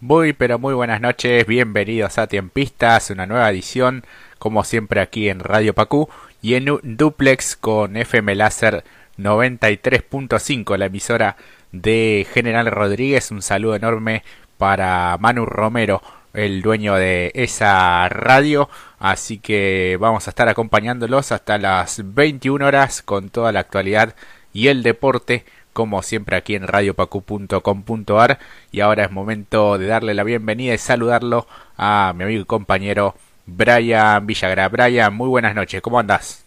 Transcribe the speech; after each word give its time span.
Muy 0.00 0.32
pero 0.32 0.60
muy 0.60 0.74
buenas 0.74 1.00
noches, 1.00 1.44
bienvenidos 1.44 2.18
a 2.18 2.28
Tiempistas, 2.28 3.10
una 3.10 3.26
nueva 3.26 3.50
edición, 3.50 4.04
como 4.38 4.62
siempre 4.62 5.00
aquí 5.00 5.28
en 5.28 5.40
Radio 5.40 5.74
Pacú 5.74 6.08
y 6.40 6.54
en 6.54 6.70
un 6.70 6.80
duplex 6.84 7.56
con 7.56 7.96
FM 7.96 8.36
Láser 8.36 8.84
93.5, 9.18 10.76
la 10.76 10.86
emisora 10.86 11.36
de 11.72 12.28
General 12.32 12.66
Rodríguez. 12.70 13.32
Un 13.32 13.42
saludo 13.42 13.74
enorme 13.74 14.22
para 14.56 15.16
Manu 15.18 15.46
Romero, 15.46 16.00
el 16.32 16.62
dueño 16.62 16.94
de 16.94 17.32
esa 17.34 18.08
radio. 18.08 18.70
Así 19.00 19.38
que 19.38 19.96
vamos 19.98 20.28
a 20.28 20.30
estar 20.30 20.48
acompañándolos 20.48 21.32
hasta 21.32 21.58
las 21.58 22.14
21 22.14 22.64
horas 22.64 23.02
con 23.02 23.30
toda 23.30 23.50
la 23.50 23.58
actualidad 23.58 24.14
y 24.52 24.68
el 24.68 24.84
deporte 24.84 25.44
como 25.72 26.02
siempre 26.02 26.36
aquí 26.36 26.54
en 26.54 26.66
radiopacu.com.ar 26.66 28.38
y 28.72 28.80
ahora 28.80 29.04
es 29.04 29.12
momento 29.12 29.78
de 29.78 29.86
darle 29.86 30.14
la 30.14 30.24
bienvenida 30.24 30.74
y 30.74 30.78
saludarlo 30.78 31.46
a 31.76 32.12
mi 32.16 32.24
amigo 32.24 32.42
y 32.42 32.44
compañero 32.44 33.14
Brian 33.46 34.26
Villagra. 34.26 34.68
Brian, 34.68 35.14
muy 35.14 35.28
buenas 35.28 35.54
noches, 35.54 35.80
¿cómo 35.80 35.98
andás? 35.98 36.44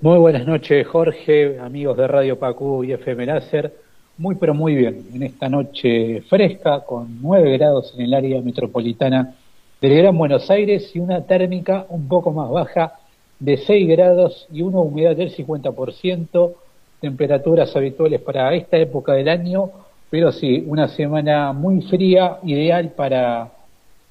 Muy 0.00 0.18
buenas 0.18 0.46
noches 0.46 0.86
Jorge, 0.86 1.58
amigos 1.58 1.96
de 1.96 2.06
Radio 2.06 2.38
Pacu 2.38 2.84
y 2.84 2.92
FM 2.92 3.26
Láser. 3.26 3.72
Muy 4.18 4.34
pero 4.36 4.54
muy 4.54 4.74
bien, 4.74 5.04
en 5.14 5.22
esta 5.22 5.48
noche 5.48 6.22
fresca 6.28 6.80
con 6.80 7.20
9 7.20 7.58
grados 7.58 7.92
en 7.94 8.04
el 8.04 8.14
área 8.14 8.40
metropolitana 8.40 9.34
del 9.80 9.96
Gran 9.96 10.16
Buenos 10.16 10.50
Aires 10.50 10.90
y 10.94 10.98
una 10.98 11.22
térmica 11.26 11.84
un 11.90 12.08
poco 12.08 12.32
más 12.32 12.50
baja 12.50 12.94
de 13.38 13.58
6 13.58 13.88
grados 13.88 14.46
y 14.50 14.62
una 14.62 14.78
humedad 14.78 15.14
del 15.14 15.34
50% 15.34 16.54
temperaturas 17.00 17.74
habituales 17.76 18.20
para 18.20 18.54
esta 18.54 18.76
época 18.76 19.12
del 19.12 19.28
año, 19.28 19.70
pero 20.10 20.32
sí, 20.32 20.64
una 20.66 20.88
semana 20.88 21.52
muy 21.52 21.82
fría, 21.82 22.38
ideal 22.44 22.92
para 22.96 23.50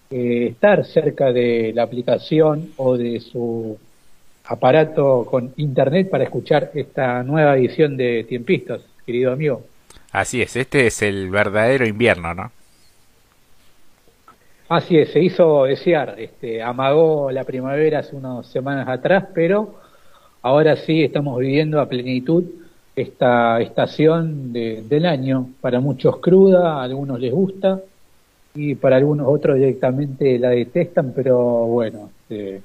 eh, 0.09 0.47
estar 0.51 0.85
cerca 0.85 1.31
de 1.31 1.71
la 1.73 1.83
aplicación 1.83 2.71
o 2.77 2.97
de 2.97 3.19
su 3.19 3.77
aparato 4.45 5.25
con 5.29 5.53
internet 5.57 6.09
para 6.09 6.25
escuchar 6.25 6.71
esta 6.75 7.23
nueva 7.23 7.57
edición 7.57 7.97
de 7.97 8.23
Tiempistas, 8.25 8.81
querido 9.05 9.31
amigo. 9.31 9.63
Así 10.11 10.41
es, 10.41 10.55
este 10.55 10.87
es 10.87 11.01
el 11.01 11.29
verdadero 11.29 11.85
invierno, 11.85 12.33
¿no? 12.33 12.51
Así 14.69 14.97
es, 14.97 15.11
se 15.11 15.21
hizo 15.21 15.65
desear, 15.65 16.15
este, 16.17 16.61
amagó 16.61 17.31
la 17.31 17.43
primavera 17.43 17.99
hace 17.99 18.15
unas 18.15 18.47
semanas 18.47 18.87
atrás, 18.87 19.25
pero 19.33 19.75
ahora 20.41 20.75
sí 20.75 21.03
estamos 21.03 21.39
viviendo 21.39 21.79
a 21.79 21.87
plenitud 21.87 22.45
esta 22.95 23.59
estación 23.61 24.53
del 24.53 25.05
año. 25.05 25.49
Para 25.61 25.79
muchos 25.79 26.17
cruda, 26.17 26.79
a 26.79 26.83
algunos 26.83 27.19
les 27.19 27.31
gusta 27.31 27.81
y 28.53 28.75
para 28.75 28.95
algunos 28.95 29.27
otros 29.27 29.57
directamente 29.57 30.39
la 30.39 30.49
detestan, 30.49 31.11
pero 31.13 31.37
bueno, 31.65 32.09
este, 32.21 32.61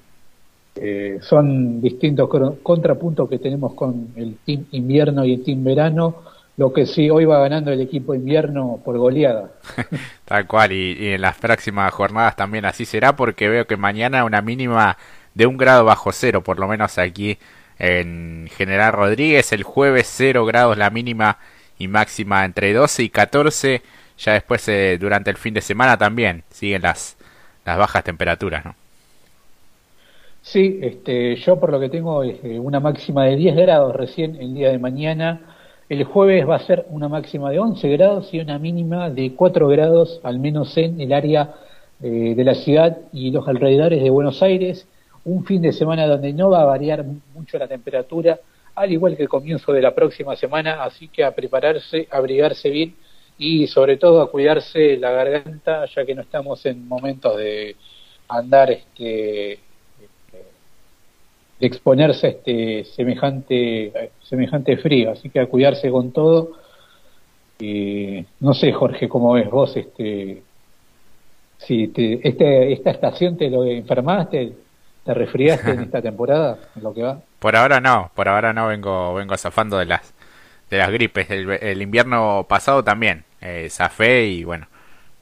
eh, 0.77 1.19
son 1.21 1.81
distintos 1.81 2.31
contrapuntos 2.63 3.29
que 3.29 3.39
tenemos 3.39 3.75
con 3.75 4.09
el 4.15 4.37
team 4.45 4.67
invierno 4.71 5.25
y 5.25 5.35
el 5.35 5.43
team 5.43 5.65
verano. 5.65 6.17
Lo 6.57 6.73
que 6.73 6.87
sí, 6.87 7.09
hoy 7.09 7.25
va 7.25 7.41
ganando 7.41 7.73
el 7.73 7.81
equipo 7.81 8.15
invierno 8.15 8.79
por 8.85 8.99
goleada. 8.99 9.51
Tal 10.27 10.47
cual, 10.47 10.73
y 10.73 11.09
en 11.09 11.23
las 11.23 11.39
próximas 11.39 11.93
jornadas 11.93 12.37
también 12.37 12.67
así 12.67 12.85
será, 12.85 13.17
porque 13.17 13.49
veo 13.49 13.67
que 13.67 13.77
mañana 13.77 14.25
una 14.25 14.43
mínima 14.43 14.97
de 15.35 15.47
un 15.47 15.57
grado 15.57 15.85
bajo 15.85 16.13
cero, 16.13 16.43
por 16.43 16.59
lo 16.59 16.69
menos 16.69 16.99
aquí 16.99 17.39
en 17.81 18.49
General 18.57 18.93
Rodríguez. 18.93 19.53
El 19.53 19.65
jueves 19.65 20.07
0 20.17 20.45
grados 20.45 20.79
la 20.79 20.91
mínima 20.91 21.39
y 21.79 21.89
máxima 21.89 22.45
entre 22.45 22.73
12 22.73 23.03
y 23.03 23.09
14. 23.09 23.83
Ya 24.19 24.35
después 24.35 24.69
eh, 24.69 24.99
durante 25.01 25.31
el 25.31 25.37
fin 25.37 25.55
de 25.55 25.63
semana 25.63 25.97
también 25.97 26.45
siguen 26.51 26.83
las, 26.83 27.17
las 27.65 27.79
bajas 27.79 28.05
temperaturas, 28.05 28.65
¿no? 28.65 28.75
Sí, 30.43 30.79
este, 30.83 31.37
yo 31.37 31.59
por 31.59 31.71
lo 31.71 31.81
que 31.81 31.89
tengo 31.89 32.23
es 32.23 32.43
eh, 32.45 32.59
una 32.59 32.81
máxima 32.81 33.25
de 33.25 33.37
10 33.37 33.57
grados 33.57 33.95
recién 33.95 34.37
el 34.37 34.55
día 34.55 34.71
de 34.71 34.79
mañana. 34.79 35.57
El 35.89 36.05
jueves 36.05 36.49
va 36.49 36.57
a 36.57 36.61
ser 36.61 36.87
una 36.89 37.09
máxima 37.09 37.51
de 37.51 37.59
11 37.59 37.89
grados 37.89 38.33
y 38.33 38.41
una 38.41 38.59
mínima 38.59 39.11
de 39.11 39.35
4 39.35 39.69
grados, 39.69 40.21
al 40.23 40.39
menos 40.39 40.77
en 40.77 41.01
el 41.01 41.13
área 41.13 41.55
eh, 42.03 42.35
de 42.35 42.45
la 42.45 42.55
ciudad 42.55 42.99
y 43.13 43.31
los 43.31 43.47
alrededores 43.49 44.03
de 44.03 44.11
Buenos 44.11 44.43
Aires 44.43 44.87
un 45.31 45.45
fin 45.45 45.63
de 45.63 45.73
semana 45.73 46.07
donde 46.07 46.33
no 46.33 46.51
va 46.51 46.63
a 46.63 46.65
variar 46.65 47.05
mucho 47.35 47.57
la 47.57 47.69
temperatura, 47.69 48.41
al 48.75 48.91
igual 48.91 49.17
que 49.17 49.23
el 49.23 49.29
comienzo 49.29 49.73
de 49.73 49.83
la 49.83 49.95
próxima 49.95 50.35
semana, 50.35 50.83
así 50.83 51.09
que 51.09 51.23
a 51.23 51.33
prepararse, 51.33 52.09
a 52.11 52.17
abrigarse 52.17 52.69
bien 52.69 52.95
y 53.39 53.69
sobre 53.69 53.97
todo 53.97 54.23
a 54.23 54.31
cuidarse 54.31 54.97
la 54.97 55.13
garganta, 55.13 55.85
ya 55.87 56.05
que 56.05 56.15
no 56.15 56.23
estamos 56.23 56.67
en 56.67 56.87
momentos 56.87 57.37
de 57.37 57.77
andar 58.29 58.73
este, 58.73 59.61
de 61.61 61.67
exponerse 61.67 62.27
a 62.27 62.31
este 62.31 62.85
semejante 62.85 64.11
semejante 64.23 64.77
frío, 64.79 65.13
así 65.13 65.31
que 65.31 65.41
a 65.41 65.47
cuidarse 65.47 65.91
con 65.91 66.11
todo. 66.13 66.53
y 67.61 68.25
no 68.41 68.55
sé, 68.55 68.73
Jorge, 68.73 69.09
cómo 69.09 69.35
ves 69.35 69.49
vos 69.51 69.77
este 69.77 70.43
si 71.59 71.89
te, 71.89 72.27
este, 72.27 72.73
esta 72.73 72.91
estación 72.91 73.37
te 73.37 73.51
lo 73.51 73.65
enfermaste, 73.65 74.55
¿Te 75.05 75.15
resfriaste 75.15 75.71
en 75.71 75.81
esta 75.85 76.03
temporada, 76.03 76.59
en 76.77 76.83
lo 76.83 76.95
que 76.95 77.03
va? 77.03 77.21
Por 77.39 77.57
ahora 77.57 77.81
no, 77.81 78.11
por 78.15 78.29
ahora 78.29 78.53
no 78.53 78.67
vengo 78.69 79.15
vengo 79.15 79.37
zafando 79.37 79.79
de 79.79 79.87
las 79.87 80.13
de 80.69 80.79
las 80.79 80.91
gripes. 80.91 81.29
El, 81.31 81.83
invierno 81.83 82.47
pasado 82.49 82.85
también 82.85 83.25
eh, 83.41 83.69
zafé 83.71 84.27
y 84.27 84.45
bueno, 84.45 84.69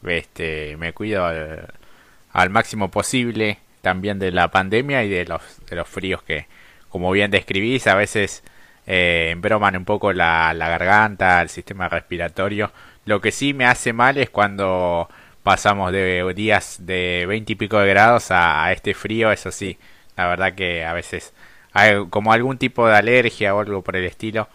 este 0.06 0.76
me 0.76 0.92
cuido 0.92 1.24
al, 1.24 2.50
máximo 2.50 2.90
posible 2.90 3.58
también 3.80 4.18
de 4.18 4.30
la 4.32 4.48
pandemia 4.48 5.04
y 5.04 5.08
de 5.08 5.24
los 5.24 5.42
de 5.66 5.76
los 5.76 5.88
fríos 5.88 6.22
que, 6.22 6.46
como 6.88 7.10
bien 7.10 7.30
describís, 7.30 7.86
a 7.86 7.94
veces 7.94 8.42
eh, 8.86 9.30
embroman 9.32 9.76
un 9.76 9.84
poco 9.84 10.12
la, 10.12 10.52
la 10.54 10.68
garganta, 10.68 11.40
el 11.40 11.48
sistema 11.48 11.88
respiratorio. 11.88 12.72
Lo 13.04 13.20
que 13.20 13.32
sí 13.32 13.54
me 13.54 13.64
hace 13.64 13.92
mal 13.92 14.18
es 14.18 14.28
cuando 14.30 15.08
pasamos 15.48 15.92
de 15.92 16.30
días 16.36 16.76
de 16.80 17.24
20 17.26 17.54
y 17.54 17.56
pico 17.56 17.78
de 17.78 17.88
grados 17.88 18.26
a, 18.30 18.70
este 18.70 18.92
frío, 18.92 19.32
eso 19.32 19.50
sí, 19.50 19.78
la 20.14 20.26
verdad 20.26 20.54
que 20.54 20.84
a 20.84 20.92
veces 20.92 21.32
hay 21.72 22.06
como 22.10 22.34
algún 22.34 22.58
tipo 22.58 22.86
de 22.86 22.94
alergia 22.94 23.54
o 23.54 23.60
algo 23.60 23.80
por 23.80 23.96
el 23.96 24.04
estilo 24.04 24.46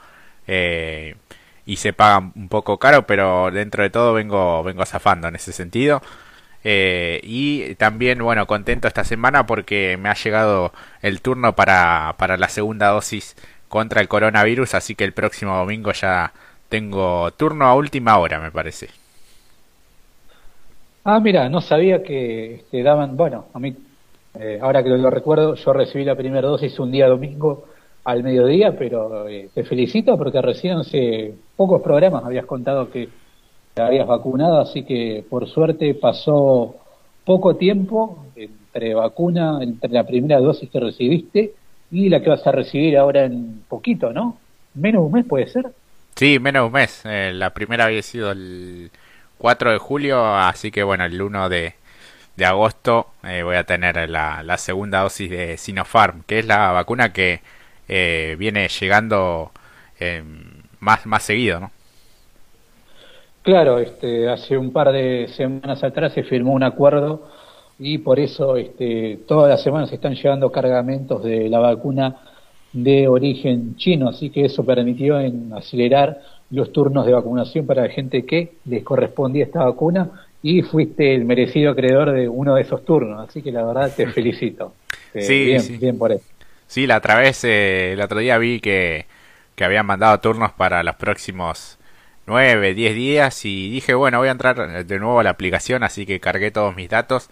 eh, 0.46 1.16
y 1.66 1.78
se 1.78 1.94
paga 1.94 2.20
un 2.36 2.48
poco 2.48 2.78
caro, 2.78 3.08
pero 3.08 3.50
dentro 3.50 3.81
de 3.81 3.90
todo 3.90 4.14
vengo, 4.14 4.62
vengo 4.62 4.86
zafando 4.86 5.28
en 5.28 5.36
ese 5.36 5.52
sentido. 5.52 6.04
Eh, 6.64 7.20
y 7.24 7.74
también, 7.75 8.20
bueno, 8.20 8.46
contento 8.46 8.88
esta 8.88 9.04
semana 9.04 9.48
porque 9.48 9.98
me 9.98 10.10
ha 10.10 10.14
llegado 10.14 10.74
el 11.02 11.22
turno 11.22 11.56
para, 11.56 12.14
para 12.20 12.38
la 12.38 12.50
segunda 12.50 12.90
dosis 12.90 13.36
contra 13.68 14.00
el 14.00 14.08
coronavirus, 14.08 14.75
así 14.75 14.94
que 14.94 15.06
el 15.06 15.14
próximo 15.14 15.58
domingo 15.58 15.92
ya 15.92 16.34
tengo 16.70 17.31
turno 17.31 17.66
a 17.66 17.74
última 17.74 18.20
hora, 18.20 18.40
me 18.40 18.52
parece. 18.52 19.03
Ah, 21.06 21.19
mira, 21.19 21.50
no 21.50 21.59
sabía 21.59 22.02
que 22.02 22.56
este, 22.56 22.81
daban, 22.81 23.18
bueno, 23.18 23.47
a 23.53 23.59
mí, 23.59 23.75
eh, 24.40 24.59
ahora 24.62 24.81
que 24.84 24.90
lo, 24.90 25.09
recuerdo, 25.09 25.56
yo 25.56 25.74
recibí 25.74 26.06
la 26.06 26.16
primera 26.16 26.47
dosis 26.47 26.80
un 26.80 26.91
día 26.91 27.08
domingo 27.08 27.66
al 28.06 28.24
mediodía, 28.24 28.75
pero 28.78 29.28
eh, 29.28 29.50
te 29.53 29.66
felicito 29.66 30.18
porque 30.18 30.42
recién 30.42 30.78
hace 30.78 31.34
pocos 31.58 31.81
programas 31.81 32.24
habías 32.24 32.46
contado 32.46 32.90
que 32.90 33.09
te 33.74 33.81
habías 33.81 34.08
vacunado, 34.08 34.59
así 34.59 34.84
que 34.84 35.25
por 35.30 35.47
suerte 35.50 35.94
pasó 35.96 36.75
poco 37.25 37.56
tiempo 37.56 38.25
entre 38.36 38.94
vacuna, 38.94 39.59
entre 39.62 39.92
la 39.92 40.06
primera 40.06 40.40
dosis 40.40 40.69
que 40.69 40.80
recibiste 40.80 41.53
y 41.92 42.08
la 42.08 42.22
que 42.22 42.30
vas 42.30 42.46
a 42.47 42.52
recibir 42.52 42.97
ahora 42.97 43.25
en 43.25 43.63
poquito, 43.68 44.13
¿no? 44.13 44.38
Menos 44.74 45.06
un 45.06 45.12
mes 45.12 45.25
puede 45.25 45.47
ser. 45.47 45.68
Sí, 46.16 46.40
menos 46.40 46.63
de 46.63 46.68
un 46.68 46.74
mes. 46.74 47.02
Eh, 47.06 47.31
la 47.34 47.50
primera 47.52 47.86
había 47.86 48.02
sido 48.02 48.31
el 48.31 48.90
4 49.44 49.74
de 49.74 49.78
julio, 49.78 50.25
así 50.25 50.72
que 50.72 50.84
bueno, 50.84 51.04
el 51.04 51.22
1 51.22 51.50
de, 51.50 51.74
de 52.38 52.45
agosto 52.45 53.07
eh, 53.25 53.44
voy 53.44 53.57
a 53.57 53.66
tener 53.66 54.10
la, 54.10 54.42
la, 54.42 54.57
segunda 54.57 55.01
dosis 55.01 55.30
de 55.30 55.57
Sinopharm, 55.57 56.24
que 56.25 56.40
es 56.40 56.48
la 56.48 56.72
vacuna 56.72 57.12
que 57.12 57.42
eh, 57.90 58.38
viene 58.40 58.69
llegando 58.69 59.51
eh, 60.00 60.24
más, 60.80 61.06
más 61.06 61.24
seguido, 61.24 61.60
¿no? 61.60 61.72
Claro, 63.42 63.80
este, 63.80 64.30
hace 64.30 64.57
un 64.57 64.72
par 64.72 64.94
de 64.94 65.28
semanas 65.36 65.84
atrás 65.84 66.13
se 66.13 66.24
firmó 66.24 66.54
un 66.54 66.63
acuerdo 66.63 67.28
y 67.78 67.98
por 67.98 68.22
eso 68.22 68.56
este, 68.56 69.19
todas 69.28 69.50
las 69.50 69.62
semanas 69.62 69.90
se 69.90 69.95
están 69.95 70.16
llegando 70.16 70.54
cargamentos 70.54 71.22
de 71.22 71.50
la 71.50 71.60
vacuna 71.60 72.16
de 72.72 73.10
origen 73.10 73.75
chino, 73.75 74.07
así 74.07 74.30
que 74.30 74.45
eso 74.45 74.66
permitió 74.66 75.19
en 75.19 75.51
acelerar 75.51 76.22
los 76.54 76.72
turnos 76.72 77.06
de 77.06 77.14
vacunación 77.14 77.66
para 77.66 77.84
la 77.84 77.90
gente 77.90 78.26
que 78.26 78.54
les 78.66 78.84
correspondía 78.84 79.44
esta 79.44 79.66
vacuna 79.66 80.12
y 80.44 80.62
fuiste 80.62 81.16
el 81.16 81.26
merecido 81.26 81.72
acreedor 81.72 82.12
de 82.12 82.30
uno 82.30 82.54
de 82.56 82.62
esos 82.62 82.86
turnos, 82.86 83.28
así 83.28 83.42
que 83.42 83.52
la 83.52 83.64
verdad 83.66 83.92
te 83.96 84.06
felicito. 84.12 84.74
Eh, 85.16 85.22
sí, 85.22 85.46
bien, 85.46 85.80
bien 85.80 85.98
por 85.98 86.12
eso. 86.12 86.24
Sí, 86.68 86.86
la 86.86 86.98
otra 86.98 87.16
vez, 87.16 87.44
eh, 87.44 87.94
el 87.94 88.02
otro 88.02 88.20
día 88.20 88.38
vi 88.38 88.60
que, 88.60 89.08
que 89.56 89.66
habían 89.66 89.86
mandado 89.88 90.20
turnos 90.20 90.52
para 90.52 90.84
los 90.84 90.96
próximos 90.96 91.80
9, 92.28 92.76
10 92.76 92.96
días 92.96 93.46
y 93.46 93.72
dije, 93.72 93.96
bueno, 93.96 94.20
voy 94.20 94.28
a 94.28 94.32
entrar 94.32 94.86
de 94.86 95.00
nuevo 95.00 95.20
a 95.20 95.24
la 95.24 95.32
aplicación, 95.32 95.84
así 95.84 96.06
que 96.06 96.20
cargué 96.20 96.52
todos 96.52 96.76
mis 96.76 96.90
datos 96.90 97.32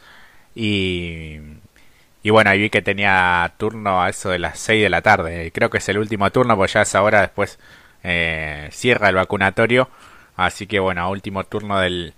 y, 0.55 1.37
y 2.23 2.29
bueno, 2.31 2.49
ahí 2.49 2.59
vi 2.59 2.69
que 2.71 2.81
tenía 2.81 3.53
turno 3.57 4.01
a 4.01 4.09
eso 4.09 4.29
de 4.31 4.39
las 4.39 4.57
6 4.59 4.81
de 4.81 4.89
la 4.89 5.01
tarde. 5.03 5.51
Creo 5.51 5.69
que 5.69 5.77
es 5.77 5.89
el 5.89 5.99
último 5.99 6.31
turno, 6.31 6.55
pues 6.57 6.73
ya 6.73 6.81
es 6.81 6.95
ahora 6.95 7.21
después 7.21 7.59
eh, 8.03 8.69
cierra 8.71 9.09
el 9.09 9.15
vacunatorio. 9.15 9.89
Así 10.35 10.67
que 10.67 10.79
bueno, 10.79 11.09
último 11.09 11.43
turno 11.43 11.79
del, 11.79 12.13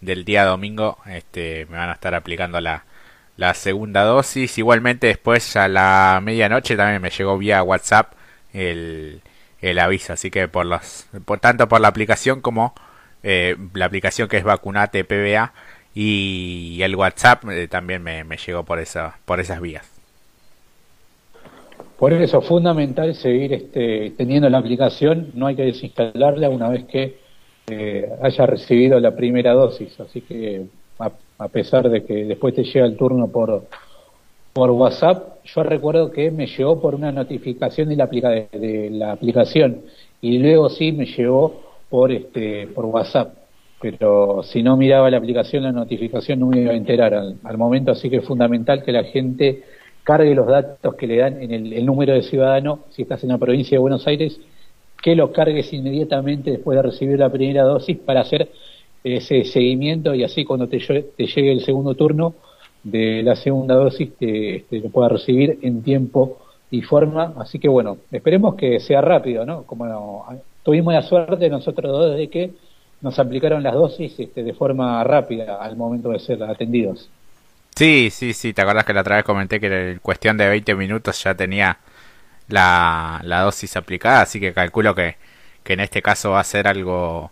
del 0.00 0.24
día 0.24 0.44
domingo 0.44 0.98
este, 1.06 1.66
me 1.66 1.76
van 1.76 1.90
a 1.90 1.94
estar 1.94 2.14
aplicando 2.14 2.60
la, 2.60 2.84
la 3.36 3.54
segunda 3.54 4.04
dosis. 4.04 4.58
Igualmente 4.58 5.06
después 5.08 5.56
a 5.56 5.68
la 5.68 6.20
medianoche 6.22 6.76
también 6.76 7.02
me 7.02 7.10
llegó 7.10 7.38
vía 7.38 7.62
WhatsApp 7.62 8.12
el, 8.52 9.22
el 9.60 9.78
aviso. 9.78 10.12
Así 10.12 10.30
que 10.30 10.48
por 10.48 10.66
los, 10.66 11.06
por 11.24 11.40
tanto 11.40 11.68
por 11.68 11.80
la 11.80 11.88
aplicación 11.88 12.40
como 12.40 12.74
eh, 13.22 13.56
la 13.74 13.86
aplicación 13.86 14.28
que 14.28 14.36
es 14.38 14.44
Vacunate 14.44 15.04
PBA 15.04 15.52
y 15.94 16.80
el 16.82 16.94
WhatsApp 16.94 17.44
eh, 17.50 17.68
también 17.68 18.02
me, 18.02 18.24
me, 18.24 18.36
llegó 18.36 18.64
por 18.64 18.78
esa, 18.78 19.18
por 19.24 19.40
esas 19.40 19.60
vías. 19.60 19.97
Por 21.98 22.12
eso 22.12 22.38
es 22.38 22.46
fundamental 22.46 23.14
seguir 23.14 23.52
este, 23.52 24.12
teniendo 24.16 24.48
la 24.48 24.58
aplicación, 24.58 25.32
no 25.34 25.46
hay 25.46 25.56
que 25.56 25.64
desinstalarla 25.64 26.48
una 26.48 26.68
vez 26.68 26.84
que 26.84 27.18
eh, 27.68 28.08
haya 28.22 28.46
recibido 28.46 29.00
la 29.00 29.16
primera 29.16 29.52
dosis, 29.52 29.98
así 30.00 30.20
que 30.20 30.66
a, 30.98 31.48
pesar 31.48 31.88
de 31.88 32.04
que 32.04 32.24
después 32.24 32.54
te 32.54 32.64
llega 32.64 32.86
el 32.86 32.96
turno 32.96 33.28
por, 33.28 33.64
por 34.52 34.70
WhatsApp, 34.70 35.38
yo 35.44 35.62
recuerdo 35.62 36.10
que 36.10 36.30
me 36.30 36.46
llegó 36.46 36.80
por 36.80 36.94
una 36.94 37.12
notificación 37.12 37.88
de 37.88 37.96
la, 37.96 38.06
de 38.06 38.88
la 38.92 39.12
aplicación. 39.12 39.82
Y 40.20 40.38
luego 40.38 40.68
sí 40.68 40.92
me 40.92 41.06
llegó 41.06 41.62
por, 41.88 42.12
este, 42.12 42.66
por 42.68 42.86
WhatsApp. 42.86 43.34
Pero 43.80 44.42
si 44.42 44.62
no 44.62 44.76
miraba 44.76 45.10
la 45.10 45.18
aplicación, 45.18 45.62
la 45.62 45.72
notificación 45.72 46.40
no 46.40 46.46
me 46.46 46.60
iba 46.60 46.72
a 46.72 46.76
enterar 46.76 47.14
al, 47.14 47.58
momento, 47.58 47.92
así 47.92 48.10
que 48.10 48.16
es 48.16 48.24
fundamental 48.24 48.82
que 48.82 48.90
la 48.90 49.04
gente 49.04 49.62
cargue 50.08 50.34
los 50.34 50.46
datos 50.46 50.94
que 50.94 51.06
le 51.06 51.18
dan 51.18 51.42
en 51.42 51.52
el, 51.52 51.84
número 51.84 52.14
de 52.14 52.22
ciudadano, 52.22 52.78
si 52.88 53.02
estás 53.02 53.22
en 53.24 53.28
la 53.28 53.36
provincia 53.36 53.76
de 53.76 53.78
Buenos 53.78 54.06
Aires, 54.06 54.40
que 55.02 55.14
lo 55.14 55.32
cargues 55.32 55.70
inmediatamente 55.74 56.50
después 56.50 56.76
de 56.76 56.82
recibir 56.82 57.18
la 57.18 57.28
primera 57.28 57.64
dosis 57.64 57.98
para 57.98 58.22
hacer 58.22 58.48
ese 59.04 59.44
seguimiento 59.44 60.14
y 60.14 60.24
así 60.24 60.46
cuando 60.46 60.66
te, 60.66 60.78
te 60.78 61.26
llegue 61.26 61.52
el 61.52 61.60
segundo 61.60 61.94
turno 61.94 62.36
de 62.82 63.22
la 63.22 63.36
segunda 63.36 63.74
dosis 63.74 64.16
te, 64.16 64.64
lo 64.70 64.88
puedas 64.88 65.12
recibir 65.12 65.58
en 65.60 65.82
tiempo 65.82 66.38
y 66.70 66.80
forma. 66.80 67.34
Así 67.36 67.58
que 67.58 67.68
bueno, 67.68 67.98
esperemos 68.10 68.54
que 68.54 68.80
sea 68.80 69.02
rápido, 69.02 69.44
¿no? 69.44 69.64
Como 69.64 70.24
tuvimos 70.62 70.94
la 70.94 71.02
suerte 71.02 71.50
nosotros 71.50 71.92
dos 71.92 72.16
de 72.16 72.28
que 72.28 72.52
nos 73.02 73.18
aplicaron 73.18 73.62
las 73.62 73.74
dosis 73.74 74.18
este, 74.18 74.42
de 74.42 74.54
forma 74.54 75.04
rápida 75.04 75.56
al 75.56 75.76
momento 75.76 76.08
de 76.08 76.18
ser 76.18 76.42
atendidos. 76.42 77.10
Sí, 77.78 78.10
sí, 78.10 78.32
sí, 78.32 78.52
te 78.52 78.62
acordás 78.62 78.84
que 78.84 78.92
la 78.92 79.02
otra 79.02 79.14
vez 79.14 79.24
comenté 79.24 79.60
que 79.60 79.92
en 79.92 79.98
cuestión 80.00 80.36
de 80.36 80.48
20 80.48 80.74
minutos 80.74 81.22
ya 81.22 81.36
tenía 81.36 81.78
la, 82.48 83.20
dosis 83.24 83.76
aplicada, 83.76 84.22
así 84.22 84.40
que 84.40 84.52
calculo 84.52 84.96
que, 84.96 85.14
que 85.62 85.74
en 85.74 85.80
este 85.80 86.02
caso 86.02 86.32
va 86.32 86.40
a 86.40 86.44
ser 86.44 86.66
algo 86.66 87.30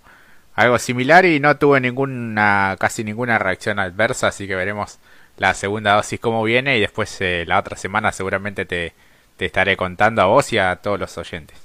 similar 0.78 1.25
y 1.26 1.40
no 1.40 1.56
tuve 1.56 1.81
ninguna 1.81 2.76
casi 2.78 3.02
ninguna 3.02 3.40
reacción 3.40 3.81
adversa, 3.81 4.28
así 4.28 4.46
que 4.46 4.54
veremos 4.54 5.00
la 5.37 5.52
segunda 5.52 5.96
dosis 5.96 6.20
cómo 6.20 6.44
viene 6.44 6.78
y 6.78 6.81
después 6.81 7.20
eh, 7.20 7.44
la 7.44 7.58
otra 7.58 7.76
semana 7.76 8.12
seguramente 8.12 8.66
te, 8.66 8.93
estaré 9.40 9.76
contando 9.76 10.22
a 10.22 10.26
vos 10.26 10.52
y 10.52 10.58
a 10.58 10.76
todos 10.76 11.00
los 11.00 11.19
oyentes. 11.19 11.58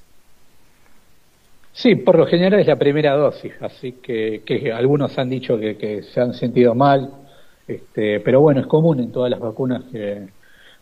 Sí, 1.72 1.94
por 1.94 2.18
lo 2.18 2.26
general 2.26 2.60
es 2.60 2.66
la 2.66 2.78
primera 2.78 3.14
dosis, 3.14 3.54
así 3.62 3.92
que, 4.02 4.42
que 4.44 4.74
algunos 4.74 5.20
han 5.20 5.30
dicho 5.30 5.60
que, 5.60 6.02
se 6.02 6.20
han 6.20 6.34
sentido 6.34 6.74
mal, 6.74 7.21
este, 7.72 8.20
pero 8.20 8.42
bueno, 8.42 8.62
es 8.62 8.68
común 8.68 9.00
en 9.00 9.12
todas 9.12 9.30
las 9.32 9.40
vacunas 9.40 9.84
que 9.92 10.28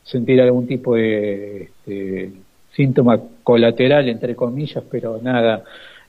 sentir 0.03 0.41
algún 0.41 0.67
tipo 0.67 0.95
de 0.95 1.63
este, 1.63 2.31
síntoma 2.75 3.19
colateral, 3.43 4.09
entre 4.09 4.35
comillas, 4.35 4.83
pero 4.89 5.19
nada, 5.21 5.63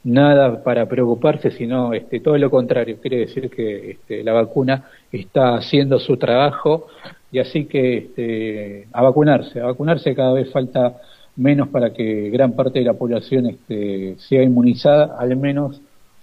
nada 0.05 0.63
para 0.63 0.87
preocuparse, 0.87 1.51
sino 1.51 1.93
este, 1.93 2.21
todo 2.21 2.37
lo 2.39 2.51
contrario. 2.51 2.99
Quiere 3.01 3.19
decir 3.19 3.51
que 3.51 3.93
este, 3.93 4.23
la 4.25 4.33
vacuna 4.33 4.85
está 5.13 5.57
haciendo 5.57 5.99
su 5.99 6.17
trabajo 6.17 6.87
y 7.33 7.39
así 7.39 7.67
que 7.67 7.99
este, 7.99 8.89
a 8.93 9.03
vacunarse, 9.03 9.61
a 9.61 9.67
vacunarse 9.67 10.15
cada 10.15 10.33
vez 10.33 10.51
falta 10.51 11.01
menos 11.37 11.69
para 11.69 11.93
que 11.93 12.31
gran 12.31 12.53
parte 12.53 12.81
de 12.81 12.85
la 12.85 12.95
población 12.95 13.47
este, 13.47 14.17
sea 14.19 14.43
inmunizada, 14.43 15.17
al 15.19 15.37
menos 15.37 15.81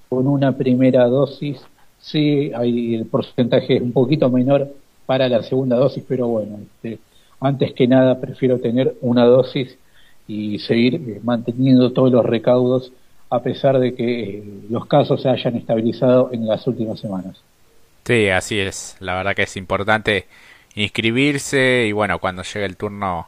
con 0.10 0.28
una 0.28 0.58
primera 0.58 1.06
dosis. 1.06 1.60
Sí, 2.08 2.54
hay, 2.56 2.96
el 2.96 3.06
porcentaje 3.06 3.76
es 3.76 3.82
un 3.82 3.92
poquito 3.92 4.30
menor 4.30 4.74
para 5.06 5.28
la 5.28 5.44
segunda 5.44 5.76
dosis, 5.76 6.06
pero 6.08 6.28
bueno, 6.28 6.60
este, 6.62 7.00
antes 7.42 7.74
que 7.74 7.86
nada 7.86 8.22
prefiero 8.22 8.60
tener 8.60 8.96
una 9.02 9.26
dosis 9.26 9.78
y 10.26 10.58
seguir 10.60 10.96
eh, 10.96 11.20
manteniendo 11.22 11.92
todos 11.92 12.10
los 12.10 12.26
recaudos 12.26 12.94
a 13.30 13.42
pesar 13.42 13.78
de 13.80 13.94
que 13.94 14.38
eh, 14.38 14.44
los 14.70 14.86
casos 14.86 15.22
se 15.22 15.28
hayan 15.28 15.58
estabilizado 15.58 16.30
en 16.32 16.48
las 16.48 16.66
últimas 16.66 16.98
semanas. 16.98 17.42
Sí, 18.06 18.30
así 18.30 18.58
es. 18.58 18.96
La 19.02 19.16
verdad 19.16 19.36
que 19.36 19.44
es 19.44 19.58
importante 19.58 20.28
inscribirse 20.76 21.88
y 21.90 21.92
bueno, 21.92 22.20
cuando 22.20 22.44
llegue 22.44 22.66
el 22.66 22.78
turno 22.78 23.28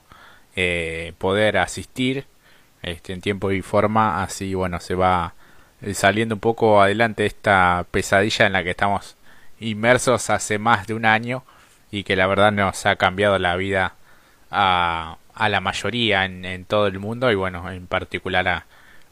eh, 0.55 1.11
poder 1.17 1.57
asistir 1.57 2.23
este, 2.81 3.11
en 3.11 3.19
tiempo 3.19 3.51
y 3.51 3.61
forma, 3.61 4.23
así 4.23 4.55
bueno, 4.55 4.79
se 4.79 4.95
va 4.95 5.33
saliendo 5.93 6.35
un 6.35 6.41
poco 6.41 6.81
adelante 6.81 7.25
esta 7.25 7.85
pesadilla 7.91 8.45
en 8.45 8.53
la 8.53 8.63
que 8.63 8.71
estamos 8.71 9.15
inmersos 9.59 10.29
hace 10.29 10.59
más 10.59 10.87
de 10.87 10.93
un 10.93 11.05
año 11.05 11.43
y 11.91 12.03
que 12.03 12.15
la 12.15 12.27
verdad 12.27 12.51
nos 12.51 12.85
ha 12.85 12.95
cambiado 12.97 13.39
la 13.39 13.55
vida 13.55 13.95
a, 14.51 15.17
a 15.33 15.49
la 15.49 15.61
mayoría 15.61 16.25
en, 16.25 16.45
en, 16.45 16.65
todo 16.65 16.87
el 16.87 16.99
mundo 16.99 17.31
y 17.31 17.35
bueno, 17.35 17.69
en 17.71 17.87
particular 17.87 18.47
a, 18.47 18.65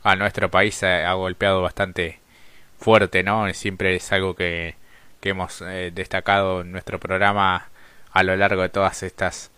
a 0.03 0.15
nuestro 0.15 0.49
país 0.49 0.81
ha, 0.83 1.13
golpeado 1.13 1.61
bastante 1.61 2.19
fuerte, 2.79 3.23
¿no? 3.23 3.51
Siempre 3.53 3.95
es 3.95 4.11
algo 4.11 4.35
que, 4.35 4.75
que 5.21 5.29
hemos 5.29 5.61
eh, 5.61 5.91
destacado 5.93 6.61
en 6.61 6.71
nuestro 6.71 6.99
programa 6.99 7.69
a 8.11 8.23
lo 8.23 8.35
largo 8.35 8.61
de 8.61 8.69
todas 8.69 9.03
estas 9.03 9.51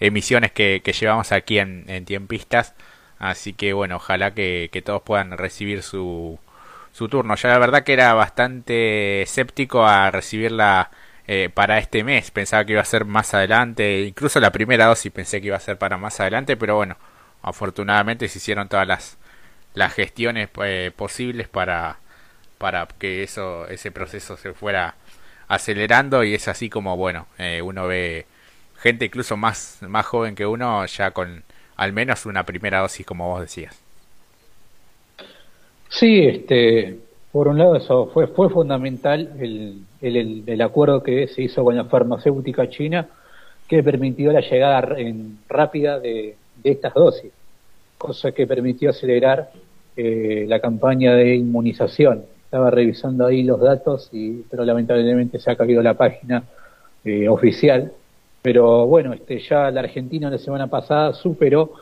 emisiones 0.00 0.52
que, 0.52 0.80
llevamos 1.00 1.32
aquí 1.32 1.58
en, 1.58 1.84
en, 1.88 2.04
Tiempistas. 2.04 2.74
Así 3.18 3.52
que 3.52 3.72
bueno, 3.72 3.96
ojalá 3.96 4.34
que, 4.34 4.82
todos 4.84 5.02
puedan 5.02 5.38
recibir 5.38 5.82
su, 5.82 6.38
su 6.94 7.08
turno. 7.08 7.34
Ya 7.34 7.50
la 7.50 7.58
verdad 7.58 7.82
que 7.82 7.92
era 7.92 8.14
bastante 8.14 9.22
escéptico 9.22 9.84
a 9.84 10.10
recibirla 10.12 10.90
eh, 11.26 11.50
para 11.52 11.78
este 11.78 12.04
mes. 12.04 12.30
Pensaba 12.30 12.64
que 12.64 12.72
iba 12.72 12.82
a 12.82 12.84
ser 12.84 13.04
más 13.04 13.34
adelante. 13.34 14.02
Incluso 14.02 14.40
la 14.40 14.52
primera 14.52 14.86
dosis 14.86 15.12
pensé 15.12 15.40
que 15.40 15.48
iba 15.48 15.56
a 15.56 15.60
ser 15.60 15.76
para 15.76 15.98
más 15.98 16.20
adelante. 16.20 16.56
Pero 16.56 16.76
bueno, 16.76 16.96
afortunadamente 17.42 18.28
se 18.28 18.38
hicieron 18.38 18.68
todas 18.68 18.86
las, 18.86 19.18
las 19.74 19.92
gestiones 19.92 20.50
eh, 20.64 20.92
posibles 20.96 21.48
para, 21.48 21.98
para 22.58 22.86
que 22.86 23.24
eso, 23.24 23.66
ese 23.68 23.90
proceso 23.90 24.36
se 24.36 24.52
fuera 24.54 24.94
acelerando. 25.48 26.22
Y 26.24 26.34
es 26.34 26.46
así 26.48 26.70
como, 26.70 26.96
bueno, 26.96 27.26
eh, 27.38 27.60
uno 27.62 27.88
ve 27.88 28.26
gente 28.78 29.06
incluso 29.06 29.36
más, 29.36 29.78
más 29.82 30.06
joven 30.06 30.36
que 30.36 30.46
uno 30.46 30.86
ya 30.86 31.10
con 31.12 31.44
al 31.76 31.92
menos 31.92 32.26
una 32.26 32.44
primera 32.46 32.80
dosis, 32.80 33.04
como 33.06 33.28
vos 33.30 33.40
decías. 33.40 33.83
Sí, 35.98 36.26
este, 36.26 36.98
por 37.32 37.48
un 37.48 37.58
lado 37.58 37.76
eso 37.76 38.06
fue, 38.12 38.26
fue 38.28 38.50
fundamental 38.50 39.32
el, 39.38 39.82
el, 40.00 40.42
el 40.46 40.60
acuerdo 40.62 41.02
que 41.02 41.28
se 41.28 41.42
hizo 41.42 41.62
con 41.64 41.76
la 41.76 41.84
farmacéutica 41.84 42.68
china 42.68 43.08
que 43.68 43.82
permitió 43.82 44.32
la 44.32 44.40
llegada 44.40 44.98
en, 44.98 45.38
rápida 45.48 45.98
de, 46.00 46.36
de, 46.62 46.70
estas 46.70 46.94
dosis, 46.94 47.32
cosa 47.96 48.32
que 48.32 48.46
permitió 48.46 48.90
acelerar 48.90 49.50
eh, 49.96 50.44
la 50.48 50.60
campaña 50.60 51.14
de 51.14 51.36
inmunización. 51.36 52.24
Estaba 52.44 52.70
revisando 52.70 53.26
ahí 53.26 53.42
los 53.42 53.60
datos, 53.60 54.10
y, 54.12 54.42
pero 54.50 54.64
lamentablemente 54.64 55.38
se 55.38 55.50
ha 55.50 55.56
caído 55.56 55.82
la 55.82 55.94
página 55.94 56.44
eh, 57.04 57.28
oficial 57.28 57.92
pero 58.44 58.86
bueno, 58.86 59.14
este, 59.14 59.38
ya 59.38 59.70
la 59.70 59.80
Argentina 59.80 60.28
la 60.28 60.36
semana 60.36 60.66
pasada 60.66 61.14
superó 61.14 61.72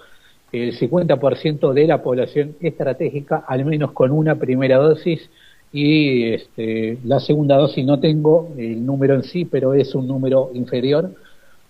el 0.52 0.78
50% 0.78 1.72
de 1.72 1.86
la 1.86 2.02
población 2.02 2.56
estratégica, 2.60 3.44
al 3.46 3.64
menos 3.64 3.92
con 3.92 4.10
una 4.10 4.36
primera 4.36 4.76
dosis, 4.76 5.30
y 5.72 6.34
este, 6.34 6.98
la 7.04 7.18
segunda 7.20 7.56
dosis 7.56 7.84
no 7.84 7.98
tengo 7.98 8.50
el 8.58 8.84
número 8.84 9.14
en 9.14 9.22
sí, 9.22 9.46
pero 9.46 9.72
es 9.72 9.94
un 9.94 10.06
número 10.06 10.50
inferior, 10.52 11.10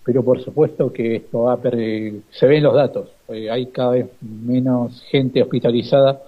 pero 0.03 0.23
por 0.23 0.41
supuesto 0.41 0.91
que 0.91 1.15
esto 1.15 1.43
va 1.43 1.53
a 1.53 1.59
se 1.61 2.47
ven 2.47 2.63
los 2.63 2.73
datos, 2.73 3.09
eh, 3.29 3.49
hay 3.49 3.67
cada 3.67 3.91
vez 3.91 4.07
menos 4.21 5.01
gente 5.09 5.41
hospitalizada, 5.41 6.21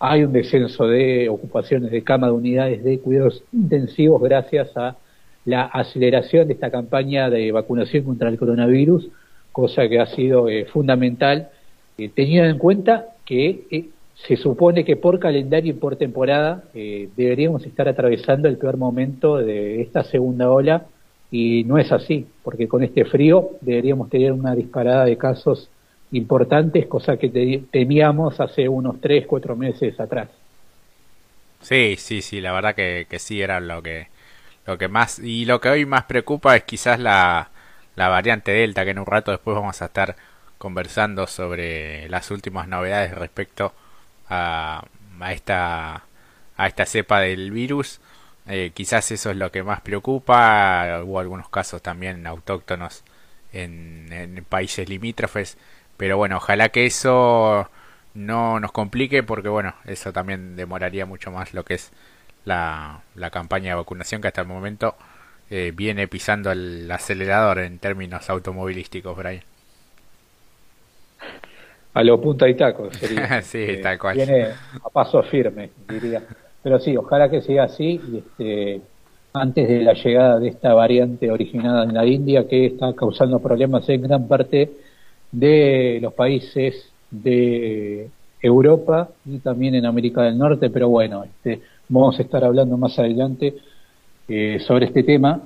hay 0.00 0.24
un 0.24 0.32
descenso 0.32 0.86
de 0.86 1.28
ocupaciones 1.28 1.92
de 1.92 2.02
cama 2.02 2.26
de 2.26 2.32
unidades 2.32 2.82
de 2.82 2.98
cuidados 2.98 3.44
intensivos 3.52 4.20
gracias 4.20 4.76
a 4.76 4.96
la 5.44 5.62
aceleración 5.62 6.48
de 6.48 6.54
esta 6.54 6.72
campaña 6.72 7.30
de 7.30 7.52
vacunación 7.52 8.04
contra 8.04 8.28
el 8.28 8.38
coronavirus, 8.38 9.08
cosa 9.52 9.88
que 9.88 10.00
ha 10.00 10.06
sido 10.06 10.48
eh, 10.48 10.64
fundamental, 10.64 11.50
eh, 11.98 12.10
teniendo 12.14 12.48
en 12.50 12.58
cuenta 12.58 13.06
que 13.24 13.66
eh, 13.70 13.88
se 14.14 14.36
supone 14.36 14.84
que 14.84 14.96
por 14.96 15.18
calendario 15.18 15.72
y 15.72 15.76
por 15.76 15.96
temporada 15.96 16.64
eh, 16.74 17.08
deberíamos 17.16 17.64
estar 17.64 17.88
atravesando 17.88 18.48
el 18.48 18.56
peor 18.56 18.76
momento 18.76 19.36
de 19.36 19.82
esta 19.82 20.04
segunda 20.04 20.50
ola 20.50 20.86
y 21.30 21.64
no 21.64 21.78
es 21.78 21.90
así, 21.92 22.26
porque 22.42 22.68
con 22.68 22.82
este 22.82 23.04
frío 23.04 23.50
deberíamos 23.60 24.10
tener 24.10 24.32
una 24.32 24.54
disparada 24.54 25.06
de 25.06 25.16
casos 25.16 25.70
importantes, 26.12 26.86
cosa 26.86 27.16
que 27.16 27.62
temíamos 27.70 28.38
hace 28.38 28.68
unos 28.68 29.00
3, 29.00 29.26
4 29.26 29.56
meses 29.56 29.98
atrás. 29.98 30.28
Sí, 31.62 31.96
sí, 31.96 32.20
sí, 32.20 32.40
la 32.40 32.52
verdad 32.52 32.74
que, 32.74 33.06
que 33.08 33.18
sí 33.18 33.40
era 33.40 33.60
lo 33.60 33.82
que, 33.82 34.08
lo 34.66 34.76
que 34.76 34.88
más, 34.88 35.18
y 35.20 35.46
lo 35.46 35.60
que 35.60 35.70
hoy 35.70 35.86
más 35.86 36.04
preocupa 36.04 36.54
es 36.54 36.64
quizás 36.64 37.00
la, 37.00 37.50
la 37.96 38.08
variante 38.08 38.52
Delta, 38.52 38.84
que 38.84 38.90
en 38.90 38.98
un 38.98 39.06
rato 39.06 39.30
después 39.30 39.54
vamos 39.54 39.80
a 39.80 39.86
estar 39.86 40.16
conversando 40.62 41.26
sobre 41.26 42.08
las 42.08 42.30
últimas 42.30 42.68
novedades 42.68 43.16
respecto 43.16 43.74
a, 44.28 44.84
esta 45.28 46.04
a 46.56 46.66
esta 46.68 46.86
cepa 46.86 47.18
del 47.18 47.50
virus. 47.50 48.00
Eh, 48.46 48.70
quizás 48.72 49.10
eso 49.10 49.32
es 49.32 49.36
lo 49.36 49.50
que 49.50 49.64
más 49.64 49.80
preocupa. 49.80 51.00
Hubo 51.02 51.18
algunos 51.18 51.48
casos 51.48 51.82
también 51.82 52.28
autóctonos 52.28 53.02
en, 53.52 54.06
en, 54.12 54.44
países 54.44 54.88
limítrofes. 54.88 55.58
Pero 55.96 56.16
bueno, 56.16 56.36
ojalá 56.36 56.68
que 56.68 56.86
eso 56.86 57.68
no 58.14 58.60
nos 58.60 58.70
complique 58.70 59.24
porque 59.24 59.48
bueno, 59.48 59.74
eso 59.84 60.12
también 60.12 60.54
demoraría 60.54 61.06
mucho 61.06 61.32
más 61.32 61.54
lo 61.54 61.64
que 61.64 61.74
es 61.74 61.90
la, 62.44 63.02
la 63.16 63.30
campaña 63.30 63.70
de 63.70 63.76
vacunación 63.76 64.22
que 64.22 64.28
hasta 64.28 64.42
el 64.42 64.48
momento 64.48 64.94
eh, 65.50 65.72
viene 65.74 66.06
pisando 66.06 66.52
el 66.52 66.88
acelerador 66.88 67.58
en 67.58 67.80
términos 67.80 68.30
automovilísticos, 68.30 69.16
Brian 69.16 69.51
a 71.94 72.02
lo 72.02 72.20
punta 72.20 72.48
y 72.48 72.54
taco. 72.54 72.90
Sería. 72.92 73.42
sí, 73.42 73.58
eh, 73.58 73.80
tal 73.82 73.98
cual. 73.98 74.16
Viene 74.16 74.46
a 74.82 74.88
paso 74.90 75.22
firme, 75.22 75.70
diría. 75.88 76.22
Pero 76.62 76.78
sí, 76.78 76.96
ojalá 76.96 77.30
que 77.30 77.42
siga 77.42 77.64
así. 77.64 78.00
Y 78.12 78.18
este, 78.18 78.80
antes 79.34 79.68
de 79.68 79.82
la 79.82 79.94
llegada 79.94 80.38
de 80.38 80.48
esta 80.48 80.74
variante 80.74 81.30
originada 81.30 81.84
en 81.84 81.94
la 81.94 82.06
India 82.06 82.46
que 82.46 82.66
está 82.66 82.92
causando 82.94 83.38
problemas 83.40 83.88
en 83.88 84.02
gran 84.02 84.28
parte 84.28 84.70
de 85.30 85.98
los 86.02 86.12
países 86.12 86.90
de 87.10 88.10
Europa 88.40 89.08
y 89.24 89.38
también 89.38 89.74
en 89.74 89.86
América 89.86 90.22
del 90.22 90.36
Norte, 90.36 90.68
pero 90.68 90.88
bueno, 90.88 91.24
este, 91.24 91.62
vamos 91.88 92.18
a 92.18 92.22
estar 92.22 92.44
hablando 92.44 92.76
más 92.76 92.98
adelante 92.98 93.54
eh, 94.28 94.58
sobre 94.66 94.86
este 94.86 95.02
tema 95.02 95.40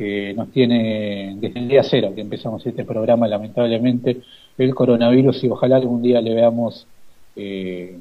que 0.00 0.32
nos 0.32 0.50
tiene 0.50 1.36
desde 1.36 1.60
el 1.60 1.68
día 1.68 1.82
cero 1.82 2.12
que 2.14 2.22
empezamos 2.22 2.66
este 2.66 2.86
programa, 2.86 3.28
lamentablemente, 3.28 4.22
el 4.56 4.74
coronavirus 4.74 5.44
y 5.44 5.50
ojalá 5.50 5.76
algún 5.76 6.00
día 6.00 6.22
le 6.22 6.32
veamos 6.32 6.86
eh, 7.36 7.98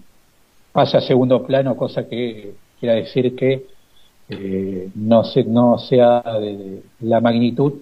pase 0.71 0.95
a 0.95 1.01
segundo 1.01 1.45
plano, 1.45 1.75
cosa 1.75 2.07
que 2.07 2.53
quiera 2.79 2.95
decir 2.95 3.35
que 3.35 3.65
eh, 4.29 4.87
no, 4.95 5.25
se, 5.25 5.43
no 5.43 5.77
sea 5.77 6.23
de, 6.39 6.83
la 7.01 7.19
magnitud 7.19 7.73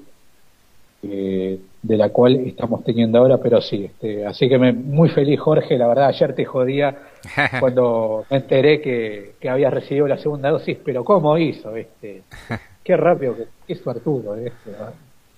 eh, 1.04 1.60
de 1.84 1.98
la 1.98 2.10
cual 2.10 2.38
estamos 2.38 2.84
teniendo 2.84 3.20
ahora, 3.20 3.38
pero 3.38 3.62
sí. 3.62 3.86
Este, 3.86 4.26
así 4.26 4.50
que 4.50 4.58
me, 4.58 4.74
muy 4.74 5.10
feliz, 5.10 5.40
Jorge. 5.40 5.78
La 5.78 5.88
verdad, 5.88 6.08
ayer 6.08 6.34
te 6.34 6.44
jodía 6.44 6.98
cuando 7.60 8.26
me 8.32 8.38
enteré 8.38 8.82
que, 8.82 9.34
que 9.40 9.48
habías 9.48 9.72
recibido 9.72 10.08
la 10.08 10.18
segunda 10.18 10.50
dosis, 10.50 10.76
pero 10.84 11.06
¿cómo 11.06 11.38
hizo? 11.38 11.76
Este, 11.76 12.24
qué 12.88 12.96
rápido, 12.96 13.36
qué, 13.36 13.48
qué 13.68 13.76
suertudo. 13.76 14.36
Este, 14.38 14.72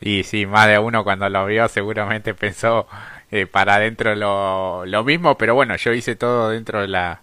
y 0.01 0.23
sí, 0.23 0.45
más 0.45 0.67
de 0.67 0.79
uno 0.79 1.03
cuando 1.03 1.27
lo 1.29 1.45
vio 1.45 1.67
seguramente 1.67 2.33
pensó 2.33 2.87
eh, 3.31 3.47
para 3.47 3.75
adentro 3.75 4.15
lo, 4.15 4.85
lo 4.85 5.03
mismo, 5.03 5.37
pero 5.37 5.55
bueno, 5.55 5.75
yo 5.75 5.93
hice 5.93 6.15
todo 6.15 6.49
dentro 6.49 6.81
de 6.81 6.87
la, 6.87 7.21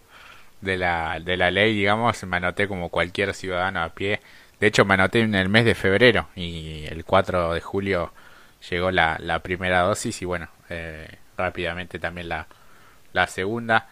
de 0.61 0.77
la, 0.79 1.21
de 1.21 1.37
la 1.37 1.51
ley, 1.51 1.75
digamos, 1.77 2.23
me 2.25 2.37
anoté 2.39 2.69
como 2.69 2.91
cualquier 2.91 3.35
ciudadano 3.35 3.83
a 3.83 3.91
pie. 3.91 4.21
De 4.61 4.69
hecho, 4.69 4.85
me 4.85 4.95
anoté 4.95 5.21
en 5.21 5.35
el 5.35 5.49
mes 5.49 5.65
de 5.65 5.75
febrero 5.75 6.29
y 6.37 6.87
el 6.89 7.05
4 7.05 7.55
de 7.55 7.61
julio 7.61 8.13
llegó 8.71 8.91
la, 8.91 9.19
la 9.21 9.41
primera 9.41 9.83
dosis 9.83 10.23
y 10.23 10.25
bueno, 10.27 10.49
eh, 10.71 11.09
rápidamente 11.39 11.99
también 11.99 12.29
la, 12.29 12.47
la 13.13 13.27
segunda. 13.29 13.89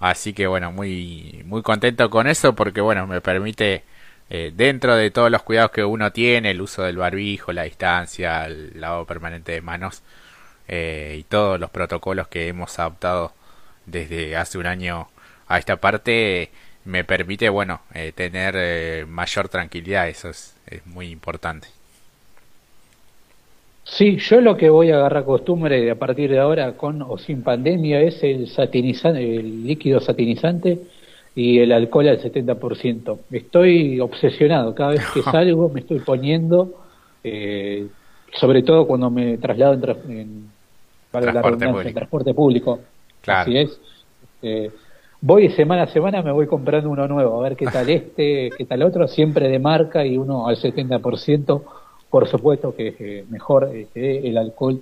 Así 0.00 0.32
que 0.34 0.46
bueno, 0.46 0.72
muy, 0.72 1.42
muy 1.46 1.62
contento 1.62 2.10
con 2.10 2.26
eso 2.28 2.54
porque 2.54 2.80
bueno, 2.80 3.06
me 3.06 3.20
permite 3.20 3.84
eh, 4.30 4.52
dentro 4.54 4.94
de 4.94 5.10
todos 5.10 5.30
los 5.30 5.42
cuidados 5.42 5.70
que 5.70 5.84
uno 5.84 6.12
tiene, 6.12 6.50
el 6.50 6.60
uso 6.60 6.82
del 6.82 6.98
barbijo, 6.98 7.52
la 7.52 7.62
distancia, 7.62 8.44
el 8.46 8.78
lavado 8.78 9.06
permanente 9.06 9.52
de 9.52 9.62
manos 9.62 10.02
eh, 10.68 11.16
y 11.18 11.22
todos 11.24 11.58
los 11.58 11.70
protocolos 11.70 12.28
que 12.28 12.48
hemos 12.48 12.78
adoptado 12.78 13.32
desde 13.86 14.36
hace 14.36 14.58
un 14.58 14.66
año 14.66 15.08
a 15.46 15.58
esta 15.58 15.76
parte, 15.76 16.50
me 16.84 17.04
permite, 17.04 17.48
bueno, 17.48 17.80
eh, 17.94 18.12
tener 18.14 19.06
mayor 19.06 19.48
tranquilidad, 19.48 20.08
eso 20.08 20.28
es, 20.28 20.54
es 20.66 20.86
muy 20.86 21.10
importante. 21.10 21.68
Sí, 23.84 24.18
yo 24.18 24.42
lo 24.42 24.58
que 24.58 24.68
voy 24.68 24.90
a 24.90 24.96
agarrar 24.96 25.24
costumbre 25.24 25.90
a 25.90 25.94
partir 25.94 26.30
de 26.30 26.38
ahora, 26.38 26.72
con 26.76 27.00
o 27.00 27.16
sin 27.16 27.42
pandemia, 27.42 28.02
es 28.02 28.22
el 28.22 28.46
satinizante, 28.48 29.36
el 29.36 29.66
líquido 29.66 30.00
satinizante 30.00 30.78
y 31.38 31.60
el 31.60 31.70
alcohol 31.70 32.08
al 32.08 32.20
70%. 32.20 33.16
Estoy 33.30 34.00
obsesionado, 34.00 34.74
cada 34.74 34.90
vez 34.90 35.06
que 35.14 35.22
salgo 35.30 35.68
me 35.68 35.80
estoy 35.80 36.00
poniendo, 36.00 36.74
eh, 37.22 37.86
sobre 38.32 38.64
todo 38.64 38.88
cuando 38.88 39.08
me 39.08 39.38
traslado 39.38 39.74
en, 39.74 40.10
en, 40.10 40.50
transporte, 41.12 41.68
público. 41.68 41.94
transporte 41.94 42.34
público. 42.34 42.80
Así 43.24 43.56
es. 43.56 43.80
Eh, 44.42 44.72
voy 45.20 45.48
semana 45.50 45.84
a 45.84 45.86
semana, 45.86 46.22
me 46.22 46.32
voy 46.32 46.48
comprando 46.48 46.90
uno 46.90 47.06
nuevo, 47.06 47.38
a 47.38 47.48
ver 47.48 47.56
qué 47.56 47.66
tal 47.66 47.88
este, 47.88 48.50
qué 48.58 48.64
tal 48.64 48.82
otro, 48.82 49.06
siempre 49.06 49.46
de 49.46 49.60
marca 49.60 50.04
y 50.04 50.18
uno 50.18 50.48
al 50.48 50.56
70%, 50.56 51.62
por 52.10 52.26
supuesto 52.26 52.74
que 52.74 52.88
es 52.88 52.94
eh, 52.98 53.24
mejor 53.30 53.70
este, 53.72 54.28
el 54.28 54.38
alcohol 54.38 54.80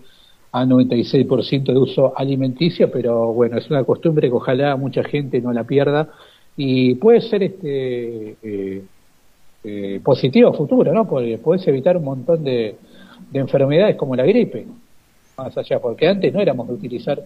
a 0.53 0.65
96% 0.65 1.65
de 1.65 1.77
uso 1.77 2.15
alimenticio, 2.17 2.91
pero 2.91 3.35
bueno, 3.35 3.59
es 3.59 3.69
una 3.69 3.85
costumbre 3.85 4.29
que 4.29 4.35
ojalá 4.35 4.75
mucha 4.77 5.05
gente 5.05 5.43
no 5.43 5.53
la 5.53 5.65
pierda 5.65 6.09
y 6.57 6.95
puede 6.95 7.21
ser 7.21 7.43
este 7.43 8.37
eh, 8.43 8.83
eh, 9.65 10.01
positivo 10.03 10.55
futuro, 10.55 10.93
¿no? 10.93 11.07
Porque 11.07 11.39
puedes 11.39 11.67
evitar 11.69 11.97
un 11.97 12.05
montón 12.05 12.43
de, 12.43 12.77
enfermedades 13.33 13.97
como 13.97 14.17
la 14.17 14.25
gripe, 14.25 14.67
más 15.37 15.57
allá, 15.59 15.79
porque 15.79 16.09
antes 16.09 16.33
no 16.33 16.41
éramos 16.41 16.69
de 16.69 16.75
utilizar 16.75 17.23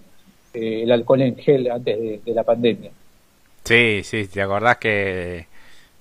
eh, 0.53 0.83
el 0.83 0.91
alcohol 0.91 1.23
en 1.23 1.37
gel 1.37 1.71
antes 1.71 2.25
de, 2.25 2.35
la 2.35 2.43
pandemia. 2.43 2.91
Sí, 3.65 4.01
sí, 4.03 4.27
te 4.27 4.43
acordás 4.43 4.79
que 4.79 5.47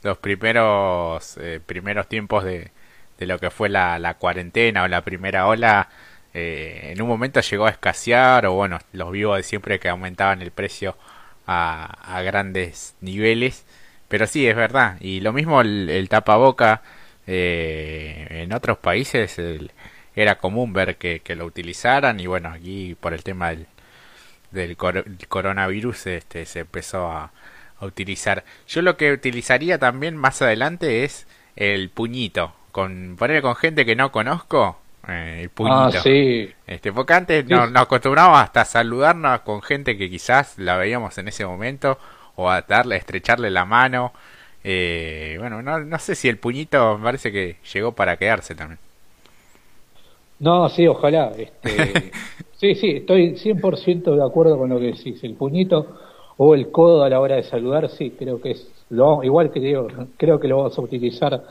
los 0.01 0.17
primeros 0.17 1.37
primeros 1.67 2.07
tiempos 2.07 2.43
de, 2.43 2.71
de 3.19 3.25
lo 3.27 3.37
que 3.37 3.51
fue 3.51 3.69
la, 3.69 3.99
la 3.99 4.15
cuarentena 4.15 4.83
o 4.83 4.87
la 4.87 5.03
primera 5.03 5.45
ola, 5.47 5.89
en 6.33 6.99
un 7.01 7.07
momento 7.07 7.41
llegó 7.41 7.65
a 7.65 7.69
escasear, 7.69 8.45
o 8.45 8.53
bueno, 8.53 8.79
los 8.93 9.11
vivos 9.11 9.37
de 9.37 9.43
siempre 9.43 9.79
que 9.79 9.89
aumentaban 9.89 10.41
el 10.41 10.51
precio 10.51 10.95
a, 11.49 12.21
grandes 12.23 12.95
niveles. 13.01 13.65
Pero 14.07 14.27
sí, 14.27 14.47
es 14.47 14.55
verdad. 14.55 14.97
Y 15.01 15.21
lo 15.21 15.33
mismo 15.33 15.61
el, 15.61 16.07
tapaboca. 16.09 16.81
Eh, 17.27 18.25
en 18.43 18.53
otros 18.53 18.79
países 18.79 19.39
era 20.15 20.39
común 20.39 20.73
ver 20.73 20.97
que, 20.97 21.21
lo 21.35 21.45
utilizaran. 21.45 22.19
Y 22.19 22.27
bueno, 22.27 22.49
aquí 22.49 22.95
por 22.99 23.13
el 23.13 23.23
tema 23.23 23.49
del, 23.49 23.67
del 24.51 24.77
coronavirus 25.27 26.07
este, 26.07 26.45
se 26.45 26.61
empezó 26.61 27.11
a, 27.11 27.31
a, 27.79 27.85
utilizar. 27.85 28.43
Yo 28.67 28.81
lo 28.81 28.97
que 28.97 29.11
utilizaría 29.11 29.77
también 29.79 30.17
más 30.17 30.41
adelante 30.41 31.03
es 31.03 31.27
el 31.55 31.89
puñito. 31.89 32.55
Con, 32.71 33.15
poner 33.17 33.41
con 33.41 33.55
gente 33.55 33.85
que 33.85 33.95
no 33.95 34.11
conozco 34.11 34.78
eh, 35.07 35.39
el 35.43 35.49
puñito. 35.49 35.75
Ah, 35.75 35.91
sí. 35.91 36.49
Este, 36.67 36.91
porque 36.91 37.13
antes 37.13 37.47
nos, 37.47 37.69
acostumbramos 37.75 38.39
hasta 38.39 38.65
saludarnos 38.65 39.41
con 39.41 39.61
gente 39.61 39.97
que 39.97 40.09
quizás 40.09 40.57
la 40.57 40.77
veíamos 40.77 41.17
en 41.17 41.27
ese 41.27 41.45
momento 41.45 41.97
o 42.35 42.49
a 42.49 42.61
darle, 42.61 42.95
estrecharle 42.97 43.49
la 43.49 43.65
mano. 43.65 44.13
Eh, 44.63 45.37
bueno, 45.39 45.61
no, 45.61 45.79
no 45.79 45.99
sé 45.99 46.15
si 46.15 46.27
el 46.27 46.37
puñito 46.37 46.97
me 46.97 47.03
parece 47.05 47.31
que 47.31 47.57
llegó 47.73 47.93
para 47.93 48.17
quedarse 48.17 48.55
también. 48.55 48.79
No, 50.39 50.69
sí, 50.69 50.87
ojalá. 50.87 51.31
Este, 51.37 52.11
sí, 52.57 52.75
sí, 52.75 52.89
estoy 52.97 53.33
100% 53.35 54.15
de 54.15 54.23
acuerdo 54.23 54.57
con 54.57 54.69
lo 54.69 54.79
que 54.79 54.87
decís. 54.87 55.23
El 55.23 55.35
puñito 55.35 55.97
o 56.37 56.55
el 56.55 56.71
codo 56.71 57.03
a 57.03 57.09
la 57.09 57.19
hora 57.19 57.35
de 57.35 57.43
saludar, 57.43 57.89
sí, 57.89 58.15
creo 58.17 58.41
que 58.41 58.51
es 58.51 58.67
lo 58.89 59.23
igual 59.23 59.51
que 59.51 59.59
digo, 59.59 59.87
creo 60.17 60.39
que 60.39 60.47
lo 60.47 60.57
vamos 60.57 60.77
a 60.77 60.81
utilizar 60.81 61.43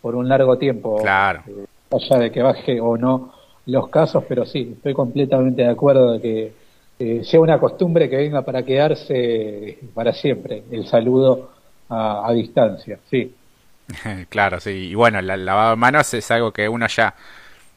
por 0.00 0.14
un 0.14 0.28
largo 0.28 0.56
tiempo. 0.56 0.96
Claro. 0.96 1.42
Eh, 1.46 1.66
allá 1.94 2.18
de 2.18 2.30
que 2.30 2.42
baje 2.42 2.80
o 2.80 2.96
no 2.96 3.32
los 3.66 3.88
casos, 3.88 4.24
pero 4.28 4.44
sí, 4.44 4.72
estoy 4.76 4.94
completamente 4.94 5.62
de 5.62 5.68
acuerdo 5.68 6.12
de 6.12 6.20
que 6.20 6.52
eh, 6.98 7.24
sea 7.24 7.40
una 7.40 7.58
costumbre 7.58 8.08
que 8.08 8.16
venga 8.16 8.42
para 8.42 8.62
quedarse 8.64 9.78
para 9.94 10.12
siempre, 10.12 10.64
el 10.70 10.86
saludo 10.86 11.52
a, 11.88 12.32
distancia, 12.32 12.98
sí. 13.10 13.34
claro, 14.28 14.60
sí, 14.60 14.70
y 14.90 14.94
bueno, 14.94 15.18
el 15.18 15.44
lavado 15.44 15.70
de 15.70 15.76
manos 15.76 16.12
es 16.14 16.30
algo 16.30 16.52
que 16.52 16.68
uno 16.68 16.86
ya, 16.86 17.14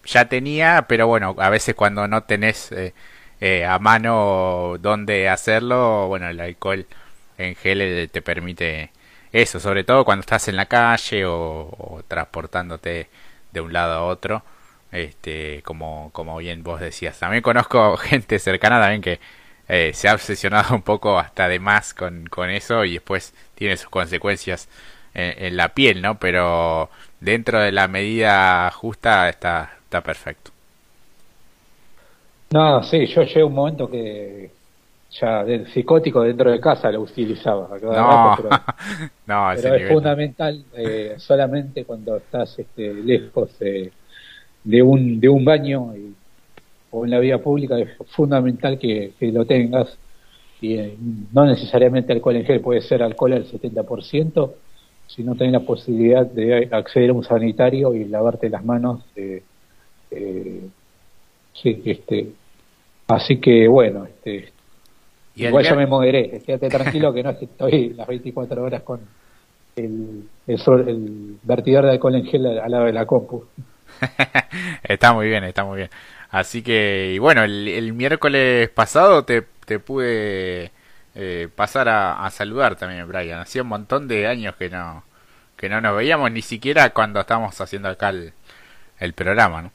ya 0.05 0.25
tenía, 0.29 0.85
pero 0.87 1.07
bueno, 1.07 1.35
a 1.37 1.49
veces 1.49 1.75
cuando 1.75 2.07
no 2.07 2.23
tenés 2.23 2.71
eh, 2.71 2.93
eh, 3.41 3.65
a 3.65 3.77
mano 3.79 4.77
dónde 4.79 5.27
hacerlo, 5.29 6.07
bueno, 6.07 6.29
el 6.29 6.39
alcohol 6.39 6.85
en 7.37 7.55
gel 7.55 8.09
te 8.09 8.21
permite 8.21 8.91
eso, 9.31 9.59
sobre 9.59 9.83
todo 9.83 10.05
cuando 10.05 10.21
estás 10.21 10.47
en 10.47 10.55
la 10.55 10.65
calle 10.65 11.25
o, 11.25 12.01
transportándote 12.07 13.09
de 13.55 13.61
un 13.61 13.73
lado 13.73 13.93
a 13.93 14.05
otro, 14.05 14.43
este, 14.91 15.63
como, 15.63 16.11
como 16.11 16.37
bien 16.37 16.61
vos 16.63 16.79
decías. 16.79 17.17
También 17.19 17.41
conozco 17.41 17.97
gente 17.97 18.37
cercana 18.37 18.79
también 18.79 19.01
que 19.01 19.19
eh, 19.67 19.91
se 19.93 20.07
ha 20.07 20.13
obsesionado 20.13 20.75
un 20.75 20.83
poco 20.83 21.17
hasta 21.17 21.47
de 21.47 21.59
más 21.59 21.93
con, 21.95 22.27
con 22.27 22.51
eso 22.51 22.85
y 22.85 22.93
después 22.93 23.33
tiene 23.55 23.77
sus 23.77 23.89
consecuencias 23.89 24.69
en, 25.15 25.55
la 25.55 25.69
piel, 25.69 26.01
¿no? 26.01 26.19
Pero 26.19 26.89
dentro 27.21 27.61
de 27.61 27.71
la 27.71 27.87
medida 27.87 28.69
justa 28.71 29.29
está, 29.29 29.71
está 29.83 30.01
perfecto. 30.01 30.51
No, 32.51 32.83
sí, 32.83 33.07
yo 33.07 33.23
llegué 33.23 33.43
un 33.43 33.53
momento 33.53 33.89
que 33.89 34.51
ya 35.19 35.43
del 35.43 35.67
psicótico 35.67 36.21
dentro 36.21 36.51
de 36.51 36.59
casa 36.59 36.91
lo 36.91 37.01
utilizaba. 37.01 37.69
no, 37.81 38.35
no 39.27 39.51
pero 39.61 39.75
es 39.75 39.91
fundamental 39.91 40.63
eh, 40.75 41.15
solamente 41.17 41.85
cuando 41.85 42.17
estás 42.17 42.59
este, 42.59 42.93
lejos 42.93 43.57
de, 43.59 43.91
un, 44.81 45.19
de 45.19 45.29
un 45.29 45.45
baño 45.45 45.93
o 46.91 47.05
en 47.05 47.11
la 47.11 47.19
vía 47.19 47.39
pública, 47.39 47.77
es 47.77 47.89
fundamental 48.07 48.77
que, 48.79 49.13
lo 49.19 49.45
tengas. 49.45 49.97
Y 50.61 50.77
eh, 50.77 50.97
no 51.33 51.45
necesariamente 51.45 52.13
alcohol 52.13 52.37
en 52.37 52.45
gel, 52.45 52.61
puede 52.61 52.81
ser 52.81 53.03
alcohol 53.03 53.33
al 53.33 53.45
70%, 53.45 54.51
si 55.07 55.23
no 55.23 55.35
tenés 55.35 55.53
la 55.53 55.59
posibilidad 55.59 56.25
de 56.25 56.69
acceder 56.71 57.09
a 57.09 57.13
un 57.13 57.23
sanitario 57.23 57.93
y 57.93 58.05
lavarte 58.05 58.49
las 58.49 58.63
manos. 58.63 59.03
Eh, 59.15 59.43
sí, 61.53 61.81
este, 61.85 62.29
así 63.07 63.37
que 63.37 63.67
bueno, 63.67 64.05
este, 64.05 64.54
Igual 65.35 65.63
ya 65.65 65.75
me 65.75 65.85
moderé, 65.85 66.41
quédate 66.45 66.69
tranquilo 66.69 67.13
que 67.13 67.23
no 67.23 67.31
estoy 67.31 67.89
las 67.89 68.07
24 68.07 68.63
horas 68.63 68.81
con 68.83 69.01
el, 69.75 70.23
el, 70.47 71.37
vertidor 71.43 71.85
de 71.85 71.91
alcohol 71.91 72.15
en 72.15 72.25
gel 72.25 72.45
al, 72.45 72.71
lado 72.71 72.85
de 72.85 72.93
la 72.93 73.05
compu. 73.05 73.43
está 74.83 75.13
muy 75.13 75.27
bien, 75.27 75.43
está 75.43 75.65
muy 75.65 75.77
bien. 75.77 75.89
Así 76.29 76.61
que, 76.61 77.11
y 77.13 77.19
bueno, 77.19 77.43
el, 77.43 77.93
miércoles 77.93 78.69
pasado 78.69 79.25
te, 79.25 79.43
te 79.65 79.79
pude 79.79 80.71
eh, 81.15 81.49
pasar 81.53 81.89
a, 81.89 82.29
saludar 82.29 82.75
también, 82.75 83.07
Brian. 83.07 83.39
Hacía 83.39 83.61
un 83.61 83.69
montón 83.69 84.07
de 84.07 84.27
años 84.27 84.55
que 84.55 84.69
no, 84.69 85.03
que 85.57 85.69
no 85.69 85.81
nos 85.81 85.95
veíamos, 85.97 86.31
ni 86.31 86.41
siquiera 86.41 86.89
cuando 86.91 87.19
estábamos 87.19 87.59
haciendo 87.59 87.89
acá 87.89 88.09
el, 88.09 88.33
el 88.99 89.13
programa, 89.13 89.61
¿no? 89.61 89.71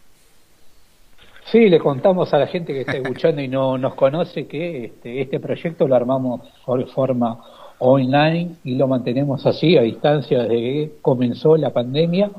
Sí, 1.46 1.68
le 1.68 1.80
contamos 1.80 2.32
a 2.32 2.38
la 2.38 2.46
gente 2.46 2.72
que 2.72 2.80
está 2.80 2.96
escuchando 2.96 3.42
y 3.42 3.48
no 3.48 3.76
nos 3.76 3.94
conoce 3.94 4.46
que 4.46 4.84
este, 4.84 5.20
este 5.20 5.40
proyecto 5.40 5.88
lo 5.88 5.96
armamos 5.96 6.42
de 6.66 6.86
forma 6.86 7.40
online 7.78 8.56
y 8.62 8.76
lo 8.76 8.86
mantenemos 8.86 9.44
así 9.46 9.76
a 9.76 9.82
distancia 9.82 10.42
desde 10.42 10.54
que 10.54 10.92
comenzó 11.02 11.56
la 11.56 11.70
pandemia. 11.70 12.30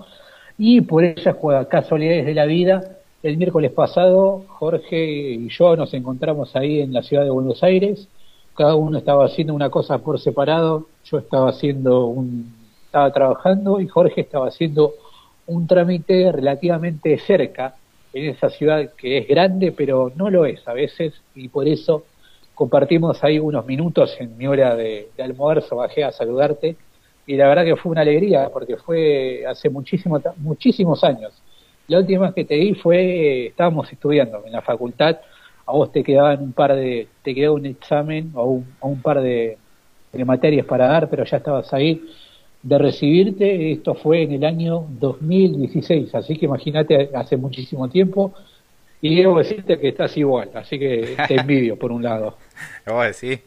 Y 0.57 0.81
por 0.81 1.03
esas 1.03 1.35
casualidades 1.67 2.25
de 2.25 2.33
la 2.33 2.45
vida, 2.45 2.99
el 3.23 3.37
miércoles 3.37 3.71
pasado 3.71 4.45
Jorge 4.47 5.33
y 5.33 5.49
yo 5.49 5.75
nos 5.75 5.93
encontramos 5.93 6.55
ahí 6.55 6.79
en 6.79 6.93
la 6.93 7.01
ciudad 7.03 7.23
de 7.23 7.31
Buenos 7.31 7.63
Aires, 7.63 8.07
cada 8.55 8.75
uno 8.75 8.97
estaba 8.97 9.25
haciendo 9.25 9.53
una 9.53 9.69
cosa 9.69 9.97
por 9.97 10.19
separado, 10.19 10.87
yo 11.03 11.17
estaba 11.17 11.49
haciendo 11.49 12.05
un, 12.05 12.53
estaba 12.85 13.11
trabajando 13.11 13.81
y 13.81 13.87
Jorge 13.87 14.21
estaba 14.21 14.47
haciendo 14.47 14.93
un 15.47 15.67
trámite 15.67 16.31
relativamente 16.31 17.17
cerca 17.17 17.75
en 18.13 18.29
esa 18.29 18.49
ciudad 18.49 18.91
que 18.97 19.19
es 19.19 19.27
grande, 19.27 19.71
pero 19.71 20.11
no 20.15 20.29
lo 20.29 20.45
es 20.45 20.67
a 20.67 20.73
veces, 20.73 21.13
y 21.35 21.47
por 21.47 21.67
eso 21.67 22.05
compartimos 22.53 23.23
ahí 23.23 23.39
unos 23.39 23.65
minutos 23.65 24.15
en 24.19 24.37
mi 24.37 24.47
hora 24.47 24.75
de, 24.75 25.09
almuerzo, 25.19 25.77
bajé 25.77 26.03
a 26.03 26.11
saludarte, 26.11 26.75
y 27.25 27.35
la 27.35 27.47
verdad 27.47 27.65
que 27.65 27.75
fue 27.75 27.91
una 27.91 28.01
alegría, 28.01 28.49
porque 28.51 28.77
fue 28.77 29.43
hace 29.47 29.69
muchísimo, 29.69 30.19
muchísimos 30.37 31.03
años. 31.03 31.33
La 31.87 31.99
última 31.99 32.27
vez 32.27 32.35
que 32.35 32.45
te 32.45 32.57
vi 32.57 32.73
fue, 32.73 33.47
estábamos 33.47 33.91
estudiando 33.91 34.43
en 34.45 34.51
la 34.51 34.61
facultad, 34.61 35.19
a 35.65 35.71
vos 35.71 35.91
te 35.91 36.03
quedaban 36.03 36.41
un 36.41 36.53
par 36.53 36.75
de, 36.75 37.07
te 37.23 37.33
quedaba 37.33 37.55
un 37.55 37.65
examen 37.65 38.31
o 38.35 38.45
un, 38.45 38.75
un 38.81 39.01
par 39.01 39.21
de 39.21 39.57
materias 40.25 40.65
para 40.65 40.87
dar, 40.87 41.09
pero 41.09 41.23
ya 41.23 41.37
estabas 41.37 41.73
ahí 41.73 42.01
de 42.63 42.77
recibirte, 42.77 43.71
esto 43.71 43.95
fue 43.95 44.23
en 44.23 44.33
el 44.33 44.45
año 44.45 44.85
2016, 44.99 46.13
así 46.13 46.37
que 46.37 46.45
imagínate 46.45 47.09
hace 47.13 47.37
muchísimo 47.37 47.89
tiempo, 47.89 48.33
y 49.01 49.15
debo 49.15 49.39
decirte 49.39 49.79
que 49.79 49.89
estás 49.89 50.15
igual, 50.17 50.51
así 50.53 50.77
que 50.77 51.15
te 51.27 51.39
envidio 51.39 51.75
por 51.77 51.91
un 51.91 52.03
lado. 52.03 52.37
¿Vos 52.85 53.05
decís? 53.05 53.43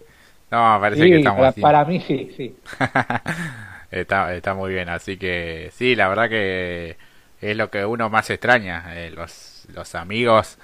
No, 0.50 0.79
parece 0.81 1.07
que 1.07 1.18
estamos 1.18 1.40
para, 1.40 1.53
para 1.53 1.85
mí 1.85 2.00
sí, 2.00 2.31
sí. 2.37 2.57
está, 3.90 4.35
está 4.35 4.55
muy 4.55 4.72
bien, 4.72 4.88
así 4.88 5.16
que 5.16 5.70
sí, 5.72 5.94
la 5.94 6.09
verdad 6.09 6.29
que 6.29 6.96
es 7.40 7.57
lo 7.57 7.70
que 7.70 7.85
uno 7.85 8.11
más 8.11 8.31
extraña, 8.31 8.94
eh, 8.96 9.11
los, 9.11 9.66
los 9.72 9.94
amigos 9.94 10.59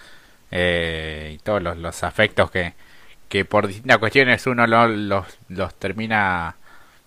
eh, 0.51 1.33
y 1.35 1.39
todos 1.39 1.63
los, 1.63 1.77
los 1.77 2.03
afectos 2.03 2.51
que, 2.51 2.73
que 3.29 3.45
por 3.45 3.69
distintas 3.69 3.99
cuestiones 3.99 4.45
uno 4.47 4.67
los, 4.67 5.39
los 5.49 5.75
termina 5.77 6.57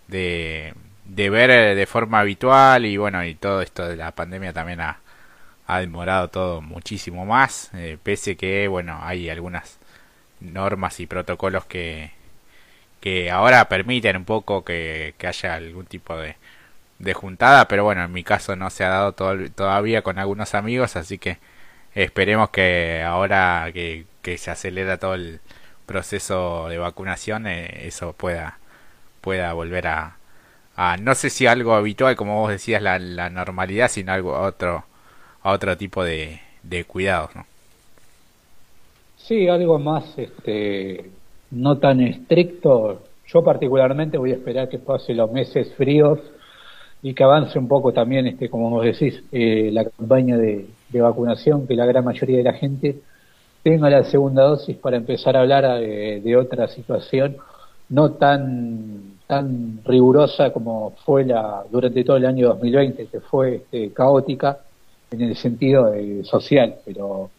de 0.07 0.73
de 1.05 1.29
ver 1.29 1.49
eh, 1.51 1.75
de 1.75 1.85
forma 1.85 2.19
habitual 2.19 2.85
y 2.85 2.97
bueno, 2.97 3.23
y 3.25 3.35
todo 3.35 3.61
esto 3.61 3.87
de 3.87 3.95
la 3.97 4.11
pandemia 4.11 4.53
también 4.53 4.81
ha, 4.81 4.99
ha 5.67 5.79
demorado 5.79 6.29
todo 6.29 6.61
muchísimo 6.61 7.25
más, 7.25 7.71
eh, 7.73 7.97
pese 8.03 8.35
que 8.37 8.67
bueno, 8.67 8.99
hay 9.03 9.29
algunas 9.29 9.79
normas 10.39 10.99
y 10.99 11.07
protocolos 11.07 11.65
que, 11.65 12.11
que 13.01 13.31
ahora 13.31 13.69
permiten 13.69 14.17
un 14.17 14.25
poco 14.25 14.63
que, 14.65 15.15
que 15.17 15.27
haya 15.27 15.55
algún 15.55 15.85
tipo 15.85 16.17
de, 16.17 16.37
de 16.99 17.13
juntada, 17.13 17.67
pero 17.67 17.83
bueno, 17.83 18.03
en 18.03 18.11
mi 18.13 18.23
caso 18.23 18.55
no 18.55 18.69
se 18.69 18.83
ha 18.85 18.89
dado 18.89 19.13
todavía 19.13 20.01
con 20.03 20.19
algunos 20.19 20.55
amigos, 20.55 20.95
así 20.95 21.17
que 21.17 21.39
esperemos 21.95 22.49
que 22.49 23.03
ahora 23.03 23.69
que, 23.73 24.05
que 24.21 24.37
se 24.37 24.51
acelera 24.51 24.97
todo 24.97 25.15
el 25.15 25.41
proceso 25.85 26.67
de 26.69 26.77
vacunación, 26.77 27.47
eh, 27.47 27.87
eso 27.87 28.13
pueda, 28.13 28.59
pueda 29.21 29.53
volver 29.53 29.87
a, 29.87 30.17
no 30.75 31.15
sé 31.15 31.29
si 31.29 31.45
algo 31.45 31.73
habitual, 31.73 32.15
como 32.15 32.41
vos 32.41 32.49
decías, 32.49 32.81
la, 32.81 32.97
la 32.99 33.29
normalidad, 33.29 33.89
sino 33.89 34.11
algo 34.11 34.35
a 34.35 34.41
otro, 34.47 34.83
a 35.43 35.51
otro 35.51 35.77
tipo 35.77 36.03
de, 36.03 36.39
cuidados, 36.87 37.35
¿no? 37.35 37.45
Sí, 39.17 39.47
algo 39.47 39.79
más, 39.79 40.17
este, 40.17 41.11
no 41.51 41.77
tan 41.77 42.01
estricto. 42.01 43.03
Yo 43.27 43.43
particularmente 43.43 44.17
voy 44.17 44.31
a 44.31 44.35
esperar 44.35 44.67
que 44.67 44.79
pase 44.79 45.13
los 45.13 45.31
meses 45.31 45.73
fríos 45.75 46.19
y 47.01 47.13
que 47.13 47.23
avance 47.23 47.57
un 47.59 47.67
poco 47.67 47.93
también, 47.93 48.27
este, 48.27 48.49
como 48.49 48.69
vos 48.69 48.85
decís, 48.85 49.23
eh, 49.31 49.69
la 49.71 49.85
campaña 49.85 50.37
de, 50.37 50.65
de, 50.89 51.01
vacunación, 51.01 51.67
que 51.67 51.75
la 51.75 51.85
gran 51.85 52.03
mayoría 52.03 52.37
de 52.37 52.43
la 52.43 52.53
gente 52.53 52.99
tenga 53.61 53.89
la 53.89 54.03
segunda 54.03 54.43
dosis 54.43 54.75
para 54.77 54.97
empezar 54.97 55.37
a 55.37 55.41
hablar 55.41 55.65
eh, 55.81 56.21
de 56.21 56.35
otra 56.35 56.67
situación 56.67 57.37
no 57.89 58.11
tan 58.13 59.13
tan 59.27 59.79
rigurosa 59.85 60.51
como 60.51 60.91
fue 61.05 61.25
la 61.25 61.63
durante 61.71 62.03
todo 62.03 62.17
el 62.17 62.25
año 62.25 62.49
2020, 62.49 63.07
que 63.07 63.19
fue 63.21 63.55
este, 63.55 63.91
caótica 63.91 64.59
en 65.11 65.21
el 65.21 65.35
sentido 65.35 65.91
social, 66.23 66.75
pero 66.85 67.29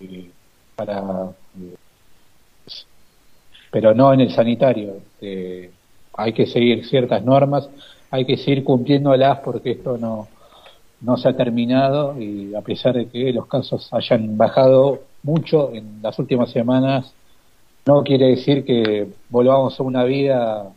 eh, 0.00 0.30
para 0.76 1.30
eh, 1.60 1.74
pero 3.70 3.94
no 3.94 4.12
en 4.12 4.20
el 4.20 4.30
sanitario. 4.30 4.96
Este, 4.96 5.70
hay 6.16 6.32
que 6.32 6.46
seguir 6.46 6.86
ciertas 6.86 7.24
normas, 7.24 7.68
hay 8.10 8.24
que 8.24 8.36
seguir 8.36 8.62
cumpliéndolas 8.62 9.40
porque 9.40 9.72
esto 9.72 9.98
no 9.98 10.28
no 11.00 11.16
se 11.18 11.28
ha 11.28 11.36
terminado 11.36 12.18
y 12.18 12.54
a 12.54 12.62
pesar 12.62 12.94
de 12.94 13.06
que 13.08 13.32
los 13.32 13.46
casos 13.46 13.88
hayan 13.92 14.38
bajado 14.38 15.02
mucho 15.22 15.70
en 15.72 16.00
las 16.02 16.18
últimas 16.18 16.50
semanas, 16.50 17.12
no 17.86 18.02
quiere 18.02 18.28
decir 18.30 18.64
que 18.64 19.06
volvamos 19.28 19.78
a 19.78 19.82
una 19.82 20.04
vida 20.04 20.70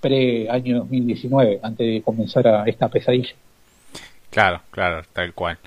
pre-año 0.00 0.80
2019, 0.80 1.60
antes 1.62 1.86
de 1.86 2.02
comenzar 2.02 2.46
a 2.46 2.64
esta 2.64 2.88
pesadilla. 2.88 3.34
Claro, 4.30 4.60
claro, 4.70 5.02
tal 5.12 5.32
cual. 5.32 5.58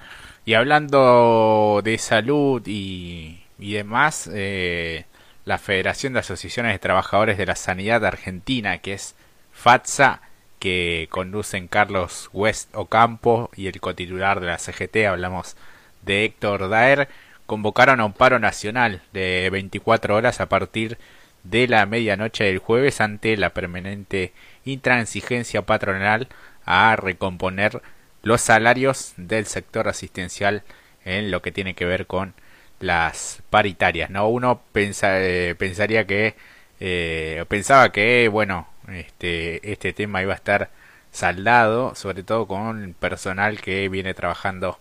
Y 0.46 0.54
hablando 0.54 1.82
de 1.84 1.98
salud 1.98 2.62
y, 2.66 3.40
demás, 3.58 4.30
eh, 4.34 5.06
la 5.46 5.58
Federación 5.58 6.14
de 6.14 6.20
Asociaciones 6.20 6.74
de 6.74 6.80
Trabajadores 6.80 7.38
de 7.38 7.46
la 7.46 7.56
Sanidad 7.56 8.06
Argentina, 8.06 8.78
que 8.80 8.94
es 8.94 9.16
FATSA, 9.54 10.22
que 10.60 11.08
conducen 11.12 11.68
Carlos 11.68 12.30
West 12.34 12.76
Ocampo 12.76 13.50
y 13.56 13.68
el 13.68 13.80
cotitular 13.80 14.40
de 14.40 14.48
la 14.48 14.58
CGT, 14.58 15.08
hablamos 15.08 15.56
de 16.04 16.26
Héctor 16.26 16.70
Daer, 16.70 17.10
convocaron 17.48 18.00
a 18.00 18.06
un 18.06 18.14
paro 18.14 18.38
nacional 18.38 19.02
de 19.14 19.50
24 19.52 20.16
horas 20.16 20.40
a 20.42 20.50
partir 20.50 21.00
de 21.44 21.68
la 21.68 21.86
medianoche 21.86 22.44
del 22.44 22.60
jueves 22.60 23.02
ante 23.02 23.36
la 23.38 23.52
permanente 23.52 24.34
intransigencia 24.66 25.64
patronal 25.64 26.28
a 26.66 26.96
recomponer 26.98 27.82
los 28.22 28.42
salarios 28.42 29.14
del 29.18 29.46
sector 29.46 29.88
asistencial 29.88 30.64
en 31.06 31.32
lo 31.32 31.42
que 31.42 31.54
tiene 31.54 31.74
que 31.74 31.86
ver 31.86 32.06
con 32.06 32.34
las 32.80 33.42
paritarias. 33.50 34.10
No, 34.10 34.28
uno 34.28 34.62
pensa, 34.74 35.22
eh, 35.22 35.56
pensaría 35.56 36.06
que 36.06 36.36
eh, 36.80 37.46
pensaba 37.48 37.92
que 37.92 38.28
bueno 38.28 38.68
este, 38.90 39.72
este 39.72 39.94
tema 39.94 40.22
iba 40.22 40.34
a 40.34 40.36
estar 40.36 40.70
saldado, 41.12 41.96
sobre 41.96 42.24
todo 42.24 42.48
con 42.48 42.94
personal 43.00 43.62
que 43.62 43.90
viene 43.90 44.14
trabajando 44.14 44.78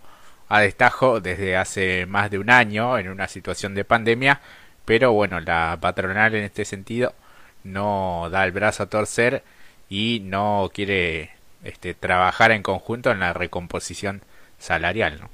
a 0.49 0.61
destajo 0.61 1.21
desde 1.21 1.57
hace 1.57 2.07
más 2.07 2.31
de 2.31 2.39
un 2.39 2.51
año 2.51 2.99
en 2.99 3.09
una 3.09 3.29
situación 3.29 3.75
de 3.75 3.85
pandemia, 3.85 4.41
pero 4.85 5.13
bueno, 5.13 5.41
la 5.41 5.79
patronal 5.81 6.35
en 6.35 6.45
este 6.45 6.65
sentido 6.65 7.13
no 7.65 8.29
da 8.31 8.45
el 8.45 8.53
brazo 8.53 8.85
a 8.85 8.87
torcer 8.87 9.43
y 9.89 10.21
no 10.25 10.71
quiere 10.73 11.31
este, 11.65 11.95
trabajar 11.95 12.53
en 12.53 12.63
conjunto 12.63 13.11
en 13.11 13.21
la 13.21 13.33
recomposición 13.33 14.23
salarial, 14.59 15.19
¿no? 15.21 15.29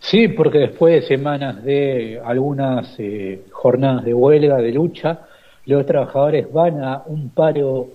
Sí, 0.00 0.28
porque 0.28 0.58
después 0.58 0.94
de 0.94 1.08
semanas 1.08 1.62
de 1.62 2.20
algunas 2.24 2.94
eh, 2.98 3.42
jornadas 3.52 4.04
de 4.04 4.14
huelga, 4.14 4.56
de 4.56 4.72
lucha, 4.72 5.26
los 5.66 5.84
trabajadores 5.84 6.50
van 6.50 6.82
a 6.82 7.02
un 7.04 7.28
paro 7.30 7.88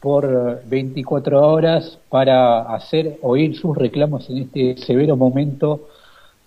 por 0.00 0.62
24 0.66 1.48
horas 1.48 1.98
para 2.08 2.62
hacer 2.74 3.18
oír 3.22 3.56
sus 3.56 3.76
reclamos 3.76 4.28
en 4.30 4.38
este 4.38 4.76
severo 4.78 5.16
momento 5.16 5.88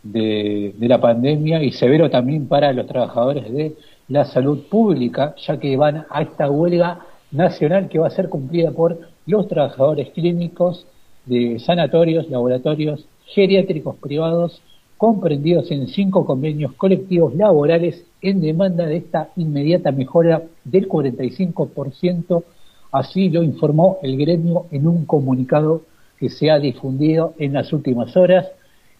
de, 0.04 0.74
de, 0.78 0.88
la 0.88 1.00
pandemia 1.00 1.62
y 1.62 1.72
severo 1.72 2.10
también 2.10 2.48
para 2.48 2.72
los 2.74 2.88
trabajadores 2.88 3.52
de 3.52 3.76
la 4.08 4.26
salud 4.26 4.64
pública, 4.70 5.36
ya 5.46 5.60
que 5.60 5.76
van 5.78 6.06
a 6.10 6.22
esta 6.22 6.50
huelga 6.50 7.06
nacional 7.32 7.90
que 7.90 8.00
va 8.00 8.08
a 8.08 8.12
ser 8.12 8.30
cumplida 8.30 8.72
por 8.72 9.00
los 9.26 9.48
trabajadores 9.48 10.10
clínicos 10.10 10.88
de 11.26 11.60
sanatorios, 11.60 12.30
laboratorios, 12.30 13.06
geriátricos 13.26 13.96
privados 13.98 14.62
comprendidos 14.98 15.72
en 15.72 15.88
cinco 15.88 16.26
convenios 16.26 16.74
colectivos 16.74 17.34
laborales 17.34 18.04
en 18.22 18.42
demanda 18.42 18.86
de 18.86 18.98
esta 18.98 19.30
inmediata 19.38 19.94
mejora 19.94 20.44
del 20.66 20.90
45%, 20.90 22.44
así 22.92 23.30
lo 23.30 23.44
informó 23.44 24.00
el 24.04 24.18
gremio 24.18 24.66
en 24.72 24.88
un 24.88 25.06
comunicado 25.06 25.84
que 26.20 26.30
se 26.30 26.52
ha 26.52 26.60
difundido 26.60 27.34
en 27.38 27.54
las 27.54 27.72
últimas 27.72 28.16
horas. 28.18 28.48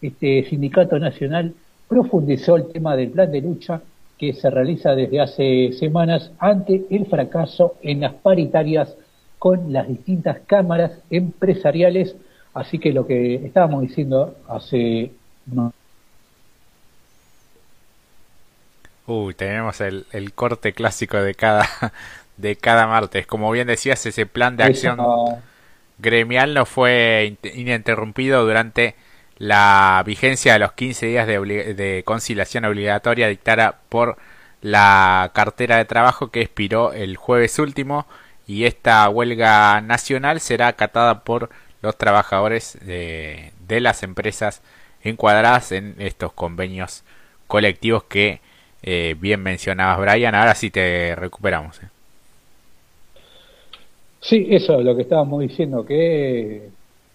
Este 0.00 0.44
sindicato 0.48 0.98
nacional 0.98 1.54
profundizó 1.88 2.56
el 2.56 2.72
tema 2.72 2.96
del 2.96 3.10
plan 3.10 3.30
de 3.30 3.42
lucha 3.42 3.82
que 4.18 4.32
se 4.32 4.50
realiza 4.50 4.94
desde 4.94 5.20
hace 5.20 5.72
semanas 5.78 6.30
ante 6.38 6.84
el 6.90 7.06
fracaso 7.06 7.74
en 7.82 8.00
las 8.00 8.14
paritarias 8.14 8.94
con 9.38 9.72
las 9.72 9.88
distintas 9.88 10.38
cámaras 10.46 10.92
empresariales. 11.10 12.14
Así 12.54 12.78
que 12.78 12.92
lo 12.92 13.06
que 13.06 13.34
estábamos 13.36 13.82
diciendo 13.82 14.36
hace 14.48 15.10
Uy, 19.06 19.34
tenemos 19.34 19.80
el, 19.80 20.32
corte 20.34 20.72
clásico 20.72 21.16
de 21.16 21.34
cada, 21.34 21.68
de 22.40 22.56
cada 22.56 22.86
martes. 22.86 23.26
Como 23.26 23.50
bien 23.50 23.66
decías, 23.68 24.04
ese 24.06 24.26
plan 24.26 24.56
de 24.56 24.64
acción 24.64 24.98
gremial 25.98 26.54
no 26.54 26.66
fue 26.66 27.36
ininterrumpido 27.54 28.44
durante 28.44 28.94
la 29.38 30.02
vigencia 30.06 30.54
de 30.54 30.58
los 30.58 30.72
15 30.72 31.06
días 31.06 31.26
de, 31.26 31.74
de, 31.74 32.02
conciliación 32.04 32.64
obligatoria 32.64 33.28
dictada 33.28 33.80
por 33.88 34.16
la 34.60 35.30
cartera 35.34 35.76
de 35.78 35.86
trabajo 35.86 36.30
que 36.30 36.42
expiró 36.42 36.92
el 36.92 37.16
jueves 37.16 37.58
último 37.58 38.06
y 38.46 38.64
esta 38.64 39.08
huelga 39.08 39.80
nacional 39.80 40.40
será 40.40 40.68
acatada 40.68 41.24
por 41.24 41.48
los 41.80 41.96
trabajadores 41.96 42.78
de, 42.82 43.52
de 43.66 43.80
las 43.80 44.02
empresas 44.02 44.60
encuadradas 45.02 45.72
en 45.72 45.94
estos 45.98 46.32
convenios 46.32 47.04
colectivos 47.46 48.04
que 48.04 48.40
eh, 48.82 49.16
bien 49.18 49.42
mencionabas, 49.42 49.98
Brian. 49.98 50.34
Ahora 50.34 50.54
sí 50.54 50.70
te 50.70 51.14
recuperamos. 51.16 51.82
Eh. 51.82 51.88
Sí, 54.20 54.46
eso 54.50 54.78
es 54.78 54.84
lo 54.84 54.94
que 54.94 55.02
estábamos 55.02 55.40
diciendo, 55.40 55.84
que 55.84 56.68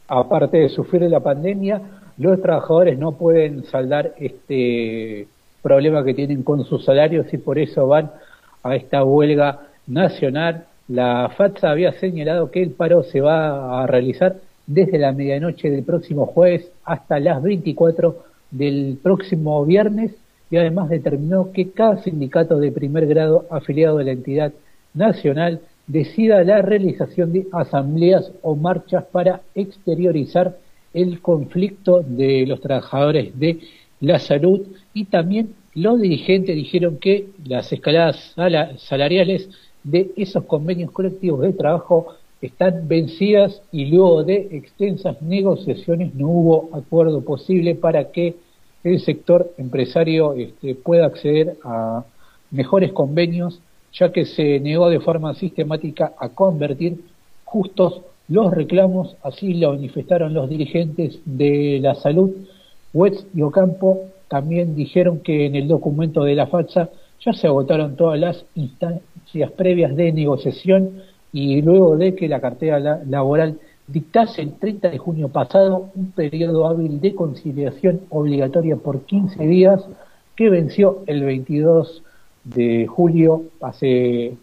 aparte 0.07 0.57
de 0.57 0.69
sufrir 0.69 1.03
la 1.03 1.19
pandemia, 1.19 1.81
los 2.17 2.41
trabajadores 2.41 2.97
no 2.97 3.13
pueden 3.13 3.63
saldar 3.65 4.13
este 4.17 5.27
problema 5.61 6.03
que 6.03 6.13
tienen 6.13 6.43
con 6.43 6.63
sus 6.65 6.83
salarios 6.85 7.31
y 7.33 7.37
por 7.37 7.59
eso 7.59 7.87
van 7.87 8.11
a 8.63 8.75
esta 8.75 9.03
huelga 9.03 9.67
nacional. 9.87 10.65
La 10.87 11.29
FATSA 11.35 11.71
había 11.71 11.91
señalado 11.93 12.51
que 12.51 12.61
el 12.61 12.71
paro 12.71 13.03
se 13.03 13.21
va 13.21 13.81
a 13.81 13.87
realizar 13.87 14.37
desde 14.67 14.97
la 14.97 15.11
medianoche 15.11 15.69
del 15.69 15.83
próximo 15.83 16.25
jueves 16.25 16.71
hasta 16.83 17.19
las 17.19 17.41
24 17.41 18.23
del 18.51 18.97
próximo 19.01 19.63
viernes 19.65 20.11
y 20.49 20.57
además 20.57 20.89
determinó 20.89 21.51
que 21.51 21.71
cada 21.71 22.01
sindicato 22.03 22.59
de 22.59 22.71
primer 22.71 23.05
grado 23.07 23.45
afiliado 23.49 23.99
a 23.99 24.03
la 24.03 24.11
entidad 24.11 24.53
nacional 24.93 25.61
decida 25.87 26.43
la 26.43 26.61
realización 26.61 27.33
de 27.33 27.47
asambleas 27.51 28.31
o 28.41 28.55
marchas 28.55 29.05
para 29.11 29.41
exteriorizar 29.53 30.57
el 30.93 31.21
conflicto 31.21 32.01
de 32.01 32.45
los 32.47 32.61
trabajadores 32.61 33.37
de 33.37 33.59
la 33.99 34.19
salud. 34.19 34.61
Y 34.93 35.05
también 35.05 35.53
los 35.73 35.99
dirigentes 35.99 36.55
dijeron 36.55 36.97
que 36.97 37.27
las 37.45 37.71
escaladas 37.71 38.33
salariales 38.77 39.49
de 39.83 40.11
esos 40.15 40.45
convenios 40.45 40.91
colectivos 40.91 41.41
de 41.41 41.53
trabajo 41.53 42.15
están 42.41 42.87
vencidas 42.87 43.61
y 43.71 43.85
luego 43.85 44.23
de 44.23 44.47
extensas 44.51 45.21
negociaciones 45.21 46.13
no 46.15 46.27
hubo 46.27 46.69
acuerdo 46.73 47.21
posible 47.21 47.75
para 47.75 48.11
que 48.11 48.35
el 48.83 48.99
sector 48.99 49.51
empresario 49.57 50.33
este, 50.33 50.75
pueda 50.75 51.07
acceder 51.07 51.57
a 51.63 52.05
mejores 52.51 52.91
convenios, 52.91 53.59
ya 53.97 54.11
que 54.11 54.25
se 54.25 54.59
negó 54.59 54.89
de 54.89 54.99
forma 54.99 55.33
sistemática 55.33 56.13
a 56.19 56.29
convertir 56.29 56.99
justos 57.43 58.01
los 58.27 58.51
reclamos, 58.51 59.15
así 59.23 59.53
lo 59.53 59.73
manifestaron 59.73 60.33
los 60.33 60.49
dirigentes 60.49 61.19
de 61.25 61.79
la 61.81 61.95
salud. 61.95 62.31
Wetz 62.93 63.25
y 63.35 63.41
Ocampo 63.41 64.01
también 64.27 64.75
dijeron 64.75 65.19
que 65.19 65.45
en 65.45 65.55
el 65.55 65.67
documento 65.67 66.23
de 66.23 66.35
la 66.35 66.47
FATSA 66.47 66.89
ya 67.23 67.33
se 67.33 67.47
agotaron 67.47 67.95
todas 67.95 68.19
las 68.19 68.45
instancias 68.55 69.51
previas 69.51 69.95
de 69.95 70.11
negociación 70.11 71.01
y 71.31 71.61
luego 71.61 71.97
de 71.97 72.15
que 72.15 72.27
la 72.27 72.41
cartera 72.41 72.79
laboral 73.05 73.59
dictase 73.87 74.41
el 74.41 74.53
30 74.53 74.89
de 74.89 74.97
junio 74.97 75.29
pasado 75.29 75.91
un 75.95 76.11
periodo 76.11 76.67
hábil 76.67 76.99
de 76.99 77.13
conciliación 77.13 78.01
obligatoria 78.09 78.75
por 78.77 79.01
15 79.01 79.45
días 79.45 79.85
que 80.35 80.49
venció 80.49 81.03
el 81.05 81.23
22 81.23 82.01
de 82.45 82.87
julio. 82.87 83.43
Hace, 83.61 84.25
eh, 84.27 84.35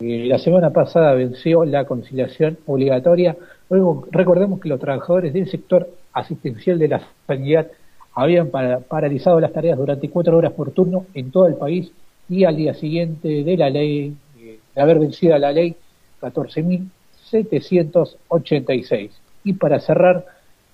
la 0.00 0.38
semana 0.38 0.70
pasada 0.70 1.12
venció 1.14 1.64
la 1.64 1.84
conciliación 1.84 2.56
obligatoria. 2.66 3.36
Luego, 3.68 4.06
recordemos 4.10 4.60
que 4.60 4.68
los 4.68 4.80
trabajadores 4.80 5.32
del 5.32 5.50
sector 5.50 5.88
asistencial 6.12 6.78
de 6.78 6.88
la 6.88 7.02
sanidad 7.26 7.68
habían 8.14 8.50
paralizado 8.50 9.38
las 9.38 9.52
tareas 9.52 9.78
durante 9.78 10.08
cuatro 10.08 10.36
horas 10.36 10.52
por 10.52 10.72
turno 10.72 11.06
en 11.14 11.30
todo 11.30 11.46
el 11.46 11.54
país 11.54 11.92
y 12.28 12.44
al 12.44 12.56
día 12.56 12.74
siguiente 12.74 13.44
de 13.44 13.56
la 13.56 13.70
ley, 13.70 14.16
eh, 14.38 14.58
de 14.74 14.80
haber 14.80 14.98
vencido 14.98 15.36
la 15.38 15.52
ley 15.52 15.76
14.000 16.20 16.88
786. 17.30 19.10
Y 19.44 19.54
para 19.54 19.80
cerrar, 19.80 20.26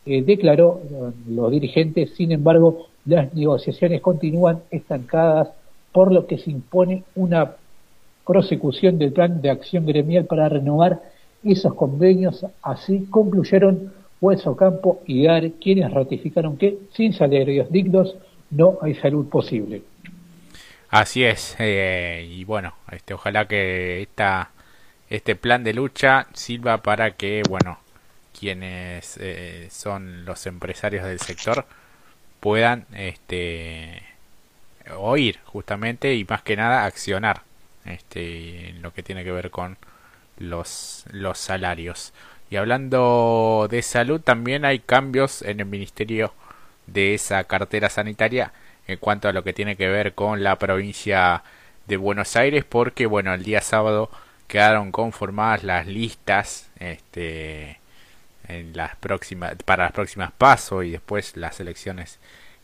eh, 0.05 0.23
declaró 0.23 0.81
los 1.29 1.51
dirigentes, 1.51 2.11
sin 2.17 2.33
embargo, 2.33 2.87
las 3.05 3.33
negociaciones 3.35 4.01
continúan 4.01 4.63
estancadas, 4.71 5.51
por 5.97 6.13
lo 6.13 6.27
que 6.27 6.37
se 6.37 6.51
impone 6.51 7.05
una 7.15 7.53
prosecución 8.27 8.99
del 8.99 9.15
plan 9.15 9.41
de 9.41 9.49
acción 9.49 9.87
gremial 9.87 10.27
para 10.27 10.47
renovar 10.47 11.01
esos 11.43 11.73
convenios. 11.73 12.45
Así 12.61 13.07
concluyeron 13.09 13.95
Hueso 14.21 14.55
Campo 14.55 15.01
y 15.07 15.23
Gar, 15.23 15.53
quienes 15.53 15.91
ratificaron 15.91 16.59
que 16.59 16.77
sin 16.93 17.15
salarios 17.15 17.73
dignos 17.73 18.15
no 18.51 18.77
hay 18.83 18.95
salud 18.97 19.27
posible. 19.31 19.85
Así 20.91 21.25
es, 21.25 21.57
eh, 21.59 22.29
y 22.31 22.45
bueno, 22.45 22.75
este, 22.93 23.15
ojalá 23.15 23.49
que 23.49 24.03
esta 24.03 24.51
este 25.09 25.35
plan 25.35 25.65
de 25.65 25.73
lucha 25.73 26.27
sirva 26.35 26.83
para 26.83 27.13
que, 27.13 27.43
bueno, 27.49 27.79
quienes 28.39 29.17
eh, 29.19 29.69
son 29.71 30.27
los 30.27 30.47
empresarios 30.47 31.07
del 31.07 31.21
sector 31.21 31.65
puedan 32.41 32.85
este 32.93 34.03
oír 34.97 35.39
justamente 35.45 36.15
y 36.15 36.25
más 36.25 36.43
que 36.43 36.57
nada 36.57 36.85
accionar 36.85 37.43
este 37.85 38.71
en 38.71 38.83
lo 38.83 38.93
que 38.93 39.03
tiene 39.03 39.25
que 39.25 39.33
ver 39.33 39.51
con 39.51 39.77
los 40.39 41.05
los 41.11 41.39
salarios. 41.39 42.13
Y 42.51 42.57
hablando 42.57 43.67
de 43.71 43.83
salud 43.83 44.21
también 44.21 44.65
hay 44.65 44.79
cambios 44.81 45.43
en 45.43 45.61
el 45.61 45.67
ministerio 45.67 46.33
de 46.87 47.15
esa 47.15 47.43
cartera 47.45 47.91
sanitaria 47.91 48.53
en 48.87 48.99
cuanto 48.99 49.29
a 49.29 49.33
lo 49.33 49.43
que 49.43 49.53
tiene 49.53 49.77
que 49.77 49.89
ver 49.89 50.15
con 50.15 50.45
la 50.45 50.57
provincia 50.59 51.43
de 51.87 51.97
Buenos 51.97 52.37
Aires 52.37 52.65
porque 52.65 53.07
bueno 53.07 53.35
el 53.35 53.43
día 53.43 53.61
sábado 53.61 54.11
quedaron 54.47 54.93
conformadas 54.93 55.65
las 55.65 55.87
listas 55.87 56.71
este, 56.79 57.81
en 58.49 58.77
las 58.77 58.97
próximas, 58.97 59.55
para 59.65 59.85
las 59.85 59.93
próximas 59.93 60.33
pasos 60.33 60.85
y 60.85 60.91
después 60.91 61.37
las 61.37 61.61
elecciones 61.61 62.19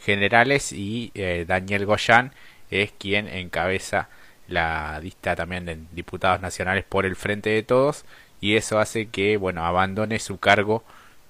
generales 0.04 0.72
y 0.72 1.10
eh, 1.14 1.44
Daniel 1.46 1.86
Goyan 1.86 2.32
es 2.70 2.92
quien 2.92 3.28
encabeza 3.28 4.08
la 4.48 4.98
lista 5.00 5.36
también 5.36 5.64
de 5.64 5.78
diputados 5.92 6.40
nacionales 6.40 6.84
por 6.84 7.06
el 7.06 7.16
Frente 7.16 7.50
de 7.50 7.62
Todos 7.62 8.04
y 8.40 8.56
eso 8.56 8.78
hace 8.78 9.06
que 9.06 9.36
bueno 9.36 9.64
abandone 9.64 10.18
su 10.18 10.38
cargo 10.38 10.82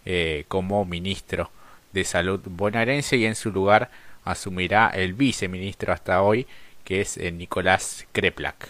eh, 0.05 0.45
como 0.49 0.85
ministro 0.85 1.51
de 1.93 2.05
salud 2.05 2.41
bonaerense 2.45 3.17
y 3.17 3.27
en 3.27 3.35
su 3.35 3.53
lugar 3.53 3.91
asumirá 4.25 4.89
el 4.89 5.15
viceministro 5.15 5.93
hasta 5.93 6.23
hoy 6.23 6.47
que 6.85 7.03
es 7.03 7.17
eh, 7.19 7.31
Nicolás 7.31 8.07
Kreplak. 8.13 8.69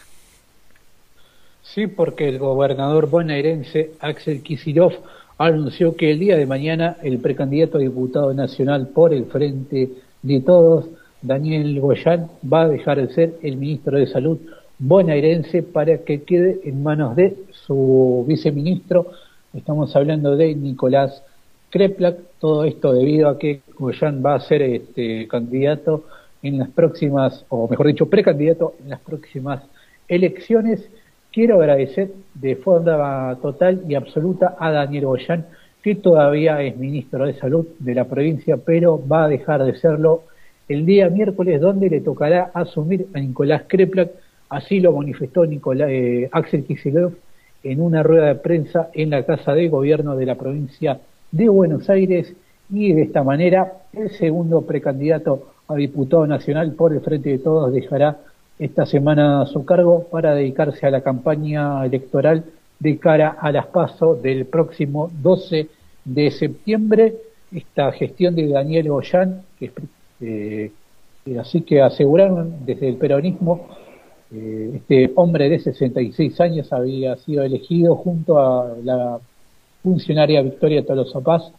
Sí, 1.62 1.87
porque 1.87 2.29
el 2.29 2.38
gobernador 2.38 3.09
bonaerense 3.09 3.93
Axel 4.01 4.43
Kisilov 4.43 4.93
anunció 5.38 5.97
que 5.97 6.11
el 6.12 6.18
día 6.18 6.37
de 6.37 6.47
mañana 6.47 6.97
el 7.03 7.18
precandidato 7.18 7.79
a 7.79 7.81
diputado 7.81 8.33
nacional 8.35 8.88
por 8.88 9.12
el 9.12 9.27
Frente 9.27 9.90
de 10.23 10.40
Todos, 10.40 10.87
Daniel 11.21 11.79
Goyán, 11.81 12.29
va 12.51 12.62
a 12.62 12.68
dejar 12.68 13.01
de 13.07 13.12
ser 13.14 13.35
el 13.42 13.57
ministro 13.57 13.99
de 13.99 14.07
Salud 14.07 14.38
bonaerense 14.79 15.62
para 15.62 15.99
que 15.99 16.23
quede 16.23 16.61
en 16.64 16.83
manos 16.83 17.14
de 17.14 17.37
su 17.53 18.25
viceministro. 18.27 19.12
Estamos 19.55 19.95
hablando 19.95 20.37
de 20.37 20.55
Nicolás 20.55 21.23
Kreplak. 21.71 22.18
Todo 22.40 22.64
esto 22.64 22.92
debido 22.92 23.29
a 23.29 23.38
que 23.38 23.61
Goyán 23.79 24.23
va 24.25 24.35
a 24.35 24.40
ser 24.40 24.62
este 24.62 25.29
candidato 25.29 26.05
en 26.42 26.59
las 26.59 26.68
próximas, 26.71 27.45
o 27.49 27.68
mejor 27.68 27.87
dicho, 27.87 28.11
precandidato 28.11 28.75
en 28.83 28.90
las 28.90 29.01
próximas 29.01 29.62
elecciones 30.09 30.88
Quiero 31.33 31.61
agradecer 31.61 32.11
de 32.35 32.57
forma 32.57 33.38
total 33.40 33.83
y 33.88 33.95
absoluta 33.95 34.55
a 34.59 34.71
Daniel 34.71 35.07
Goyán, 35.07 35.47
que 35.83 35.95
todavía 35.95 36.62
es 36.62 36.77
ministro 36.77 37.25
de 37.25 37.33
Salud 37.35 37.66
de 37.79 37.95
la 37.95 38.05
provincia, 38.05 38.59
pero 38.59 39.03
va 39.09 39.25
a 39.25 39.29
dejar 39.29 39.64
de 39.64 39.75
serlo 39.77 40.25
el 40.68 40.85
día 40.85 41.09
miércoles, 41.09 41.59
donde 41.59 41.88
le 41.88 42.03
tocará 42.03 42.51
asumir 42.53 43.07
a 43.14 43.18
Nicolás 43.18 43.62
Kreplak. 43.66 44.11
Así 44.51 44.81
lo 44.81 44.92
manifestó 44.92 45.47
Nicolás, 45.47 45.88
eh, 45.90 46.29
Axel 46.33 46.64
Kicillof 46.64 47.14
en 47.62 47.81
una 47.81 48.03
rueda 48.03 48.27
de 48.27 48.35
prensa 48.35 48.90
en 48.92 49.09
la 49.11 49.25
Casa 49.25 49.55
de 49.55 49.68
Gobierno 49.68 50.16
de 50.16 50.27
la 50.27 50.35
provincia 50.35 51.01
de 51.31 51.49
Buenos 51.49 51.88
Aires 51.88 52.35
y 52.71 52.92
de 52.92 53.03
esta 53.03 53.23
manera 53.23 53.73
el 53.95 54.11
segundo 54.11 54.62
precandidato 54.62 55.53
a 55.68 55.77
diputado 55.77 56.27
nacional 56.27 56.73
por 56.73 56.92
el 56.92 57.01
Frente 57.01 57.31
de 57.31 57.38
Todos 57.38 57.73
dejará 57.73 58.18
esta 58.62 58.87
semana 58.87 59.42
a 59.42 59.46
su 59.46 59.64
cargo 59.64 60.05
para 60.09 60.37
dedicarse 60.37 60.87
a 60.87 60.90
la 60.90 61.01
campaña 61.01 61.85
electoral 61.85 62.44
de 62.79 62.96
cara 62.96 63.37
a 63.40 63.51
las 63.51 63.66
PASO 63.66 64.14
del 64.14 64.46
próximo 64.46 65.11
12 65.20 65.66
de 66.05 66.31
septiembre. 66.31 67.16
Esta 67.51 67.90
gestión 67.90 68.37
de 68.37 68.46
Daniel 68.46 68.88
Goyán, 68.88 69.42
que, 69.59 69.72
eh, 70.20 70.70
así 71.40 71.62
que 71.62 71.83
aseguraron 71.83 72.64
desde 72.64 72.88
el 72.88 72.96
peronismo, 72.96 73.66
eh, 74.33 74.75
este 74.77 75.11
hombre 75.16 75.48
de 75.48 75.59
66 75.59 76.40
años 76.40 76.72
había 76.72 77.16
sido 77.16 77.42
elegido 77.42 77.96
junto 77.96 78.38
a 78.38 78.77
la 78.85 79.18
funcionaria 79.83 80.40
Victoria 80.40 80.87
Tolosa 80.87 81.20
Paz 81.20 81.53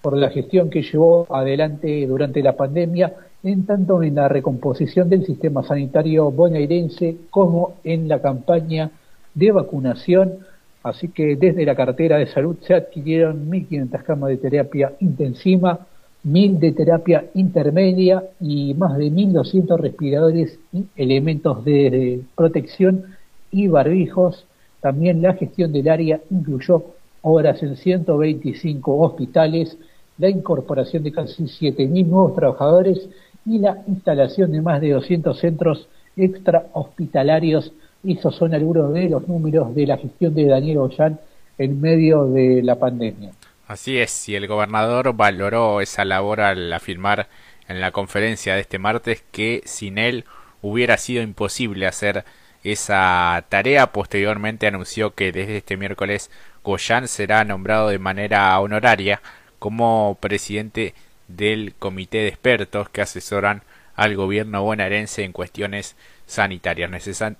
por 0.00 0.16
la 0.16 0.30
gestión 0.30 0.70
que 0.70 0.82
llevó 0.82 1.26
adelante 1.28 2.06
durante 2.06 2.42
la 2.42 2.56
pandemia 2.56 3.12
en 3.44 3.66
tanto 3.66 4.02
en 4.02 4.14
la 4.14 4.26
recomposición 4.26 5.10
del 5.10 5.24
sistema 5.26 5.62
sanitario 5.62 6.30
bonaerense 6.30 7.16
como 7.30 7.74
en 7.84 8.08
la 8.08 8.20
campaña 8.20 8.90
de 9.34 9.52
vacunación. 9.52 10.38
Así 10.82 11.08
que 11.08 11.36
desde 11.36 11.64
la 11.64 11.74
cartera 11.74 12.18
de 12.18 12.26
salud 12.26 12.56
se 12.66 12.74
adquirieron 12.74 13.50
1.500 13.50 14.02
camas 14.02 14.30
de 14.30 14.36
terapia 14.38 14.92
intensiva, 15.00 15.86
1.000 16.26 16.58
de 16.58 16.72
terapia 16.72 17.24
intermedia 17.34 18.24
y 18.40 18.72
más 18.74 18.96
de 18.96 19.10
1.200 19.10 19.78
respiradores 19.78 20.58
y 20.72 20.86
elementos 20.96 21.64
de 21.64 22.22
protección 22.34 23.04
y 23.50 23.68
barbijos. 23.68 24.46
También 24.80 25.20
la 25.20 25.34
gestión 25.34 25.72
del 25.72 25.88
área 25.88 26.20
incluyó 26.30 26.82
obras 27.20 27.62
en 27.62 27.76
125 27.76 28.98
hospitales, 29.00 29.76
la 30.18 30.28
incorporación 30.28 31.02
de 31.02 31.12
casi 31.12 31.44
7.000 31.44 32.06
nuevos 32.06 32.34
trabajadores 32.34 33.08
y 33.46 33.58
la 33.58 33.82
instalación 33.86 34.52
de 34.52 34.62
más 34.62 34.80
de 34.80 34.90
200 34.90 35.38
centros 35.38 35.88
extra 36.16 36.66
hospitalarios. 36.72 37.72
Esos 38.02 38.34
son 38.36 38.54
algunos 38.54 38.92
de 38.92 39.08
los 39.08 39.26
números 39.28 39.74
de 39.74 39.86
la 39.86 39.96
gestión 39.96 40.34
de 40.34 40.46
Daniel 40.46 40.78
Ollán 40.78 41.20
en 41.58 41.80
medio 41.80 42.26
de 42.26 42.62
la 42.62 42.78
pandemia. 42.78 43.32
Así 43.66 43.98
es, 43.98 44.28
y 44.28 44.34
el 44.34 44.46
gobernador 44.46 45.14
valoró 45.14 45.80
esa 45.80 46.04
labor 46.04 46.40
al 46.40 46.72
afirmar 46.72 47.28
en 47.66 47.80
la 47.80 47.92
conferencia 47.92 48.54
de 48.54 48.60
este 48.60 48.78
martes 48.78 49.24
que 49.32 49.62
sin 49.64 49.96
él 49.96 50.24
hubiera 50.60 50.98
sido 50.98 51.22
imposible 51.22 51.86
hacer 51.86 52.24
esa 52.62 53.44
tarea. 53.48 53.92
Posteriormente 53.92 54.66
anunció 54.66 55.14
que 55.14 55.32
desde 55.32 55.58
este 55.58 55.76
miércoles 55.76 56.30
Goyán 56.62 57.08
será 57.08 57.44
nombrado 57.44 57.88
de 57.88 57.98
manera 57.98 58.58
honoraria 58.60 59.22
como 59.58 60.18
presidente 60.20 60.94
del 61.36 61.74
comité 61.78 62.18
de 62.18 62.28
expertos 62.28 62.88
que 62.88 63.02
asesoran 63.02 63.62
al 63.94 64.16
gobierno 64.16 64.62
bonaerense 64.62 65.24
en 65.24 65.32
cuestiones 65.32 65.96
sanitarias. 66.26 66.90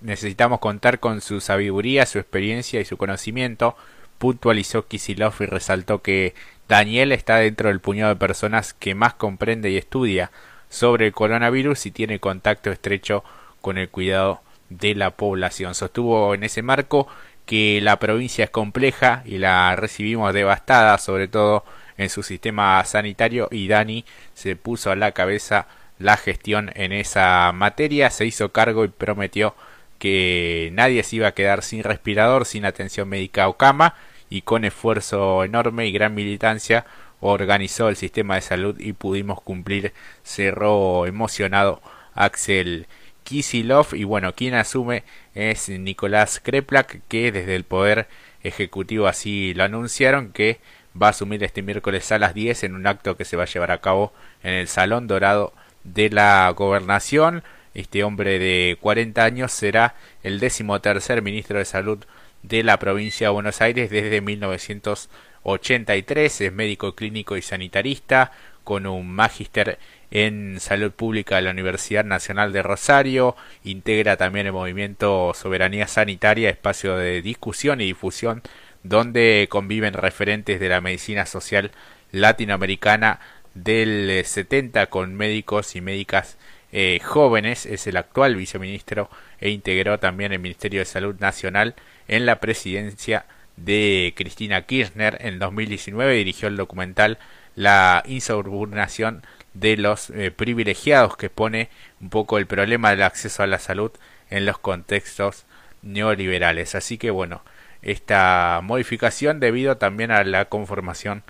necesitamos 0.02 0.61
contar 0.61 1.00
con 1.00 1.20
su 1.20 1.40
sabiduría, 1.40 2.07
su 2.07 2.18
experiencia 2.18 2.80
y 2.80 2.85
su 2.85 2.96
conocimiento, 2.96 3.76
puntualizó 4.18 4.87
Kisilov 4.87 5.35
y 5.40 5.46
resaltó 5.46 6.02
que 6.02 6.35
Daniel 6.68 7.12
está 7.12 7.37
dentro 7.37 7.68
del 7.68 7.80
puñado 7.80 8.11
de 8.11 8.16
personas 8.16 8.72
que 8.72 8.94
más 8.94 9.14
comprende 9.14 9.70
y 9.70 9.76
estudia 9.76 10.30
sobre 10.68 11.07
el 11.07 11.12
coronavirus 11.12 11.87
y 11.87 11.90
tiene 11.90 12.20
contacto 12.20 12.70
estrecho 12.70 13.24
con 13.61 13.78
el 13.78 13.88
cuidado 13.88 14.40
de 14.70 14.94
la 14.94 15.11
población. 15.11 15.74
Sostuvo 15.74 16.35
en 16.35 16.44
ese 16.44 16.62
marco 16.62 17.07
que 17.46 17.80
la 17.83 17.98
provincia 17.98 18.44
es 18.44 18.50
compleja 18.50 19.22
y 19.26 19.38
la 19.38 19.76
recibimos 19.76 20.33
devastada, 20.33 20.96
sobre 20.98 21.28
todo 21.28 21.64
en 21.96 22.09
su 22.09 22.22
sistema 22.22 22.85
sanitario 22.85 23.48
y 23.50 23.68
Dani 23.68 24.04
se 24.35 24.57
puso 24.57 24.90
a 24.90 24.96
la 24.96 25.12
cabeza 25.12 25.66
la 25.98 26.16
gestión 26.16 26.70
en 26.74 26.92
esa 26.92 27.52
materia, 27.52 28.11
se 28.11 28.26
hizo 28.26 28.52
cargo 28.52 28.85
y 28.85 28.88
prometió 28.88 29.54
que 29.98 30.70
nadie 30.72 31.02
se 31.02 31.16
iba 31.16 31.28
a 31.28 31.35
quedar 31.35 31.62
sin 31.62 31.83
respirador, 31.83 32.46
sin 32.46 32.64
atención 32.64 33.09
médica 33.09 33.48
o 33.48 33.57
cama 33.57 33.94
y 34.28 34.42
con 34.42 34.64
esfuerzo 34.64 35.44
enorme 35.44 35.87
y 35.87 35.92
gran 35.92 36.14
militancia 36.14 36.85
organizó 37.20 37.88
el 37.88 37.96
sistema 37.96 38.35
de 38.35 38.42
salud 38.42 38.78
y 38.78 38.92
pudimos 38.92 39.40
cumplir, 39.40 39.92
cerró 40.22 41.07
emocionado 41.07 41.80
Axel 42.14 42.87
Kisilov 43.22 43.94
y 43.94 44.04
bueno, 44.04 44.35
quien 44.35 44.54
asume 44.54 45.04
es 45.35 45.68
Nicolás 45.68 46.40
Kreplak 46.40 47.00
que 47.09 47.33
desde 47.33 47.57
el 47.57 47.64
poder 47.64 48.09
ejecutivo 48.42 49.07
así 49.07 49.54
lo 49.54 49.64
anunciaron 49.64 50.33
que 50.33 50.59
va 51.00 51.07
a 51.09 51.11
asumir 51.11 51.44
este 51.44 51.62
miércoles 51.62 52.11
a 52.12 52.18
las 52.18 52.35
10 52.35 52.64
en 52.64 52.74
un 52.74 52.87
acto 52.87 53.16
que 53.16 53.24
se 53.24 53.37
va 53.37 53.44
a 53.44 53.46
llevar 53.46 53.70
a 53.70 53.80
cabo 53.80 54.12
en 54.42 54.52
el 54.54 54.68
Salón 54.68 55.07
Dorado 55.07 55.54
de 55.83 56.11
la 56.11 56.50
Gobernación. 56.50 57.42
Este 57.74 58.04
hombre 58.04 58.38
de 58.38 58.76
40 58.80 59.24
años 59.24 59.52
será 59.52 59.94
el 60.22 60.40
decimotercer 60.40 61.22
ministro 61.22 61.59
de 61.59 61.64
Salud 61.64 62.04
de 62.42 62.62
la 62.62 62.78
provincia 62.78 63.28
de 63.28 63.33
Buenos 63.33 63.61
Aires 63.61 63.90
desde 63.90 64.20
1983. 64.20 66.40
Es 66.40 66.52
médico 66.52 66.94
clínico 66.94 67.37
y 67.37 67.42
sanitarista 67.42 68.30
con 68.62 68.87
un 68.87 69.11
magíster 69.11 69.78
en 70.11 70.61
salud 70.61 70.92
pública 70.92 71.37
de 71.37 71.42
la 71.42 71.50
Universidad 71.50 72.04
Nacional 72.04 72.52
de 72.52 72.62
Rosario. 72.62 73.37
Integra 73.64 74.16
también 74.16 74.46
el 74.46 74.52
movimiento 74.52 75.33
Soberanía 75.35 75.88
Sanitaria, 75.88 76.50
espacio 76.50 76.96
de 76.96 77.20
discusión 77.20 77.80
y 77.80 77.87
difusión 77.87 78.42
donde 78.84 79.48
conviven 79.50 79.94
referentes 79.94 80.60
de 80.60 80.68
la 80.68 80.80
medicina 80.80 81.26
social 81.26 81.72
latinoamericana 82.12 83.18
del 83.54 84.22
70 84.24 84.82
eh, 84.82 84.86
con 84.86 85.14
médicos 85.14 85.74
y 85.74 85.80
médicas 85.80 86.36
eh, 86.70 87.00
jóvenes. 87.02 87.66
Es 87.66 87.86
el 87.86 87.96
actual 87.96 88.36
viceministro 88.36 89.10
e 89.40 89.50
integró 89.50 89.98
también 89.98 90.32
el 90.32 90.38
Ministerio 90.38 90.80
de 90.80 90.86
Salud 90.86 91.16
Nacional 91.18 91.74
en 92.08 92.26
la 92.26 92.40
presidencia 92.40 93.26
de 93.56 94.12
Cristina 94.16 94.62
Kirchner. 94.62 95.18
En 95.20 95.38
2019 95.38 96.14
dirigió 96.14 96.48
el 96.48 96.56
documental 96.56 97.18
La 97.56 98.02
insubordinación 98.06 99.22
de 99.54 99.76
los 99.76 100.10
eh, 100.10 100.30
privilegiados 100.30 101.16
que 101.16 101.30
pone 101.30 101.70
un 102.00 102.10
poco 102.10 102.38
el 102.38 102.46
problema 102.46 102.90
del 102.90 103.02
acceso 103.02 103.42
a 103.42 103.46
la 103.46 103.60
salud 103.60 103.92
en 104.28 104.44
los 104.44 104.58
contextos 104.58 105.46
neoliberales. 105.82 106.74
Así 106.74 106.98
que 106.98 107.10
bueno, 107.10 107.42
esta 107.84 108.60
modificación 108.62 109.40
debido 109.40 109.76
también 109.76 110.10
a 110.10 110.24
la 110.24 110.46
conformación 110.46 111.22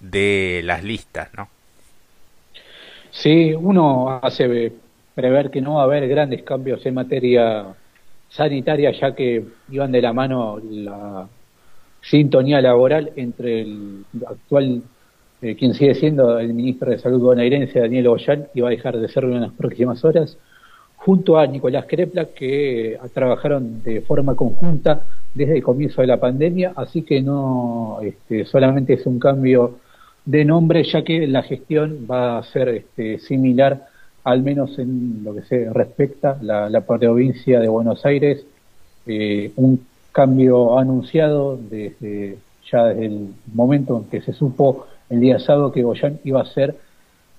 de 0.00 0.62
las 0.64 0.82
listas, 0.82 1.28
¿no? 1.36 1.48
Sí, 3.10 3.54
uno 3.54 4.20
hace 4.22 4.72
prever 5.14 5.50
que 5.50 5.60
no 5.60 5.74
va 5.74 5.82
a 5.82 5.84
haber 5.84 6.08
grandes 6.08 6.42
cambios 6.42 6.84
en 6.86 6.94
materia 6.94 7.66
sanitaria, 8.30 8.90
ya 8.92 9.14
que 9.14 9.44
iban 9.70 9.92
de 9.92 10.00
la 10.00 10.12
mano 10.14 10.58
la 10.70 11.28
sintonía 12.00 12.60
laboral 12.60 13.12
entre 13.16 13.60
el 13.60 14.04
actual, 14.26 14.82
eh, 15.42 15.54
quien 15.56 15.74
sigue 15.74 15.94
siendo 15.94 16.38
el 16.38 16.54
ministro 16.54 16.90
de 16.90 16.98
Salud 16.98 17.20
bonaerense, 17.20 17.78
Daniel 17.78 18.08
Ollán, 18.08 18.48
y 18.54 18.62
va 18.62 18.68
a 18.68 18.70
dejar 18.70 18.98
de 18.98 19.08
serlo 19.08 19.34
en 19.34 19.42
las 19.42 19.52
próximas 19.52 20.02
horas, 20.04 20.38
junto 21.04 21.36
a 21.36 21.46
Nicolás 21.46 21.86
Crepla, 21.88 22.26
que 22.26 22.98
trabajaron 23.12 23.82
de 23.82 24.02
forma 24.02 24.36
conjunta 24.36 25.04
desde 25.34 25.56
el 25.56 25.62
comienzo 25.62 26.00
de 26.00 26.06
la 26.06 26.20
pandemia, 26.20 26.72
así 26.76 27.02
que 27.02 27.20
no 27.20 27.98
este, 28.02 28.44
solamente 28.44 28.94
es 28.94 29.06
un 29.06 29.18
cambio 29.18 29.78
de 30.24 30.44
nombre, 30.44 30.84
ya 30.84 31.02
que 31.02 31.26
la 31.26 31.42
gestión 31.42 32.06
va 32.08 32.38
a 32.38 32.42
ser 32.44 32.68
este, 32.68 33.18
similar, 33.18 33.86
al 34.22 34.42
menos 34.42 34.78
en 34.78 35.24
lo 35.24 35.34
que 35.34 35.42
se 35.42 35.68
respecta 35.72 36.38
a 36.40 36.70
la, 36.70 36.80
provincia 36.82 37.58
de 37.58 37.68
Buenos 37.68 38.06
Aires, 38.06 38.46
eh, 39.06 39.50
un 39.56 39.84
cambio 40.12 40.78
anunciado 40.78 41.56
desde 41.56 42.38
ya 42.70 42.86
desde 42.86 43.06
el 43.06 43.34
momento 43.52 43.98
en 43.98 44.04
que 44.04 44.20
se 44.20 44.32
supo 44.32 44.86
el 45.10 45.20
día 45.20 45.40
sábado 45.40 45.72
que 45.72 45.82
Goyán 45.82 46.20
iba 46.22 46.40
a 46.40 46.46
ser 46.46 46.76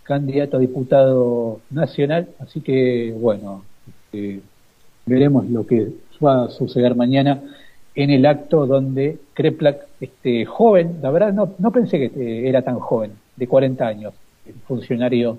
candidato 0.03 0.57
a 0.57 0.59
diputado 0.59 1.61
nacional, 1.69 2.29
así 2.39 2.61
que 2.61 3.13
bueno, 3.17 3.63
este, 3.87 4.41
veremos 5.05 5.49
lo 5.49 5.65
que 5.65 5.87
va 6.23 6.45
a 6.45 6.49
suceder 6.49 6.95
mañana 6.95 7.41
en 7.95 8.09
el 8.09 8.25
acto 8.25 8.65
donde 8.65 9.19
Kreplak, 9.33 9.87
este 9.99 10.45
joven, 10.45 10.99
la 11.01 11.11
verdad 11.11 11.33
no, 11.33 11.53
no 11.59 11.71
pensé 11.71 11.99
que 11.99 12.05
eh, 12.05 12.49
era 12.49 12.61
tan 12.61 12.79
joven, 12.79 13.11
de 13.35 13.47
40 13.47 13.87
años, 13.87 14.13
el 14.45 14.55
funcionario 14.67 15.37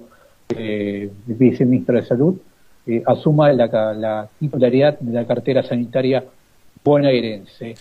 eh, 0.57 1.11
viceministro 1.27 1.97
de 1.97 2.05
Salud, 2.05 2.37
eh, 2.87 3.03
asuma 3.07 3.53
la, 3.53 3.67
la, 3.95 4.29
titularidad 4.39 4.99
de 4.99 5.13
la 5.13 5.27
cartera 5.27 5.63
sanitaria 5.63 6.25
bonaerense. 6.85 7.75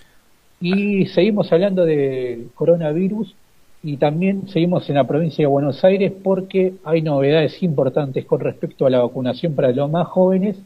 Y 0.61 1.07
seguimos 1.07 1.51
hablando 1.51 1.85
de 1.85 2.47
coronavirus 2.55 3.35
y 3.83 3.97
también 3.97 4.47
seguimos 4.47 4.89
en 4.89 4.95
la 4.95 5.05
provincia 5.05 5.43
de 5.43 5.47
Buenos 5.47 5.83
Aires 5.83 6.13
porque 6.23 6.73
hay 6.85 7.01
novedades 7.01 7.61
importantes 7.61 8.23
con 8.25 8.39
respecto 8.39 8.85
a 8.85 8.89
la 8.89 8.99
vacunación 8.99 9.55
para 9.55 9.73
los 9.73 9.91
más 9.91 10.07
jóvenes, 10.07 10.57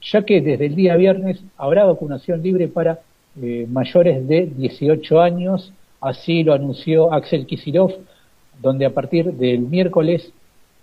ya 0.00 0.24
que 0.24 0.40
desde 0.40 0.66
el 0.66 0.76
día 0.76 0.94
viernes 0.94 1.42
habrá 1.58 1.84
vacunación 1.84 2.40
libre 2.40 2.68
para 2.68 3.00
eh, 3.42 3.66
mayores 3.68 4.28
de 4.28 4.46
18 4.46 5.20
años, 5.20 5.72
así 6.00 6.44
lo 6.44 6.54
anunció 6.54 7.12
Axel 7.12 7.46
Kisilov, 7.46 7.94
donde 8.60 8.86
a 8.86 8.90
partir 8.90 9.32
del 9.32 9.60
miércoles 9.62 10.32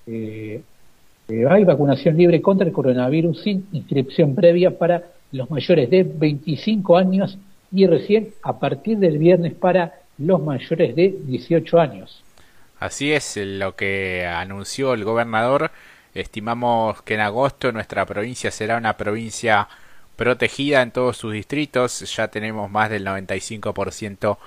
eh, 0.06 0.62
eh, 1.30 1.46
hay 1.50 1.64
vacunación 1.64 2.18
libre 2.18 2.42
contra 2.42 2.68
el 2.68 2.74
coronavirus 2.74 3.42
sin 3.42 3.68
inscripción 3.72 4.36
previa 4.36 4.78
para 4.78 5.04
los 5.32 5.50
mayores 5.50 5.90
de 5.90 6.04
25 6.04 6.98
años 6.98 7.38
y 7.72 7.86
recién 7.88 8.30
a 8.44 8.60
partir 8.60 8.98
del 8.98 9.18
viernes 9.18 9.54
para 9.54 9.94
los 10.20 10.42
mayores 10.42 10.96
de 10.96 11.16
18 11.24 11.80
años. 11.80 12.24
Así 12.80 13.12
es 13.12 13.38
lo 13.38 13.76
que 13.76 14.26
anunció 14.26 14.94
el 14.94 15.04
gobernador. 15.04 15.72
Estimamos 16.14 17.02
que 17.02 17.16
en 17.16 17.22
agosto 17.22 17.72
nuestra 17.72 18.06
provincia 18.06 18.52
será 18.52 18.78
una 18.78 18.98
provincia 18.98 19.68
protegida 20.16 20.82
en 20.82 20.92
todos 20.92 21.18
sus 21.18 21.34
distritos. 21.34 22.16
Ya 22.16 22.30
tenemos 22.30 22.70
más 22.70 22.90
del 22.90 23.06
95% 23.06 24.38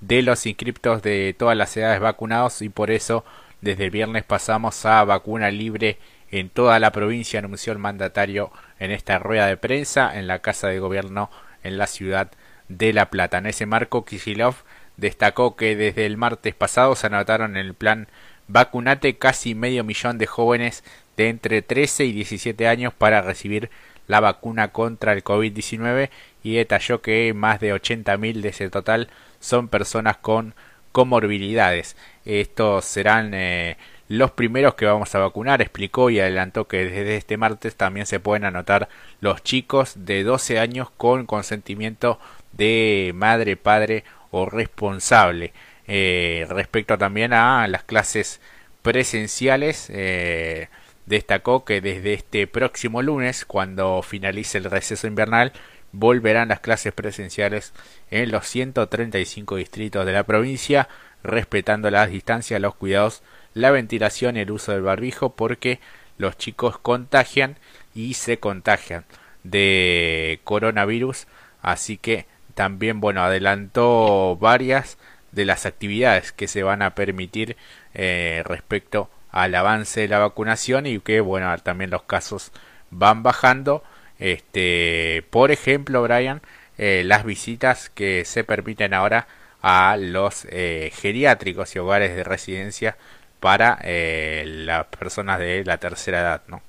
de 0.00 0.22
los 0.22 0.46
inscriptos 0.46 1.02
de 1.02 1.34
todas 1.38 1.56
las 1.56 1.76
edades 1.76 2.00
vacunados 2.00 2.62
y 2.62 2.68
por 2.68 2.90
eso 2.90 3.24
desde 3.60 3.84
el 3.84 3.90
viernes 3.90 4.24
pasamos 4.24 4.86
a 4.86 5.04
vacuna 5.04 5.50
libre 5.50 5.98
en 6.30 6.48
toda 6.48 6.78
la 6.78 6.92
provincia, 6.92 7.40
anunció 7.40 7.72
el 7.72 7.78
mandatario 7.78 8.52
en 8.78 8.92
esta 8.92 9.18
rueda 9.18 9.46
de 9.46 9.56
prensa 9.56 10.16
en 10.18 10.26
la 10.26 10.38
Casa 10.38 10.68
de 10.68 10.78
Gobierno 10.78 11.30
en 11.62 11.76
la 11.76 11.86
ciudad 11.86 12.30
de 12.68 12.92
La 12.92 13.10
Plata. 13.10 13.38
Ese 13.44 13.66
marco, 13.66 14.04
Kisilov 14.04 14.54
destacó 15.00 15.56
que 15.56 15.74
desde 15.76 16.06
el 16.06 16.16
martes 16.16 16.54
pasado 16.54 16.94
se 16.94 17.06
anotaron 17.06 17.56
en 17.56 17.66
el 17.66 17.74
plan 17.74 18.08
Vacunate 18.48 19.16
casi 19.16 19.54
medio 19.54 19.84
millón 19.84 20.18
de 20.18 20.26
jóvenes 20.26 20.82
de 21.16 21.28
entre 21.28 21.62
13 21.62 22.04
y 22.06 22.12
17 22.12 22.66
años 22.66 22.92
para 22.92 23.22
recibir 23.22 23.70
la 24.08 24.18
vacuna 24.18 24.72
contra 24.72 25.12
el 25.12 25.22
COVID-19 25.22 26.10
y 26.42 26.54
detalló 26.54 27.00
que 27.00 27.32
más 27.32 27.60
de 27.60 27.72
80.000 27.72 28.40
de 28.40 28.48
ese 28.48 28.68
total 28.68 29.08
son 29.38 29.68
personas 29.68 30.16
con 30.16 30.54
comorbilidades. 30.90 31.96
Estos 32.24 32.84
serán 32.86 33.34
eh, 33.34 33.76
los 34.08 34.32
primeros 34.32 34.74
que 34.74 34.86
vamos 34.86 35.14
a 35.14 35.20
vacunar, 35.20 35.62
explicó 35.62 36.10
y 36.10 36.18
adelantó 36.18 36.66
que 36.66 36.78
desde 36.86 37.16
este 37.16 37.36
martes 37.36 37.76
también 37.76 38.06
se 38.06 38.18
pueden 38.18 38.44
anotar 38.44 38.88
los 39.20 39.44
chicos 39.44 39.92
de 39.94 40.24
12 40.24 40.58
años 40.58 40.90
con 40.96 41.26
consentimiento 41.26 42.18
de 42.52 43.12
madre, 43.14 43.56
padre 43.56 44.02
o 44.30 44.46
responsable. 44.46 45.52
Eh, 45.86 46.46
respecto 46.48 46.96
también 46.98 47.32
a 47.32 47.66
las 47.68 47.84
clases 47.84 48.40
presenciales, 48.82 49.88
eh, 49.90 50.68
destacó 51.06 51.64
que 51.64 51.80
desde 51.80 52.14
este 52.14 52.46
próximo 52.46 53.02
lunes, 53.02 53.44
cuando 53.44 54.02
finalice 54.02 54.58
el 54.58 54.64
receso 54.64 55.06
invernal, 55.06 55.52
volverán 55.92 56.48
las 56.48 56.60
clases 56.60 56.92
presenciales 56.92 57.72
en 58.10 58.30
los 58.30 58.46
135 58.46 59.56
distritos 59.56 60.06
de 60.06 60.12
la 60.12 60.24
provincia, 60.24 60.88
respetando 61.22 61.90
las 61.90 62.10
distancias, 62.10 62.60
los 62.60 62.74
cuidados, 62.76 63.22
la 63.54 63.70
ventilación 63.70 64.36
y 64.36 64.40
el 64.40 64.50
uso 64.50 64.72
del 64.72 64.82
barbijo, 64.82 65.34
porque 65.34 65.80
los 66.18 66.38
chicos 66.38 66.78
contagian 66.78 67.56
y 67.94 68.14
se 68.14 68.38
contagian 68.38 69.04
de 69.42 70.40
coronavirus, 70.44 71.26
así 71.62 71.96
que 71.96 72.26
también 72.54 73.00
bueno 73.00 73.22
adelantó 73.22 74.36
varias 74.36 74.98
de 75.32 75.44
las 75.44 75.66
actividades 75.66 76.32
que 76.32 76.48
se 76.48 76.62
van 76.62 76.82
a 76.82 76.94
permitir 76.94 77.56
eh, 77.94 78.42
respecto 78.44 79.10
al 79.30 79.54
avance 79.54 80.00
de 80.00 80.08
la 80.08 80.18
vacunación 80.18 80.86
y 80.86 81.00
que 81.00 81.20
bueno 81.20 81.56
también 81.58 81.90
los 81.90 82.02
casos 82.02 82.52
van 82.90 83.22
bajando. 83.22 83.82
Este 84.18 85.24
por 85.30 85.50
ejemplo 85.50 86.02
Brian 86.02 86.42
eh, 86.78 87.02
las 87.04 87.24
visitas 87.24 87.90
que 87.90 88.24
se 88.24 88.44
permiten 88.44 88.94
ahora 88.94 89.28
a 89.62 89.96
los 89.98 90.46
eh, 90.50 90.90
geriátricos 90.94 91.74
y 91.76 91.78
hogares 91.78 92.16
de 92.16 92.24
residencia 92.24 92.96
para 93.40 93.78
eh, 93.82 94.44
las 94.46 94.86
personas 94.86 95.38
de 95.38 95.64
la 95.64 95.78
tercera 95.78 96.20
edad 96.20 96.42
no 96.48 96.62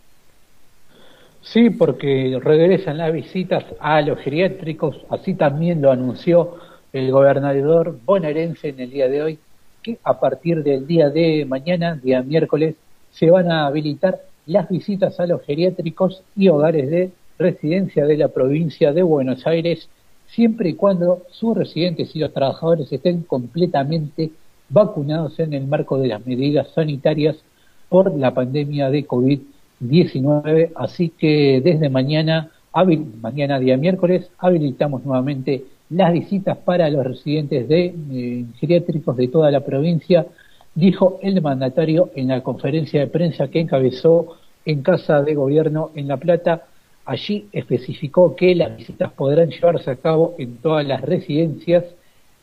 Sí, 1.41 1.71
porque 1.71 2.39
regresan 2.41 2.97
las 2.97 3.11
visitas 3.11 3.65
a 3.79 4.01
los 4.01 4.19
geriátricos, 4.19 4.97
así 5.09 5.33
también 5.33 5.81
lo 5.81 5.91
anunció 5.91 6.57
el 6.93 7.11
gobernador 7.11 7.99
bonaerense 8.05 8.69
en 8.69 8.79
el 8.79 8.91
día 8.91 9.07
de 9.07 9.23
hoy, 9.23 9.39
que 9.81 9.97
a 10.03 10.19
partir 10.19 10.63
del 10.63 10.85
día 10.85 11.09
de 11.09 11.45
mañana, 11.45 11.95
día 11.95 12.21
miércoles, 12.21 12.75
se 13.11 13.31
van 13.31 13.51
a 13.51 13.65
habilitar 13.65 14.21
las 14.45 14.69
visitas 14.69 15.19
a 15.19 15.25
los 15.25 15.41
geriátricos 15.43 16.23
y 16.35 16.49
hogares 16.49 16.89
de 16.89 17.11
residencia 17.39 18.05
de 18.05 18.17
la 18.17 18.27
provincia 18.27 18.93
de 18.93 19.01
Buenos 19.01 19.47
Aires, 19.47 19.89
siempre 20.27 20.69
y 20.69 20.73
cuando 20.75 21.23
sus 21.31 21.57
residentes 21.57 22.15
y 22.15 22.19
los 22.19 22.33
trabajadores 22.33 22.91
estén 22.91 23.23
completamente 23.23 24.31
vacunados 24.69 25.39
en 25.39 25.53
el 25.53 25.65
marco 25.65 25.97
de 25.97 26.09
las 26.09 26.25
medidas 26.25 26.69
sanitarias 26.73 27.37
por 27.89 28.15
la 28.15 28.33
pandemia 28.33 28.89
de 28.89 29.07
COVID-19. 29.07 29.50
Así 30.75 31.09
que 31.09 31.61
desde 31.63 31.89
mañana, 31.89 32.51
mañana 33.21 33.59
día 33.59 33.77
miércoles, 33.77 34.29
habilitamos 34.37 35.03
nuevamente 35.03 35.63
las 35.89 36.13
visitas 36.13 36.57
para 36.57 36.89
los 36.89 37.05
residentes 37.05 37.67
de 37.67 37.93
eh, 38.11 38.45
geriátricos 38.59 39.17
de 39.17 39.27
toda 39.27 39.51
la 39.51 39.61
provincia, 39.61 40.25
dijo 40.75 41.19
el 41.21 41.41
mandatario 41.41 42.11
en 42.15 42.29
la 42.29 42.41
conferencia 42.41 43.01
de 43.01 43.07
prensa 43.07 43.49
que 43.49 43.59
encabezó 43.59 44.37
en 44.65 44.83
Casa 44.83 45.21
de 45.21 45.35
Gobierno 45.35 45.91
en 45.95 46.07
La 46.07 46.17
Plata. 46.17 46.65
Allí 47.05 47.47
especificó 47.51 48.35
que 48.35 48.55
las 48.55 48.77
visitas 48.77 49.11
podrán 49.13 49.49
llevarse 49.49 49.89
a 49.91 49.95
cabo 49.95 50.35
en 50.37 50.57
todas 50.57 50.85
las 50.85 51.01
residencias 51.01 51.83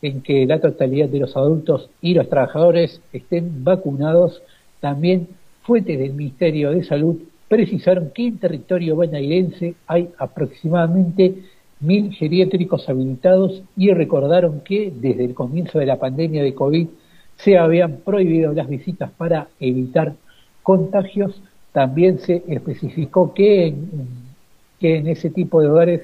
en 0.01 0.21
que 0.21 0.45
la 0.45 0.59
totalidad 0.59 1.09
de 1.09 1.19
los 1.19 1.35
adultos 1.35 1.89
y 2.01 2.13
los 2.13 2.29
trabajadores 2.29 3.01
estén 3.13 3.63
vacunados. 3.63 4.41
También 4.79 5.27
fuentes 5.63 5.97
del 5.97 6.13
Ministerio 6.13 6.71
de 6.71 6.83
Salud 6.83 7.17
precisaron 7.49 8.11
que 8.11 8.27
en 8.27 8.37
territorio 8.37 8.95
bonaerense 8.95 9.73
hay 9.87 10.09
aproximadamente 10.17 11.35
mil 11.81 12.13
geriátricos 12.13 12.87
habilitados 12.87 13.63
y 13.75 13.91
recordaron 13.91 14.61
que 14.61 14.93
desde 14.95 15.25
el 15.25 15.33
comienzo 15.33 15.79
de 15.79 15.87
la 15.87 15.99
pandemia 15.99 16.43
de 16.43 16.53
COVID 16.53 16.87
se 17.37 17.57
habían 17.57 17.97
prohibido 17.97 18.53
las 18.53 18.69
visitas 18.69 19.11
para 19.11 19.47
evitar 19.59 20.13
contagios. 20.61 21.41
También 21.71 22.19
se 22.19 22.43
especificó 22.47 23.33
que 23.33 23.67
en, 23.67 23.89
que 24.79 24.97
en 24.97 25.07
ese 25.07 25.29
tipo 25.29 25.61
de 25.61 25.69
hogares 25.69 26.01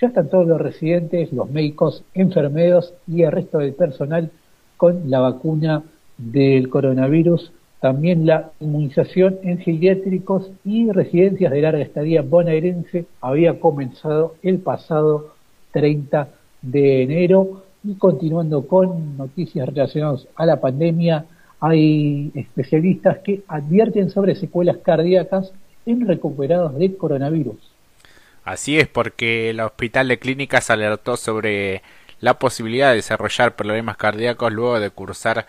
ya 0.00 0.08
están 0.08 0.30
todos 0.30 0.46
los 0.46 0.60
residentes, 0.60 1.32
los 1.32 1.50
médicos, 1.50 2.04
enfermeros 2.14 2.94
y 3.06 3.22
el 3.22 3.32
resto 3.32 3.58
del 3.58 3.74
personal 3.74 4.30
con 4.76 5.10
la 5.10 5.20
vacuna 5.20 5.82
del 6.16 6.68
coronavirus 6.68 7.52
también 7.86 8.26
la 8.26 8.50
inmunización 8.58 9.38
en 9.44 9.58
geriátricos 9.58 10.50
y 10.64 10.90
residencias 10.90 11.52
de 11.52 11.60
larga 11.60 11.82
estadía 11.82 12.20
bonaerense 12.20 13.06
había 13.20 13.60
comenzado 13.60 14.34
el 14.42 14.58
pasado 14.58 15.36
30 15.70 16.28
de 16.62 17.02
enero 17.04 17.62
y 17.84 17.94
continuando 17.94 18.66
con 18.66 19.16
noticias 19.16 19.68
relacionadas 19.68 20.26
a 20.34 20.46
la 20.46 20.60
pandemia, 20.60 21.26
hay 21.60 22.32
especialistas 22.34 23.18
que 23.18 23.42
advierten 23.46 24.10
sobre 24.10 24.34
secuelas 24.34 24.78
cardíacas 24.78 25.52
en 25.86 26.08
recuperados 26.08 26.76
de 26.76 26.96
coronavirus. 26.96 27.70
Así 28.42 28.80
es, 28.80 28.88
porque 28.88 29.50
el 29.50 29.60
Hospital 29.60 30.08
de 30.08 30.18
Clínicas 30.18 30.70
alertó 30.70 31.16
sobre 31.16 31.82
la 32.18 32.40
posibilidad 32.40 32.88
de 32.90 32.96
desarrollar 32.96 33.54
problemas 33.54 33.96
cardíacos 33.96 34.52
luego 34.52 34.80
de 34.80 34.90
cursar 34.90 35.46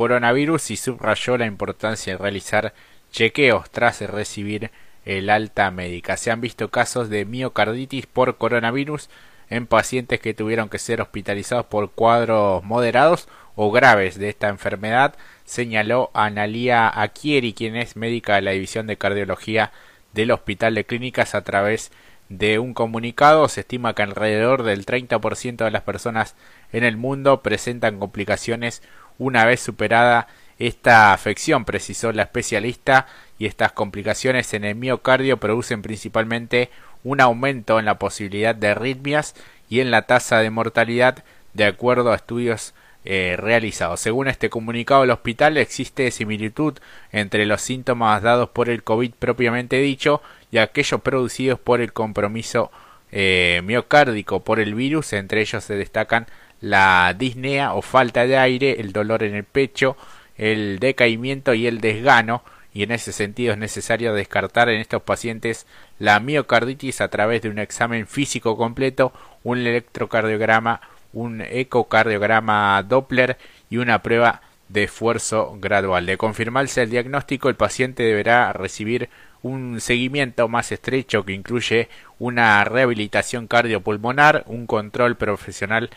coronavirus 0.00 0.70
y 0.70 0.78
subrayó 0.78 1.36
la 1.36 1.44
importancia 1.44 2.14
de 2.14 2.18
realizar 2.18 2.72
chequeos 3.12 3.68
tras 3.70 4.00
recibir 4.00 4.70
el 5.04 5.28
alta 5.28 5.70
médica. 5.70 6.16
Se 6.16 6.30
han 6.30 6.40
visto 6.40 6.70
casos 6.70 7.10
de 7.10 7.26
miocarditis 7.26 8.06
por 8.06 8.38
coronavirus 8.38 9.10
en 9.50 9.66
pacientes 9.66 10.18
que 10.18 10.32
tuvieron 10.32 10.70
que 10.70 10.78
ser 10.78 11.02
hospitalizados 11.02 11.66
por 11.66 11.90
cuadros 11.90 12.64
moderados 12.64 13.28
o 13.56 13.70
graves 13.70 14.18
de 14.18 14.30
esta 14.30 14.48
enfermedad, 14.48 15.16
señaló 15.44 16.10
Analia 16.14 16.88
Aquieri, 16.88 17.52
quien 17.52 17.76
es 17.76 17.94
médica 17.94 18.36
de 18.36 18.40
la 18.40 18.52
División 18.52 18.86
de 18.86 18.96
Cardiología 18.96 19.70
del 20.14 20.30
Hospital 20.30 20.76
de 20.76 20.86
Clínicas 20.86 21.34
a 21.34 21.44
través 21.44 21.92
de 22.30 22.58
un 22.58 22.72
comunicado. 22.72 23.46
Se 23.48 23.60
estima 23.60 23.94
que 23.94 24.02
alrededor 24.02 24.62
del 24.62 24.86
30% 24.86 25.62
de 25.62 25.70
las 25.70 25.82
personas 25.82 26.36
en 26.72 26.84
el 26.84 26.96
mundo 26.96 27.42
presentan 27.42 27.98
complicaciones 27.98 28.82
una 29.20 29.44
vez 29.44 29.60
superada 29.60 30.26
esta 30.58 31.12
afección, 31.12 31.64
precisó 31.64 32.10
la 32.10 32.22
especialista, 32.22 33.06
y 33.38 33.46
estas 33.46 33.72
complicaciones 33.72 34.52
en 34.52 34.64
el 34.64 34.74
miocardio 34.74 35.36
producen 35.36 35.82
principalmente 35.82 36.70
un 37.04 37.20
aumento 37.20 37.78
en 37.78 37.84
la 37.84 37.98
posibilidad 37.98 38.54
de 38.54 38.68
arritmias 38.68 39.34
y 39.68 39.80
en 39.80 39.90
la 39.90 40.02
tasa 40.02 40.40
de 40.40 40.50
mortalidad 40.50 41.24
de 41.54 41.64
acuerdo 41.64 42.12
a 42.12 42.16
estudios 42.16 42.74
eh, 43.04 43.36
realizados. 43.38 44.00
Según 44.00 44.28
este 44.28 44.50
comunicado 44.50 45.02
del 45.02 45.10
hospital 45.10 45.56
existe 45.56 46.10
similitud 46.10 46.78
entre 47.12 47.46
los 47.46 47.62
síntomas 47.62 48.22
dados 48.22 48.50
por 48.50 48.68
el 48.68 48.82
COVID 48.82 49.12
propiamente 49.18 49.80
dicho 49.80 50.20
y 50.50 50.58
aquellos 50.58 51.00
producidos 51.00 51.58
por 51.58 51.80
el 51.80 51.94
compromiso 51.94 52.70
eh, 53.10 53.62
miocárdico 53.64 54.40
por 54.40 54.60
el 54.60 54.74
virus. 54.74 55.14
Entre 55.14 55.40
ellos 55.40 55.64
se 55.64 55.76
destacan 55.76 56.26
la 56.60 57.14
disnea 57.16 57.74
o 57.74 57.82
falta 57.82 58.26
de 58.26 58.36
aire, 58.36 58.80
el 58.80 58.92
dolor 58.92 59.22
en 59.22 59.34
el 59.34 59.44
pecho, 59.44 59.96
el 60.36 60.78
decaimiento 60.78 61.54
y 61.54 61.66
el 61.66 61.80
desgano 61.80 62.42
y 62.72 62.82
en 62.82 62.92
ese 62.92 63.12
sentido 63.12 63.52
es 63.52 63.58
necesario 63.58 64.14
descartar 64.14 64.68
en 64.68 64.80
estos 64.80 65.02
pacientes 65.02 65.66
la 65.98 66.20
miocarditis 66.20 67.00
a 67.00 67.08
través 67.08 67.42
de 67.42 67.48
un 67.48 67.58
examen 67.58 68.06
físico 68.06 68.56
completo, 68.56 69.12
un 69.42 69.58
electrocardiograma, 69.58 70.80
un 71.12 71.40
ecocardiograma 71.40 72.82
Doppler 72.84 73.38
y 73.68 73.78
una 73.78 74.02
prueba 74.02 74.40
de 74.68 74.84
esfuerzo 74.84 75.56
gradual. 75.60 76.06
De 76.06 76.16
confirmarse 76.16 76.82
el 76.82 76.90
diagnóstico, 76.90 77.48
el 77.48 77.56
paciente 77.56 78.04
deberá 78.04 78.52
recibir 78.52 79.10
un 79.42 79.80
seguimiento 79.80 80.48
más 80.48 80.70
estrecho 80.70 81.24
que 81.24 81.32
incluye 81.32 81.88
una 82.20 82.62
rehabilitación 82.62 83.48
cardiopulmonar, 83.48 84.44
un 84.46 84.66
control 84.66 85.16
profesional 85.16 85.90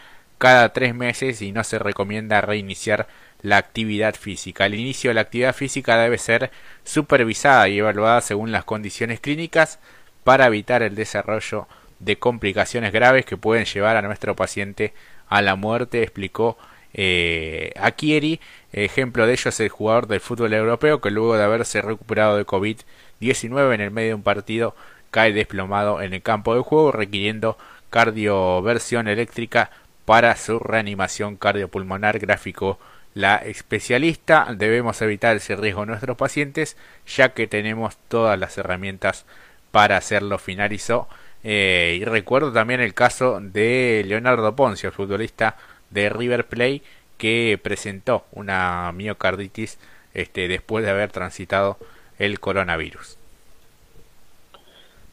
cada 0.44 0.74
tres 0.74 0.94
meses 0.94 1.42
y 1.42 1.54
no 1.54 1.64
se 1.64 1.80
recomienda 1.80 2.42
reiniciar 2.42 3.08
la 3.44 3.56
actividad 3.56 4.14
física. 4.14 4.66
El 4.66 4.76
inicio 4.76 5.10
de 5.10 5.14
la 5.14 5.22
actividad 5.22 5.56
física 5.56 5.98
debe 5.98 6.18
ser 6.18 6.52
supervisada 6.84 7.70
y 7.70 7.80
evaluada 7.80 8.20
según 8.20 8.52
las 8.52 8.66
condiciones 8.66 9.22
clínicas 9.22 9.80
para 10.26 10.48
evitar 10.48 10.84
el 10.84 10.96
desarrollo 10.96 11.70
de 12.00 12.20
complicaciones 12.20 12.92
graves 12.92 13.26
que 13.26 13.38
pueden 13.38 13.64
llevar 13.64 13.96
a 13.96 14.02
nuestro 14.02 14.36
paciente 14.36 14.94
a 15.30 15.42
la 15.42 15.56
muerte, 15.56 16.04
explicó 16.04 16.58
eh, 16.94 17.72
Akieri. 17.80 18.42
Ejemplo 18.74 19.26
de 19.26 19.32
ello 19.32 19.48
es 19.48 19.62
el 19.62 19.70
jugador 19.70 20.08
del 20.08 20.20
fútbol 20.20 20.54
europeo 20.54 21.00
que 21.00 21.10
luego 21.10 21.38
de 21.38 21.44
haberse 21.46 21.82
recuperado 21.82 22.36
de 22.36 22.46
COVID-19 22.46 23.76
en 23.76 23.80
el 23.80 23.92
medio 23.92 24.10
de 24.10 24.16
un 24.16 24.24
partido 24.24 24.76
cae 25.10 25.32
desplomado 25.32 26.02
en 26.02 26.14
el 26.14 26.22
campo 26.22 26.54
de 26.54 26.64
juego 26.64 26.92
requiriendo 26.92 27.58
cardioversión 27.90 29.08
eléctrica 29.08 29.70
para 30.06 30.36
su 30.36 30.60
reanimación 30.60 31.36
cardiopulmonar 31.38 32.20
gráfico 32.20 32.80
la 33.14 33.38
especialista. 33.38 34.48
Debemos 34.56 35.02
evitar 35.02 35.36
ese 35.36 35.56
riesgo 35.56 35.84
a 35.84 35.86
nuestros 35.86 36.18
pacientes 36.18 36.78
ya 37.06 37.30
que 37.30 37.48
tenemos 37.48 37.98
todas 38.08 38.40
las 38.40 38.58
herramientas 38.58 39.26
para 39.72 39.98
hacerlo, 39.98 40.38
finalizó. 40.38 41.08
Eh, 41.44 41.98
y 42.00 42.06
recuerdo 42.06 42.54
también 42.54 42.80
el 42.80 42.94
caso 42.94 43.40
de 43.42 44.04
Leonardo 44.08 44.56
Poncio, 44.56 44.90
el 44.90 44.96
futbolista 44.96 45.58
de 45.90 46.10
River 46.10 46.46
Plate, 46.46 46.82
que 47.18 47.60
presentó 47.62 48.26
una 48.32 48.92
miocarditis 48.94 49.78
este, 50.14 50.48
después 50.48 50.86
de 50.86 50.92
haber 50.92 51.12
transitado 51.12 51.78
el 52.20 52.40
coronavirus. 52.40 53.18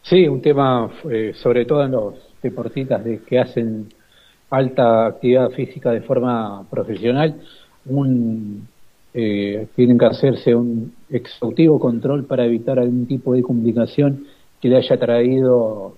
Sí, 0.02 0.26
un 0.26 0.40
tema 0.40 0.90
eh, 1.10 1.32
sobre 1.34 1.64
todo 1.64 1.84
en 1.84 1.92
los 1.92 2.14
deportistas 2.42 3.04
de 3.04 3.20
que 3.20 3.38
hacen 3.38 3.92
alta 4.50 5.06
actividad 5.06 5.50
física 5.50 5.92
de 5.92 6.02
forma 6.02 6.64
profesional 6.68 7.40
un, 7.86 8.68
eh, 9.14 9.66
tienen 9.74 9.98
que 9.98 10.06
hacerse 10.06 10.54
un 10.54 10.92
exhaustivo 11.08 11.78
control 11.78 12.24
para 12.24 12.44
evitar 12.44 12.78
algún 12.78 13.06
tipo 13.06 13.32
de 13.32 13.42
complicación 13.42 14.26
que 14.60 14.68
le 14.68 14.76
haya 14.76 14.98
traído 14.98 15.94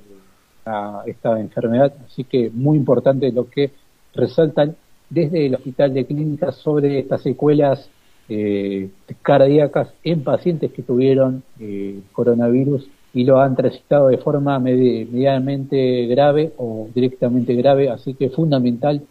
a 0.64 1.03
esta 1.07 1.40
enfermedad. 1.40 1.92
Así 2.07 2.24
que 2.24 2.50
muy 2.50 2.76
importante 2.76 3.32
lo 3.32 3.50
que 3.50 3.72
resaltan 4.14 4.76
desde 5.11 5.46
el 5.46 5.55
Hospital 5.55 5.92
de 5.92 6.07
Clínicas 6.07 6.57
sobre 6.57 7.00
estas 7.00 7.22
secuelas 7.22 7.90
eh, 8.28 8.90
cardíacas 9.20 9.92
en 10.05 10.22
pacientes 10.22 10.72
que 10.72 10.82
tuvieron 10.82 11.42
eh, 11.59 12.00
coronavirus 12.12 12.88
y 13.14 13.24
lo 13.24 13.40
han 13.40 13.54
transitado 13.54 14.08
de 14.08 14.18
forma 14.18 14.58
medianamente 14.58 16.06
grave 16.06 16.52
o 16.56 16.88
directamente 16.94 17.54
grave, 17.54 17.90
así 17.90 18.14
que 18.14 18.26
es 18.26 18.34
fundamental 18.34 19.02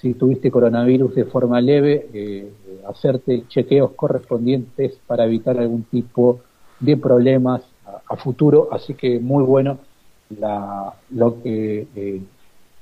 si 0.00 0.14
tuviste 0.14 0.50
coronavirus 0.50 1.14
de 1.14 1.24
forma 1.24 1.60
leve, 1.60 2.08
eh, 2.12 2.52
hacerte 2.88 3.44
chequeos 3.48 3.92
correspondientes 3.92 4.98
para 5.06 5.24
evitar 5.24 5.58
algún 5.58 5.82
tipo 5.84 6.40
de 6.78 6.96
problemas 6.96 7.62
a, 8.06 8.16
futuro. 8.16 8.68
Así 8.70 8.94
que 8.94 9.18
muy 9.18 9.42
bueno 9.42 9.78
lo 11.10 11.42
que 11.42 11.88
eh, 11.96 12.20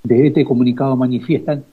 desde 0.02 0.26
este 0.26 0.44
comunicado 0.44 0.94
manifiestan 0.96 1.64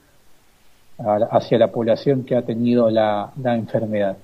hacia 1.30 1.58
la 1.58 1.72
población 1.72 2.24
que 2.24 2.36
ha 2.36 2.42
tenido 2.42 2.88
la, 2.88 3.32
enfermedad. 3.44 4.16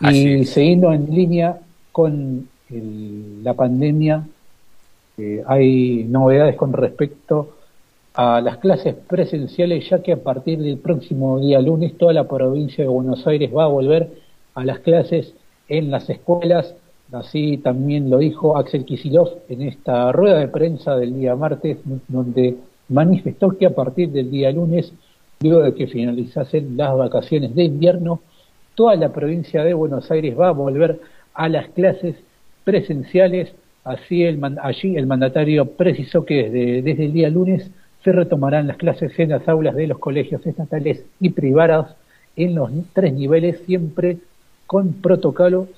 y 0.00 0.44
siguiendo 0.44 0.92
en 0.92 1.06
línea 1.14 1.60
con 1.92 2.48
la 2.70 3.54
pandemia, 3.54 4.26
eh, 5.18 5.42
hay 5.46 6.04
novedades 6.04 6.56
con 6.56 6.72
respecto 6.72 7.54
a 8.14 8.40
las 8.40 8.58
clases 8.58 8.94
presenciales, 8.94 9.88
ya 9.88 10.02
que 10.02 10.12
a 10.12 10.22
partir 10.22 10.58
del 10.58 10.78
próximo 10.78 11.38
día 11.38 11.60
lunes 11.60 11.96
toda 11.96 12.12
la 12.12 12.26
provincia 12.26 12.82
de 12.82 12.88
Buenos 12.88 13.26
Aires 13.26 13.50
va 13.54 13.64
a 13.64 13.68
volver 13.68 14.10
a 14.54 14.64
las 14.64 14.80
clases 14.80 15.34
en 15.68 15.90
las 15.90 16.08
escuelas. 16.10 16.74
Así 17.12 17.58
también 17.58 18.10
lo 18.10 18.18
dijo 18.18 18.56
Axel 18.56 18.84
Kisilov 18.84 19.28
en 19.48 19.62
esta 19.62 20.10
rueda 20.12 20.38
de 20.38 20.48
prensa 20.48 20.96
del 20.96 21.14
día 21.14 21.36
martes, 21.36 21.78
donde 22.08 22.56
manifestó 22.88 23.56
que 23.56 23.66
a 23.66 23.74
partir 23.74 24.10
del 24.10 24.30
día 24.30 24.50
lunes, 24.50 24.92
luego 25.40 25.60
de 25.62 25.74
que 25.74 25.86
finalizasen 25.86 26.76
las 26.76 26.96
vacaciones 26.96 27.54
de 27.54 27.64
invierno, 27.64 28.20
toda 28.74 28.96
la 28.96 29.12
provincia 29.12 29.62
de 29.62 29.74
Buenos 29.74 30.10
Aires 30.10 30.38
va 30.38 30.48
a 30.48 30.52
volver 30.52 31.00
a 31.34 31.48
las 31.48 31.68
clases 31.68 32.16
presenciales. 32.66 33.52
Así 33.84 34.24
el, 34.24 34.42
allí 34.60 34.96
el 34.96 35.06
mandatario 35.06 35.64
precisó 35.76 36.24
que 36.24 36.50
desde, 36.50 36.82
desde 36.82 37.04
el 37.04 37.12
día 37.12 37.30
lunes 37.30 37.70
se 38.02 38.10
retomarán 38.10 38.66
las 38.66 38.76
clases 38.76 39.16
en 39.18 39.30
las 39.30 39.48
aulas 39.48 39.76
de 39.76 39.86
los 39.86 39.98
colegios 39.98 40.44
estatales 40.44 41.04
y 41.20 41.30
privados 41.30 41.94
en 42.34 42.56
los 42.56 42.70
tres 42.92 43.14
niveles, 43.14 43.60
siempre 43.66 44.18
con 44.66 44.94
protocolos. 44.94 45.68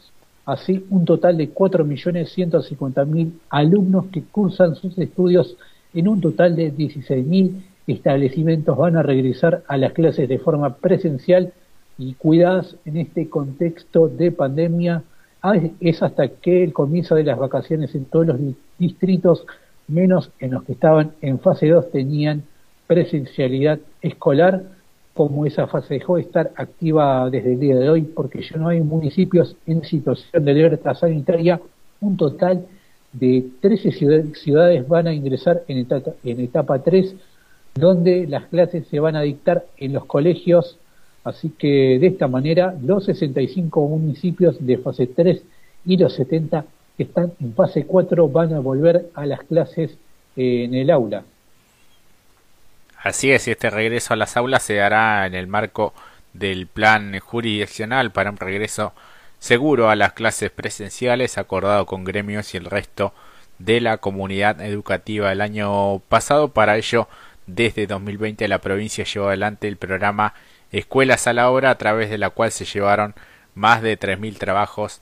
Así, 0.47 0.87
un 0.89 1.05
total 1.05 1.37
de 1.37 1.53
4.150.000 1.53 3.33
alumnos 3.51 4.07
que 4.07 4.23
cursan 4.23 4.75
sus 4.75 4.99
estudios 4.99 5.57
en 5.93 6.09
un 6.09 6.23
total 6.23 6.57
de 6.57 6.73
16.000 6.73 7.53
establecimientos 7.87 8.77
van 8.77 8.97
a 8.97 9.03
regresar 9.03 9.63
a 9.69 9.77
las 9.77 9.93
clases 9.93 10.29
de 10.29 10.39
forma 10.39 10.77
presencial 10.77 11.53
y 11.99 12.15
cuidadas 12.15 12.77
en 12.85 12.97
este 12.99 13.29
contexto 13.29 14.09
de 14.09 14.31
pandemia. 14.31 15.03
Ah, 15.51 15.59
es 15.81 16.03
hasta 16.03 16.29
que 16.29 16.63
el 16.63 16.75
comienzo 16.75 17.15
de 17.15 17.25
las 17.25 17.39
vacaciones 17.39 17.95
en 17.95 18.05
todos 18.05 18.27
los 18.27 18.37
distritos 18.79 19.47
menos 19.87 20.31
en 20.41 20.51
los 20.51 20.63
que 20.65 20.73
estaban 20.73 21.13
en 21.23 21.39
fase 21.39 21.69
2 21.69 21.91
tenían 21.91 22.43
presencialidad 22.87 23.79
escolar, 24.03 24.65
como 25.15 25.47
esa 25.47 25.67
fase 25.67 25.95
dejó 25.95 26.17
de 26.17 26.23
estar 26.23 26.51
activa 26.55 27.31
desde 27.31 27.55
el 27.55 27.61
día 27.61 27.77
de 27.77 27.89
hoy, 27.89 28.03
porque 28.03 28.43
ya 28.43 28.59
no 28.59 28.69
hay 28.69 28.83
municipios 28.83 29.57
en 29.67 29.85
situación 29.85 30.45
de 30.45 30.51
alerta 30.51 30.95
sanitaria, 30.95 31.59
un 32.03 32.19
total 32.19 32.67
de 33.15 33.47
13 33.63 33.93
ciudades 34.35 34.87
van 34.87 35.07
a 35.07 35.15
ingresar 35.15 35.63
en 35.67 35.79
etapa, 35.79 36.11
en 36.25 36.41
etapa 36.41 36.79
3, 36.81 37.15
donde 37.75 38.27
las 38.27 38.45
clases 38.49 38.87
se 38.89 39.01
van 39.01 39.17
a 39.17 39.23
dictar 39.23 39.65
en 39.79 39.95
los 39.95 40.05
colegios, 40.05 40.79
así 41.25 41.51
que 41.51 41.99
de 41.99 42.07
esta 42.07 42.29
manera 42.29 42.75
los 42.83 43.05
65 43.05 43.87
municipios 43.89 44.57
de 44.65 44.79
fase 44.79 45.07
3 45.07 45.43
y 45.87 45.97
los 45.97 46.15
70 46.15 46.65
que 46.97 47.03
están 47.05 47.33
en 47.41 47.55
fase 47.55 47.85
4 47.87 48.29
van 48.29 48.55
a 48.55 48.61
volver 48.61 49.11
a 49.15 49.27
las 49.27 49.41
clases 49.45 49.97
en 50.37 50.75
el 50.75 50.91
aula. 50.91 51.25
Así 53.03 53.31
es, 53.31 53.47
y 53.47 53.53
este 53.53 53.71
regreso 53.71 54.13
a 54.13 54.17
las 54.17 54.37
aulas 54.37 54.63
se 54.63 54.75
dará 54.75 55.27
en 55.27 55.35
el 55.35 55.47
marco 55.47 55.95
del 56.33 56.67
plan 56.67 57.19
jurisdiccional 57.21 58.11
para 58.11 58.31
un 58.31 58.37
regreso 58.37 58.93
seguro 59.39 59.89
a 59.89 59.97
las 59.97 60.13
clases 60.13 60.51
presenciales 60.51 61.39
acordado 61.39 61.87
con 61.87 62.05
gremios 62.05 62.55
y 62.55 62.57
el 62.57 62.65
resto 62.65 63.13
de 63.59 63.81
la 63.81 63.99
comunidad 63.99 64.61
educativa 64.61 65.33
el 65.33 65.41
año 65.41 66.01
pasado. 66.09 66.49
Para 66.49 66.77
ello, 66.77 67.09
desde 67.47 67.87
2020 67.87 68.47
la 68.49 68.61
provincia 68.61 69.05
llevó 69.05 69.29
adelante 69.29 69.69
el 69.69 69.77
programa 69.77 70.35
Escuelas 70.73 71.27
a 71.27 71.33
la 71.33 71.51
Obra 71.51 71.71
a 71.71 71.79
través 71.79 72.11
de 72.11 72.19
la 72.19 72.31
cual 72.31 72.53
se 72.53 72.65
llevaron 72.65 73.15
más 73.55 73.83
de 73.83 73.99
3.000 73.99 74.39
trabajos 74.39 75.01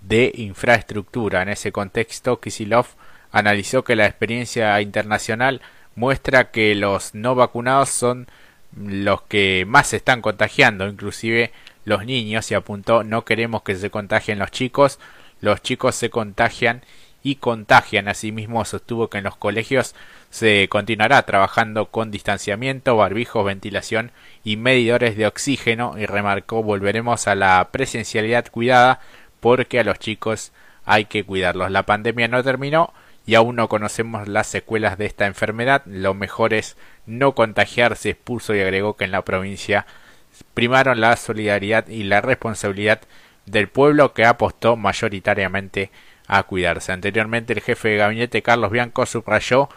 de 0.00 0.32
infraestructura. 0.34 1.42
En 1.42 1.48
ese 1.48 1.72
contexto, 1.72 2.40
Kisilov 2.40 2.86
analizó 3.32 3.84
que 3.84 3.96
la 3.96 4.06
experiencia 4.06 4.80
internacional 4.80 5.60
muestra 5.94 6.50
que 6.50 6.74
los 6.74 7.14
no 7.14 7.34
vacunados 7.34 7.88
son 7.88 8.28
los 8.76 9.22
que 9.22 9.64
más 9.66 9.88
se 9.88 9.96
están 9.96 10.22
contagiando, 10.22 10.86
inclusive 10.86 11.52
los 11.84 12.04
niños, 12.04 12.50
y 12.50 12.54
apuntó 12.54 13.02
no 13.02 13.24
queremos 13.24 13.62
que 13.62 13.74
se 13.74 13.90
contagien 13.90 14.38
los 14.38 14.50
chicos, 14.50 14.98
los 15.40 15.62
chicos 15.62 15.94
se 15.94 16.10
contagian 16.10 16.82
y 17.22 17.36
contagian. 17.36 18.08
Asimismo, 18.08 18.64
sostuvo 18.64 19.08
que 19.08 19.18
en 19.18 19.24
los 19.24 19.36
colegios 19.36 19.94
se 20.30 20.68
continuará 20.68 21.22
trabajando 21.22 21.86
con 21.86 22.10
distanciamiento, 22.10 22.96
barbijos, 22.96 23.44
ventilación 23.44 24.12
y 24.44 24.56
medidores 24.56 25.16
de 25.16 25.26
oxígeno 25.26 25.94
y 25.98 26.06
remarcó 26.06 26.62
volveremos 26.62 27.28
a 27.28 27.34
la 27.34 27.68
presencialidad 27.72 28.46
cuidada 28.50 29.00
porque 29.40 29.80
a 29.80 29.84
los 29.84 29.98
chicos 29.98 30.52
hay 30.84 31.06
que 31.06 31.24
cuidarlos. 31.24 31.70
La 31.70 31.84
pandemia 31.84 32.28
no 32.28 32.42
terminó 32.42 32.92
y 33.26 33.34
aún 33.34 33.56
no 33.56 33.68
conocemos 33.68 34.28
las 34.28 34.46
secuelas 34.46 34.98
de 34.98 35.06
esta 35.06 35.26
enfermedad. 35.26 35.82
Lo 35.86 36.14
mejor 36.14 36.54
es 36.54 36.76
no 37.06 37.34
contagiarse, 37.34 38.10
expuso 38.10 38.54
y 38.54 38.60
agregó 38.60 38.96
que 38.96 39.04
en 39.04 39.12
la 39.12 39.22
provincia 39.22 39.86
primaron 40.54 41.00
la 41.00 41.16
solidaridad 41.16 41.88
y 41.88 42.04
la 42.04 42.20
responsabilidad 42.20 43.00
del 43.46 43.68
pueblo 43.68 44.12
que 44.12 44.24
apostó 44.24 44.76
mayoritariamente 44.76 45.90
a 46.26 46.42
cuidarse. 46.42 46.92
Anteriormente 46.92 47.54
el 47.54 47.60
jefe 47.60 47.88
de 47.88 47.96
gabinete 47.96 48.42
Carlos 48.42 48.70
Bianco 48.70 49.06
subrayó 49.06 49.68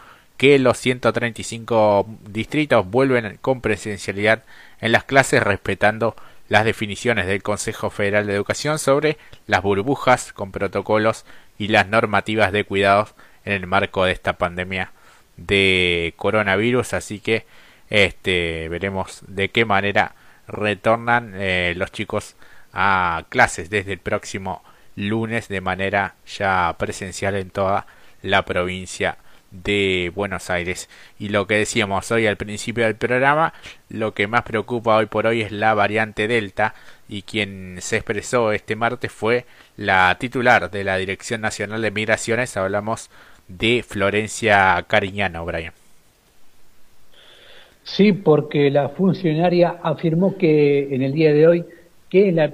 que 0.42 0.58
los 0.58 0.76
135 0.78 2.04
distritos 2.28 2.84
vuelven 2.90 3.38
con 3.40 3.60
presencialidad 3.60 4.42
en 4.80 4.90
las 4.90 5.04
clases 5.04 5.40
respetando 5.40 6.16
las 6.48 6.64
definiciones 6.64 7.28
del 7.28 7.44
Consejo 7.44 7.90
Federal 7.90 8.26
de 8.26 8.34
Educación 8.34 8.80
sobre 8.80 9.18
las 9.46 9.62
burbujas 9.62 10.32
con 10.32 10.50
protocolos 10.50 11.24
y 11.58 11.68
las 11.68 11.86
normativas 11.86 12.50
de 12.50 12.64
cuidados 12.64 13.14
en 13.44 13.52
el 13.52 13.68
marco 13.68 14.04
de 14.04 14.10
esta 14.10 14.32
pandemia 14.32 14.90
de 15.36 16.12
coronavirus. 16.16 16.94
Así 16.94 17.20
que 17.20 17.46
este 17.88 18.68
veremos 18.68 19.20
de 19.28 19.48
qué 19.50 19.64
manera 19.64 20.16
retornan 20.48 21.34
eh, 21.36 21.74
los 21.76 21.92
chicos 21.92 22.34
a 22.72 23.26
clases 23.28 23.70
desde 23.70 23.92
el 23.92 24.00
próximo 24.00 24.64
lunes 24.96 25.46
de 25.46 25.60
manera 25.60 26.16
ya 26.26 26.74
presencial 26.80 27.36
en 27.36 27.50
toda 27.50 27.86
la 28.22 28.44
provincia 28.44 29.18
de 29.52 30.10
Buenos 30.14 30.50
Aires. 30.50 30.88
Y 31.18 31.28
lo 31.28 31.46
que 31.46 31.56
decíamos 31.56 32.10
hoy 32.10 32.26
al 32.26 32.36
principio 32.36 32.84
del 32.84 32.96
programa, 32.96 33.52
lo 33.88 34.14
que 34.14 34.26
más 34.26 34.42
preocupa 34.42 34.96
hoy 34.96 35.06
por 35.06 35.26
hoy 35.26 35.42
es 35.42 35.52
la 35.52 35.74
variante 35.74 36.26
Delta 36.26 36.74
y 37.08 37.22
quien 37.22 37.76
se 37.80 37.96
expresó 37.96 38.52
este 38.52 38.76
martes 38.76 39.12
fue 39.12 39.44
la 39.76 40.16
titular 40.18 40.70
de 40.70 40.84
la 40.84 40.96
Dirección 40.96 41.40
Nacional 41.40 41.82
de 41.82 41.90
Migraciones, 41.90 42.56
hablamos 42.56 43.10
de 43.48 43.84
Florencia 43.86 44.84
Cariñano, 44.88 45.44
Brian. 45.44 45.72
Sí, 47.84 48.12
porque 48.12 48.70
la 48.70 48.88
funcionaria 48.90 49.76
afirmó 49.82 50.36
que 50.38 50.94
en 50.94 51.02
el 51.02 51.12
día 51.12 51.32
de 51.32 51.48
hoy 51.48 51.64
que 52.12 52.28
en 52.28 52.36
la, 52.36 52.52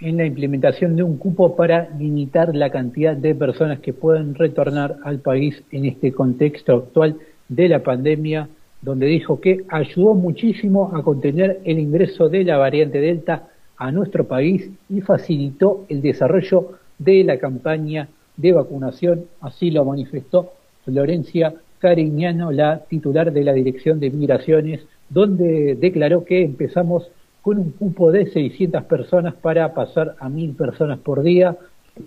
en 0.00 0.16
la 0.16 0.24
implementación 0.24 0.96
de 0.96 1.02
un 1.02 1.18
cupo 1.18 1.54
para 1.56 1.90
limitar 1.98 2.54
la 2.56 2.70
cantidad 2.70 3.14
de 3.14 3.34
personas 3.34 3.80
que 3.80 3.92
pueden 3.92 4.34
retornar 4.34 4.96
al 5.04 5.18
país 5.18 5.62
en 5.72 5.84
este 5.84 6.10
contexto 6.10 6.74
actual 6.74 7.18
de 7.46 7.68
la 7.68 7.82
pandemia, 7.82 8.48
donde 8.80 9.04
dijo 9.04 9.42
que 9.42 9.62
ayudó 9.68 10.14
muchísimo 10.14 10.96
a 10.96 11.02
contener 11.02 11.60
el 11.64 11.80
ingreso 11.80 12.30
de 12.30 12.44
la 12.44 12.56
variante 12.56 12.98
Delta 12.98 13.48
a 13.76 13.92
nuestro 13.92 14.26
país 14.26 14.70
y 14.88 15.02
facilitó 15.02 15.84
el 15.90 16.00
desarrollo 16.00 16.78
de 16.98 17.24
la 17.24 17.38
campaña 17.38 18.08
de 18.38 18.52
vacunación, 18.52 19.26
así 19.42 19.70
lo 19.70 19.84
manifestó 19.84 20.54
Florencia 20.86 21.52
Cariñano, 21.78 22.52
la 22.52 22.78
titular 22.88 23.34
de 23.34 23.44
la 23.44 23.52
Dirección 23.52 24.00
de 24.00 24.08
Migraciones, 24.08 24.80
donde 25.10 25.74
declaró 25.74 26.24
que 26.24 26.42
empezamos 26.42 27.10
con 27.44 27.58
un 27.58 27.72
cupo 27.72 28.10
de 28.10 28.24
600 28.24 28.84
personas 28.84 29.34
para 29.34 29.74
pasar 29.74 30.16
a 30.18 30.30
1.000 30.30 30.56
personas 30.56 30.98
por 30.98 31.22
día 31.22 31.54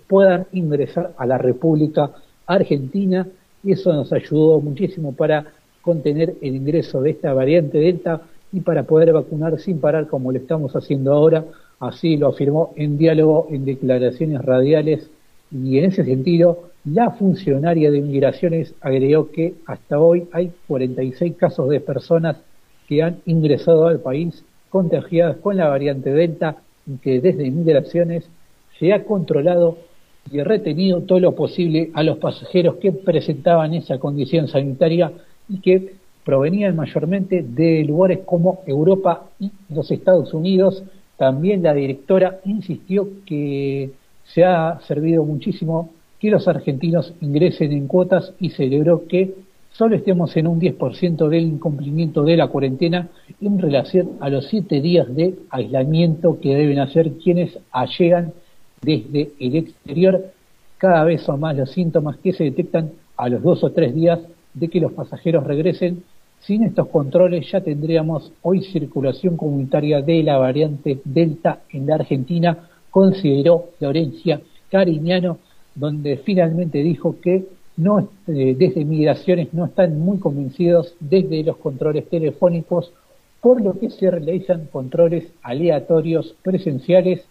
puedan 0.07 0.47
ingresar 0.51 1.13
a 1.15 1.27
la 1.27 1.37
República 1.37 2.09
Argentina. 2.47 3.27
Y 3.63 3.73
eso 3.73 3.93
nos 3.93 4.11
ayudó 4.11 4.59
muchísimo 4.59 5.13
para 5.13 5.45
contener 5.83 6.33
el 6.41 6.55
ingreso 6.55 7.01
de 7.01 7.11
esta 7.11 7.33
variante 7.33 7.77
Delta 7.77 8.23
y 8.51 8.61
para 8.61 8.83
poder 8.83 9.13
vacunar 9.13 9.59
sin 9.59 9.79
parar 9.79 10.07
como 10.07 10.31
lo 10.31 10.39
estamos 10.39 10.75
haciendo 10.75 11.13
ahora. 11.13 11.45
Así 11.79 12.17
lo 12.17 12.29
afirmó 12.29 12.73
en 12.75 12.97
diálogo, 12.97 13.47
en 13.51 13.63
declaraciones 13.63 14.41
radiales 14.43 15.07
y 15.51 15.77
en 15.77 15.85
ese 15.85 16.03
sentido 16.03 16.71
la 16.83 17.11
funcionaria 17.11 17.91
de 17.91 18.01
migraciones 18.01 18.73
agregó 18.81 19.29
que 19.29 19.53
hasta 19.67 19.99
hoy 19.99 20.27
hay 20.31 20.51
46 20.67 21.35
casos 21.35 21.69
de 21.69 21.79
personas 21.79 22.37
que 22.87 23.03
han 23.03 23.17
ingresado 23.27 23.85
al 23.85 23.99
país 23.99 24.43
contagiadas 24.69 25.37
con 25.37 25.57
la 25.57 25.67
variante 25.67 26.11
Delta 26.11 26.57
que 27.01 27.19
desde 27.19 27.51
migraciones 27.51 28.23
se 28.79 28.93
ha 28.93 29.03
controlado 29.03 29.77
y 30.31 30.41
retenido 30.41 31.01
todo 31.01 31.19
lo 31.19 31.35
posible 31.35 31.89
a 31.93 32.03
los 32.03 32.17
pasajeros 32.17 32.75
que 32.75 32.91
presentaban 32.91 33.73
esa 33.73 33.97
condición 33.97 34.47
sanitaria 34.47 35.11
y 35.49 35.59
que 35.59 35.93
provenían 36.25 36.75
mayormente 36.75 37.41
de 37.41 37.83
lugares 37.85 38.19
como 38.25 38.61
Europa 38.65 39.29
y 39.39 39.51
los 39.69 39.89
Estados 39.91 40.33
Unidos. 40.33 40.83
También 41.17 41.63
la 41.63 41.73
directora 41.73 42.39
insistió 42.45 43.07
que 43.25 43.91
se 44.25 44.43
ha 44.43 44.79
servido 44.87 45.23
muchísimo 45.23 45.91
que 46.19 46.29
los 46.29 46.47
argentinos 46.47 47.13
ingresen 47.21 47.71
en 47.71 47.87
cuotas 47.87 48.33
y 48.39 48.49
celebró 48.49 49.07
que 49.07 49.33
solo 49.77 49.95
estemos 49.95 50.35
en 50.35 50.47
un 50.47 50.59
10% 50.59 51.29
del 51.29 51.43
incumplimiento 51.43 52.23
de 52.23 52.35
la 52.35 52.47
cuarentena 52.47 53.09
en 53.39 53.59
relación 53.59 54.13
a 54.19 54.29
los 54.29 54.47
siete 54.47 54.81
días 54.81 55.13
de 55.15 55.35
aislamiento 55.51 56.39
que 56.39 56.55
deben 56.55 56.79
hacer 56.79 57.11
quienes 57.23 57.59
llegan 57.97 58.33
desde 58.81 59.31
el 59.39 59.55
exterior. 59.55 60.31
Cada 60.79 61.03
vez 61.03 61.21
son 61.21 61.41
más 61.41 61.55
los 61.55 61.71
síntomas 61.71 62.17
que 62.17 62.33
se 62.33 62.45
detectan 62.45 62.91
a 63.17 63.29
los 63.29 63.43
dos 63.43 63.63
o 63.63 63.71
tres 63.71 63.93
días 63.93 64.19
de 64.55 64.67
que 64.67 64.79
los 64.79 64.93
pasajeros 64.93 65.43
regresen. 65.43 66.03
Sin 66.39 66.63
estos 66.63 66.87
controles 66.87 67.49
ya 67.51 67.61
tendríamos 67.61 68.31
hoy 68.41 68.63
circulación 68.63 69.37
comunitaria 69.37 70.01
de 70.01 70.23
la 70.23 70.37
variante 70.37 71.01
Delta 71.03 71.59
en 71.69 71.85
la 71.85 71.95
Argentina, 71.95 72.69
consideró 72.89 73.65
Florencia 73.77 74.41
Cariñano, 74.71 75.37
donde 75.75 76.17
finalmente 76.17 76.79
dijo 76.79 77.17
que 77.21 77.45
no, 77.77 78.09
eh, 78.27 78.55
desde 78.57 78.83
migraciones 78.83 79.53
no 79.53 79.65
están 79.65 79.99
muy 79.99 80.17
convencidos 80.17 80.95
desde 80.99 81.43
los 81.43 81.57
controles 81.57 82.09
telefónicos, 82.09 82.91
por 83.39 83.61
lo 83.61 83.79
que 83.79 83.91
se 83.91 84.09
realizan 84.09 84.67
controles 84.71 85.31
aleatorios 85.43 86.35
presenciales. 86.41 87.23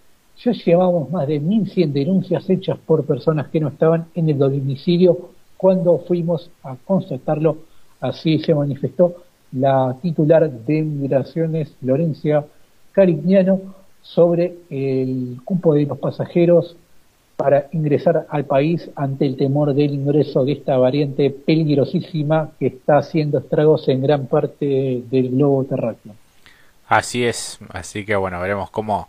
Ya 0.45 0.53
llevamos 0.53 1.11
más 1.11 1.27
de 1.27 1.41
1.100 1.41 1.93
denuncias 1.93 2.49
hechas 2.49 2.79
por 2.79 3.05
personas 3.05 3.49
que 3.49 3.59
no 3.59 3.69
estaban 3.69 4.07
en 4.15 4.29
el 4.29 4.39
domicilio 4.39 5.31
cuando 5.57 5.99
fuimos 5.99 6.49
a 6.63 6.77
constatarlo. 6.77 7.59
Así 8.01 8.39
se 8.39 8.55
manifestó 8.55 9.17
la 9.51 9.97
titular 10.01 10.49
de 10.49 10.83
Migraciones, 10.83 11.75
Lorencia 11.83 12.47
Carignano, 12.93 13.75
sobre 14.03 14.59
el 14.71 15.39
cupo 15.45 15.75
de 15.75 15.87
los 15.87 15.99
pasajeros 15.99 16.77
para 17.37 17.69
ingresar 17.73 18.27
al 18.31 18.47
país 18.47 18.91
ante 18.97 19.27
el 19.27 19.37
temor 19.37 19.75
del 19.75 19.93
ingreso 19.93 20.45
de 20.45 20.53
esta 20.53 20.79
variante 20.79 21.31
peligrosísima 21.31 22.53
que 22.59 22.69
está 22.69 22.97
haciendo 22.99 23.39
estragos 23.39 23.87
en 23.89 24.03
gran 24.03 24.27
parte 24.27 25.03
del 25.11 25.31
globo 25.31 25.65
terráqueo. 25.65 26.15
Así 26.89 27.25
es, 27.25 27.59
así 27.71 28.07
que 28.07 28.17
bueno, 28.17 28.41
veremos 28.41 28.71
cómo 28.71 29.07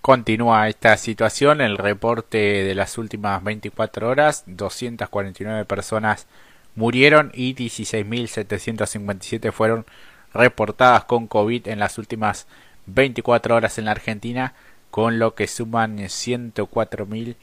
continúa 0.00 0.68
esta 0.68 0.96
situación. 0.96 1.60
El 1.60 1.76
reporte 1.76 2.38
de 2.38 2.74
las 2.74 2.96
últimas 2.96 3.44
24 3.44 4.08
horas, 4.08 4.44
249 4.46 5.66
personas 5.66 6.26
murieron 6.74 7.30
y 7.34 7.54
16.757 7.54 9.52
fueron 9.52 9.84
reportadas 10.32 11.04
con 11.04 11.26
COVID 11.26 11.68
en 11.68 11.80
las 11.80 11.98
últimas 11.98 12.46
24 12.86 13.56
horas 13.56 13.76
en 13.78 13.84
la 13.86 13.90
Argentina, 13.90 14.54
con 14.90 15.18
lo 15.18 15.34
que 15.34 15.46
suman 15.46 15.98
104.000 15.98 17.36